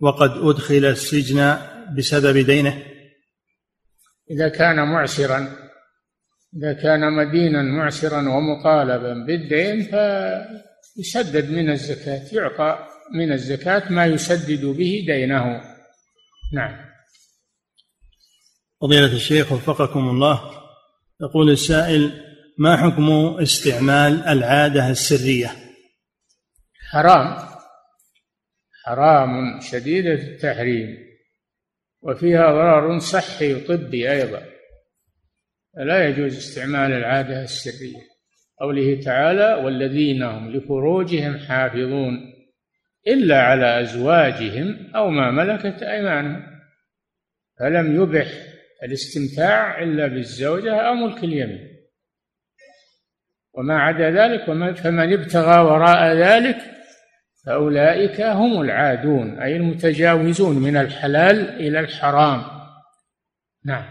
وقد 0.00 0.30
أدخل 0.30 0.84
السجن 0.84 1.56
بسبب 1.96 2.36
دينه؟ 2.46 2.82
إذا 4.30 4.48
كان 4.48 4.76
معسرا 4.76 5.48
إذا 6.56 6.72
كان 6.72 7.12
مدينا 7.12 7.62
معسرا 7.62 8.18
ومطالبا 8.18 9.14
بالدين 9.26 9.88
فيسدد 10.94 11.50
من 11.50 11.70
الزكاة 11.70 12.34
يعطى 12.34 12.88
من 13.14 13.32
الزكاة 13.32 13.92
ما 13.92 14.06
يسدد 14.06 14.64
به 14.64 15.04
دينه. 15.06 15.60
نعم. 16.52 16.84
فضيلة 18.80 19.12
الشيخ 19.12 19.52
وفقكم 19.52 20.08
الله 20.08 20.60
يقول 21.20 21.50
السائل 21.50 22.24
ما 22.58 22.76
حكم 22.76 23.10
استعمال 23.42 24.24
العادة 24.26 24.90
السرية؟ 24.90 25.50
حرام. 26.90 27.48
حرام 28.84 29.60
شديد 29.60 30.06
التحريم. 30.06 30.98
وفيها 32.02 32.52
ضرر 32.52 32.98
صحي 32.98 33.54
وطبي 33.54 34.12
أيضا. 34.12 34.42
لا 35.76 36.08
يجوز 36.08 36.36
استعمال 36.36 36.92
العادة 36.92 37.42
السرية. 37.42 38.13
قوله 38.60 39.00
تعالى 39.00 39.64
والذين 39.64 40.22
هم 40.22 40.50
لفروجهم 40.50 41.38
حافظون 41.38 42.34
إلا 43.06 43.42
على 43.42 43.80
أزواجهم 43.80 44.90
أو 44.96 45.10
ما 45.10 45.30
ملكت 45.30 45.82
أيمانهم 45.82 46.46
فلم 47.60 48.02
يبح 48.02 48.26
الاستمتاع 48.82 49.82
إلا 49.82 50.06
بالزوجة 50.06 50.76
أو 50.76 50.94
ملك 50.94 51.24
اليمين. 51.24 51.74
وما 53.54 53.78
عدا 53.78 54.10
ذلك 54.10 54.44
فمن 54.76 55.12
ابتغى 55.12 55.60
وراء 55.60 56.16
ذلك 56.16 56.56
فأولئك 57.46 58.20
هم 58.20 58.60
العادون 58.60 59.38
أي 59.38 59.56
المتجاوزون 59.56 60.56
من 60.56 60.76
الحلال 60.76 61.48
إلى 61.48 61.80
الحرام. 61.80 62.42
نعم. 63.64 63.84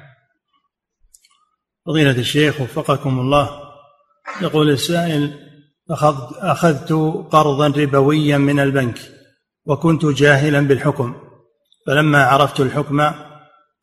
فضيلة 1.85 2.19
الشيخ 2.19 2.61
وفقكم 2.61 3.19
الله. 3.19 3.62
يقول 4.41 4.69
السائل 4.69 5.33
أخذت, 5.91 6.37
أخذت 6.37 6.91
قرضا 7.31 7.67
ربويا 7.67 8.37
من 8.37 8.59
البنك 8.59 8.99
وكنت 9.65 10.05
جاهلا 10.05 10.61
بالحكم 10.61 11.15
فلما 11.87 12.23
عرفت 12.23 12.59
الحكم 12.59 13.01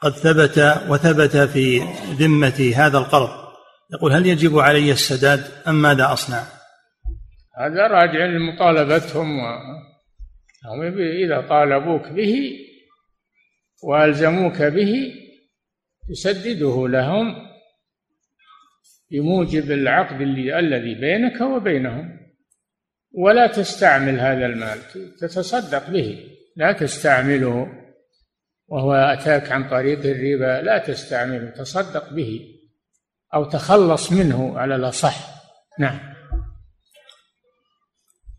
قد 0.01 0.13
ثبت 0.13 0.59
وثبت 0.89 1.37
في 1.37 1.83
ذمتي 2.19 2.75
هذا 2.75 2.99
القرض. 2.99 3.31
يقول 3.93 4.13
هل 4.13 4.27
يجب 4.27 4.59
علي 4.59 4.93
السداد 4.93 5.45
أم 5.69 5.83
ماذا 5.83 6.13
أصنع؟ 6.13 6.43
هذا 7.57 7.87
راجع 7.87 8.25
لمطالبتهم 8.27 9.27
إذا 11.25 11.49
طالبوك 11.49 12.09
به 12.09 12.53
وألزموك 13.83 14.63
به 14.63 15.13
تسدده 16.09 16.89
لهم 16.89 17.50
بموجب 19.11 19.71
العقد 19.71 20.21
الذي 20.21 20.95
بينك 20.95 21.41
وبينهم. 21.41 22.21
ولا 23.13 23.47
تستعمل 23.47 24.21
هذا 24.21 24.47
المال. 24.47 24.79
تتصدق 25.21 25.91
به. 25.91 26.25
لا 26.57 26.73
تستعمله. 26.73 27.67
وهو 28.69 28.95
أتاك 28.95 29.53
عن 29.53 29.69
طريق 29.69 29.99
الربا. 29.99 30.63
لا 30.63 30.79
تستعمله. 30.79 31.51
تصدق 31.51 32.13
به. 32.13 32.41
أو 33.35 33.45
تخلص 33.45 34.13
منه 34.13 34.59
على 34.59 34.77
الأصح. 34.77 35.17
نعم. 35.79 36.01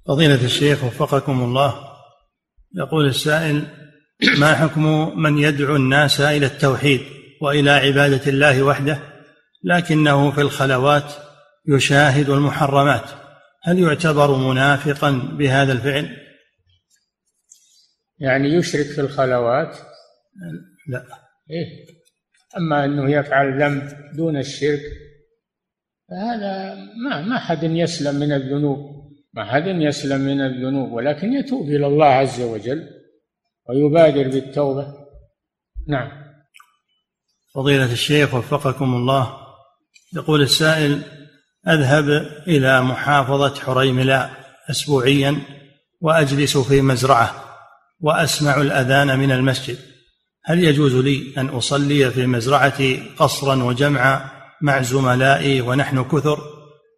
فضيلة 0.07 0.45
الشيخ 0.45 0.83
وفقكم 0.83 1.43
الله. 1.43 1.91
يقول 2.75 3.07
السائل 3.07 3.67
ما 4.39 4.55
حكم 4.55 5.13
من 5.19 5.37
يدعو 5.37 5.75
الناس 5.75 6.21
إلى 6.21 6.45
التوحيد 6.45 7.01
وإلى 7.41 7.71
عبادة 7.71 8.31
الله 8.31 8.63
وحده؟ 8.63 9.10
لكنه 9.63 10.31
في 10.31 10.41
الخلوات 10.41 11.13
يشاهد 11.67 12.29
المحرمات. 12.29 13.09
هل 13.63 13.79
يعتبر 13.79 14.35
منافقا 14.35 15.11
بهذا 15.11 15.71
الفعل؟ 15.71 16.17
يعني 18.19 18.47
يشرك 18.47 18.85
في 18.85 19.01
الخلوات؟ 19.01 19.77
لا. 20.87 21.05
إيه؟ 21.51 21.85
أما 22.57 22.85
أنه 22.85 23.11
يفعل 23.11 23.61
ذنب 23.61 23.89
دون 24.15 24.37
الشرك 24.37 24.81
فهذا 26.09 26.75
ما 26.75 27.21
ما 27.21 27.39
حد 27.39 27.63
يسلم 27.63 28.15
من 28.15 28.31
الذنوب. 28.31 29.01
ما 29.33 29.45
حد 29.45 29.67
يسلم 29.67 30.21
من 30.21 30.41
الذنوب 30.41 30.91
ولكن 30.91 31.33
يتوب 31.33 31.69
إلى 31.69 31.87
الله 31.87 32.05
عز 32.05 32.41
وجل 32.41 32.89
ويبادر 33.69 34.27
بالتوبة. 34.27 34.93
نعم. 35.87 36.11
فضيلة 37.55 37.93
الشيخ 37.93 38.33
وفقكم 38.33 38.95
الله. 38.95 39.40
يقول 40.15 40.41
السائل 40.41 41.01
أذهب 41.67 42.09
إلى 42.47 42.81
محافظة 42.81 43.55
حريملاء 43.59 44.31
أسبوعيا 44.69 45.37
وأجلس 46.01 46.57
في 46.57 46.81
مزرعة 46.81 47.43
وأسمع 48.01 48.61
الأذان 48.61 49.19
من 49.19 49.31
المسجد. 49.31 49.77
هل 50.45 50.63
يجوز 50.63 50.95
لي 50.95 51.33
أن 51.37 51.47
أصلي 51.47 52.11
في 52.11 52.25
مزرعتي 52.25 53.03
قصرا 53.17 53.63
وجمعا 53.63 54.29
مع 54.61 54.81
زملائي 54.81 55.61
ونحن 55.61 56.03
كثر 56.03 56.39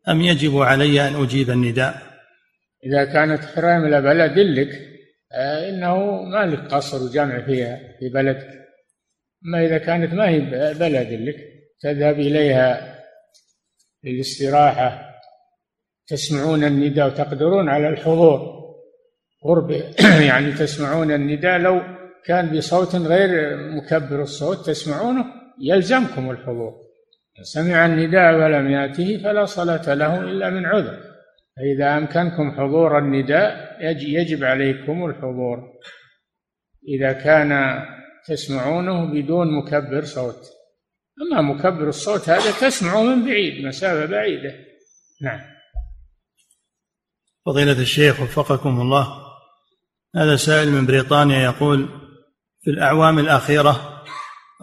أم 0.09 0.21
يجب 0.21 0.57
علي 0.57 1.07
أن 1.07 1.23
أجيب 1.23 1.49
النداء؟ 1.49 2.01
إذا 2.85 3.05
كانت 3.05 3.45
حريملاء 3.45 4.01
بلد 4.01 4.39
لك 4.39 4.93
آه، 5.35 5.69
إنه 5.69 6.21
ما 6.23 6.45
لك 6.45 6.73
قصر 6.73 7.03
وجمع 7.03 7.45
فيها 7.45 7.79
في 7.99 8.09
بلدك. 8.09 8.47
أما 9.45 9.65
إذا 9.65 9.77
كانت 9.77 10.13
ما 10.13 10.29
هي 10.29 10.39
بلد 10.73 11.07
لك 11.11 11.35
تذهب 11.81 12.19
إليها 12.19 12.92
للاستراحة 14.03 15.13
تسمعون 16.07 16.63
النداء 16.63 17.07
وتقدرون 17.07 17.69
على 17.69 17.89
الحضور. 17.89 18.63
قرب 19.43 19.71
يعني 20.29 20.51
تسمعون 20.51 21.11
النداء 21.11 21.57
لو 21.57 21.81
كان 22.25 22.57
بصوت 22.57 22.95
غير 22.95 23.57
مكبر 23.57 24.21
الصوت 24.21 24.65
تسمعونه 24.65 25.25
يلزمكم 25.61 26.31
الحضور. 26.31 26.73
سمع 27.41 27.85
النداء 27.85 28.33
ولم 28.35 28.71
يأته 28.71 29.17
فلا 29.17 29.45
صلاة 29.45 29.93
له 29.93 30.19
إلا 30.19 30.49
من 30.49 30.65
عذر. 30.65 30.99
فإذا 31.57 31.97
أمكنكم 31.97 32.51
حضور 32.51 32.97
النداء 32.97 33.77
يجب 33.99 34.43
عليكم 34.43 35.05
الحضور. 35.05 35.73
إذا 36.87 37.13
كان 37.13 37.81
تسمعونه 38.27 39.05
بدون 39.05 39.57
مكبر 39.57 40.03
صوت. 40.03 40.62
أما 41.21 41.41
مكبر 41.41 41.89
الصوت 41.89 42.29
هذا 42.29 42.51
تسمعه 42.51 43.03
من 43.03 43.25
بعيد 43.25 43.65
مسافة 43.65 44.05
بعيدة. 44.05 44.53
نعم. 45.21 45.39
فضيلة 47.45 47.81
الشيخ 47.81 48.21
وفقكم 48.21 48.81
الله 48.81 49.23
هذا 50.15 50.35
سائل 50.35 50.71
من 50.71 50.85
بريطانيا 50.85 51.43
يقول 51.43 51.89
في 52.61 52.69
الأعوام 52.69 53.19
الأخيرة 53.19 54.03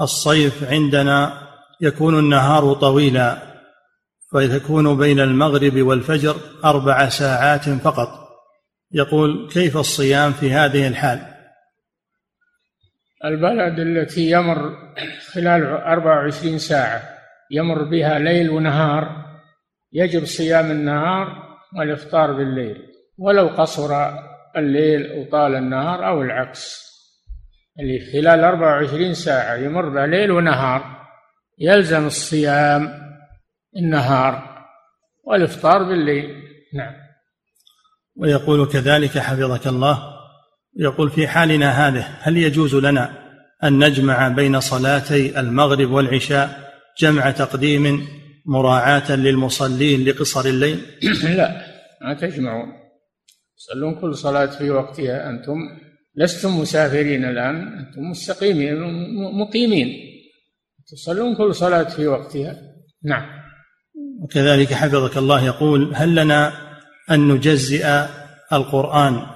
الصيف 0.01 0.65
عندنا 0.65 1.49
يكون 1.81 2.19
النهار 2.19 2.75
طويلا 2.75 3.51
فيكون 4.31 4.97
بين 4.97 5.21
المغرب 5.21 5.83
والفجر 5.83 6.37
أربع 6.65 7.09
ساعات 7.09 7.69
فقط. 7.69 8.21
يقول 8.93 9.49
كيف 9.53 9.77
الصيام 9.77 10.33
في 10.33 10.53
هذه 10.53 10.89
الحال؟ 10.89 11.40
البلد 13.25 13.79
التي 13.79 14.31
يمر 14.31 14.77
خلال 15.33 15.67
24 15.67 16.59
ساعة 16.59 17.03
يمر 17.51 17.83
بها 17.83 18.19
ليل 18.19 18.51
ونهار 18.51 19.31
يجب 19.93 20.25
صيام 20.25 20.71
النهار 20.71 21.51
والإفطار 21.77 22.33
بالليل 22.33 22.77
ولو 23.19 23.49
قصر 23.49 24.11
الليل 24.57 25.13
وطال 25.13 25.55
النهار 25.55 26.09
أو 26.09 26.23
العكس. 26.23 26.91
اللي 27.81 28.13
خلال 28.13 28.45
24 28.45 29.15
ساعة 29.15 29.57
يمر 29.57 29.89
بها 29.89 30.07
ليل 30.07 30.31
ونهار 30.31 31.07
يلزم 31.59 32.07
الصيام 32.07 32.89
النهار 33.77 34.65
والإفطار 35.25 35.83
بالليل. 35.83 36.43
نعم. 36.75 36.95
ويقول 38.17 38.69
كذلك 38.73 39.19
حفظك 39.19 39.67
الله 39.67 40.20
يقول 40.77 41.11
في 41.11 41.29
حالنا 41.29 41.89
هذه 41.89 42.07
هل 42.21 42.37
يجوز 42.37 42.75
لنا 42.75 43.11
أن 43.65 43.85
نجمع 43.85 44.29
بين 44.29 44.61
صلاتي 44.61 45.41
المغرب 45.41 45.91
والعشاء 45.91 46.71
جمع 46.99 47.31
تقديم 47.31 48.09
مراعاة 48.47 49.17
للمصلين 49.17 50.05
لقصر 50.05 50.45
الليل؟ 50.45 50.81
لا 51.37 51.63
ما 52.03 52.15
تجمعون. 52.15 52.69
تصلون 53.57 53.95
كل 54.01 54.15
صلاة 54.15 54.47
في 54.47 54.71
وقتها 54.71 55.31
أنتم 55.31 55.57
لستم 56.17 56.61
مسافرين 56.61 57.25
الآن 57.25 57.79
أنتم 57.79 58.03
مستقيمين 58.11 58.75
مقيمين. 59.41 59.89
تصلون 60.89 61.37
كل 61.37 61.55
صلاة 61.55 61.89
في 61.89 62.07
وقتها. 62.07 62.57
نعم. 63.05 63.41
وكذلك 64.23 64.73
حفظك 64.73 65.17
الله 65.17 65.45
يقول 65.45 65.93
هل 65.95 66.15
لنا 66.15 66.53
أن 67.11 67.29
نجزئ 67.29 67.87
القرآن 68.53 69.27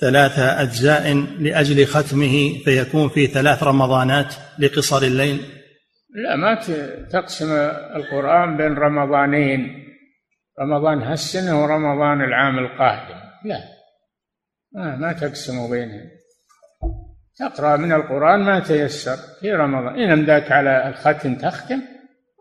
ثلاث 0.00 0.38
أجزاء 0.38 1.14
لأجل 1.38 1.86
ختمه 1.86 2.58
فيكون 2.64 3.08
في 3.08 3.26
ثلاث 3.26 3.62
رمضانات 3.62 4.34
لقصر 4.58 5.02
الليل. 5.02 5.40
لا 6.14 6.36
ما 6.36 6.54
تقسم 7.12 7.52
القرآن 7.96 8.56
بين 8.56 8.74
رمضانين. 8.74 9.86
رمضان 10.60 11.02
هالسنة 11.02 11.62
ورمضان 11.62 12.20
العام 12.20 12.58
القادم. 12.58 13.20
لا 13.44 13.60
ما, 14.72 14.96
ما 14.96 15.12
تقسم 15.12 15.70
بينهم. 15.70 16.10
تقرأ 17.38 17.76
من 17.76 17.92
القرآن 17.92 18.40
ما 18.40 18.60
تيسر. 18.60 19.16
في 19.40 19.52
رمضان 19.52 20.00
إن 20.00 20.10
أمداك 20.10 20.52
على 20.52 20.88
الختم 20.88 21.34
تختم 21.34 21.80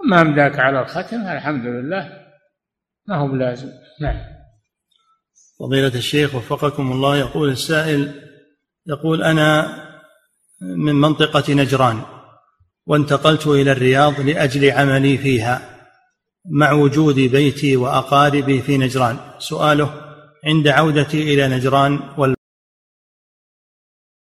وما 0.02 0.22
أمداك 0.22 0.60
على 0.60 0.81
الختم 0.81 1.22
الحمد 1.27 1.65
لله. 1.65 2.10
ما 3.07 3.15
هو 3.15 3.27
بلازم. 3.27 3.69
نعم. 4.02 4.39
فضيلة 5.60 5.95
الشيخ 5.95 6.36
وفقكم 6.36 6.91
الله 6.91 7.18
يقول 7.18 7.49
السائل 7.49 8.11
يقول 8.88 9.23
أنا 9.23 9.76
من 10.61 10.95
منطقة 10.95 11.53
نجران 11.53 12.02
وانتقلت 12.88 13.48
إلى 13.48 13.72
الرياض 13.72 14.19
لأجل 14.22 14.72
عملي 14.72 15.18
فيها 15.18 15.61
مع 16.52 16.72
وجود 16.72 17.15
بيتي 17.15 17.77
وأقاربي 17.77 18.61
في 18.61 18.77
نجران. 18.77 19.18
سؤاله 19.40 19.94
عند 20.45 20.68
عودتي 20.68 21.34
إلى 21.34 21.48
نجران 21.48 21.99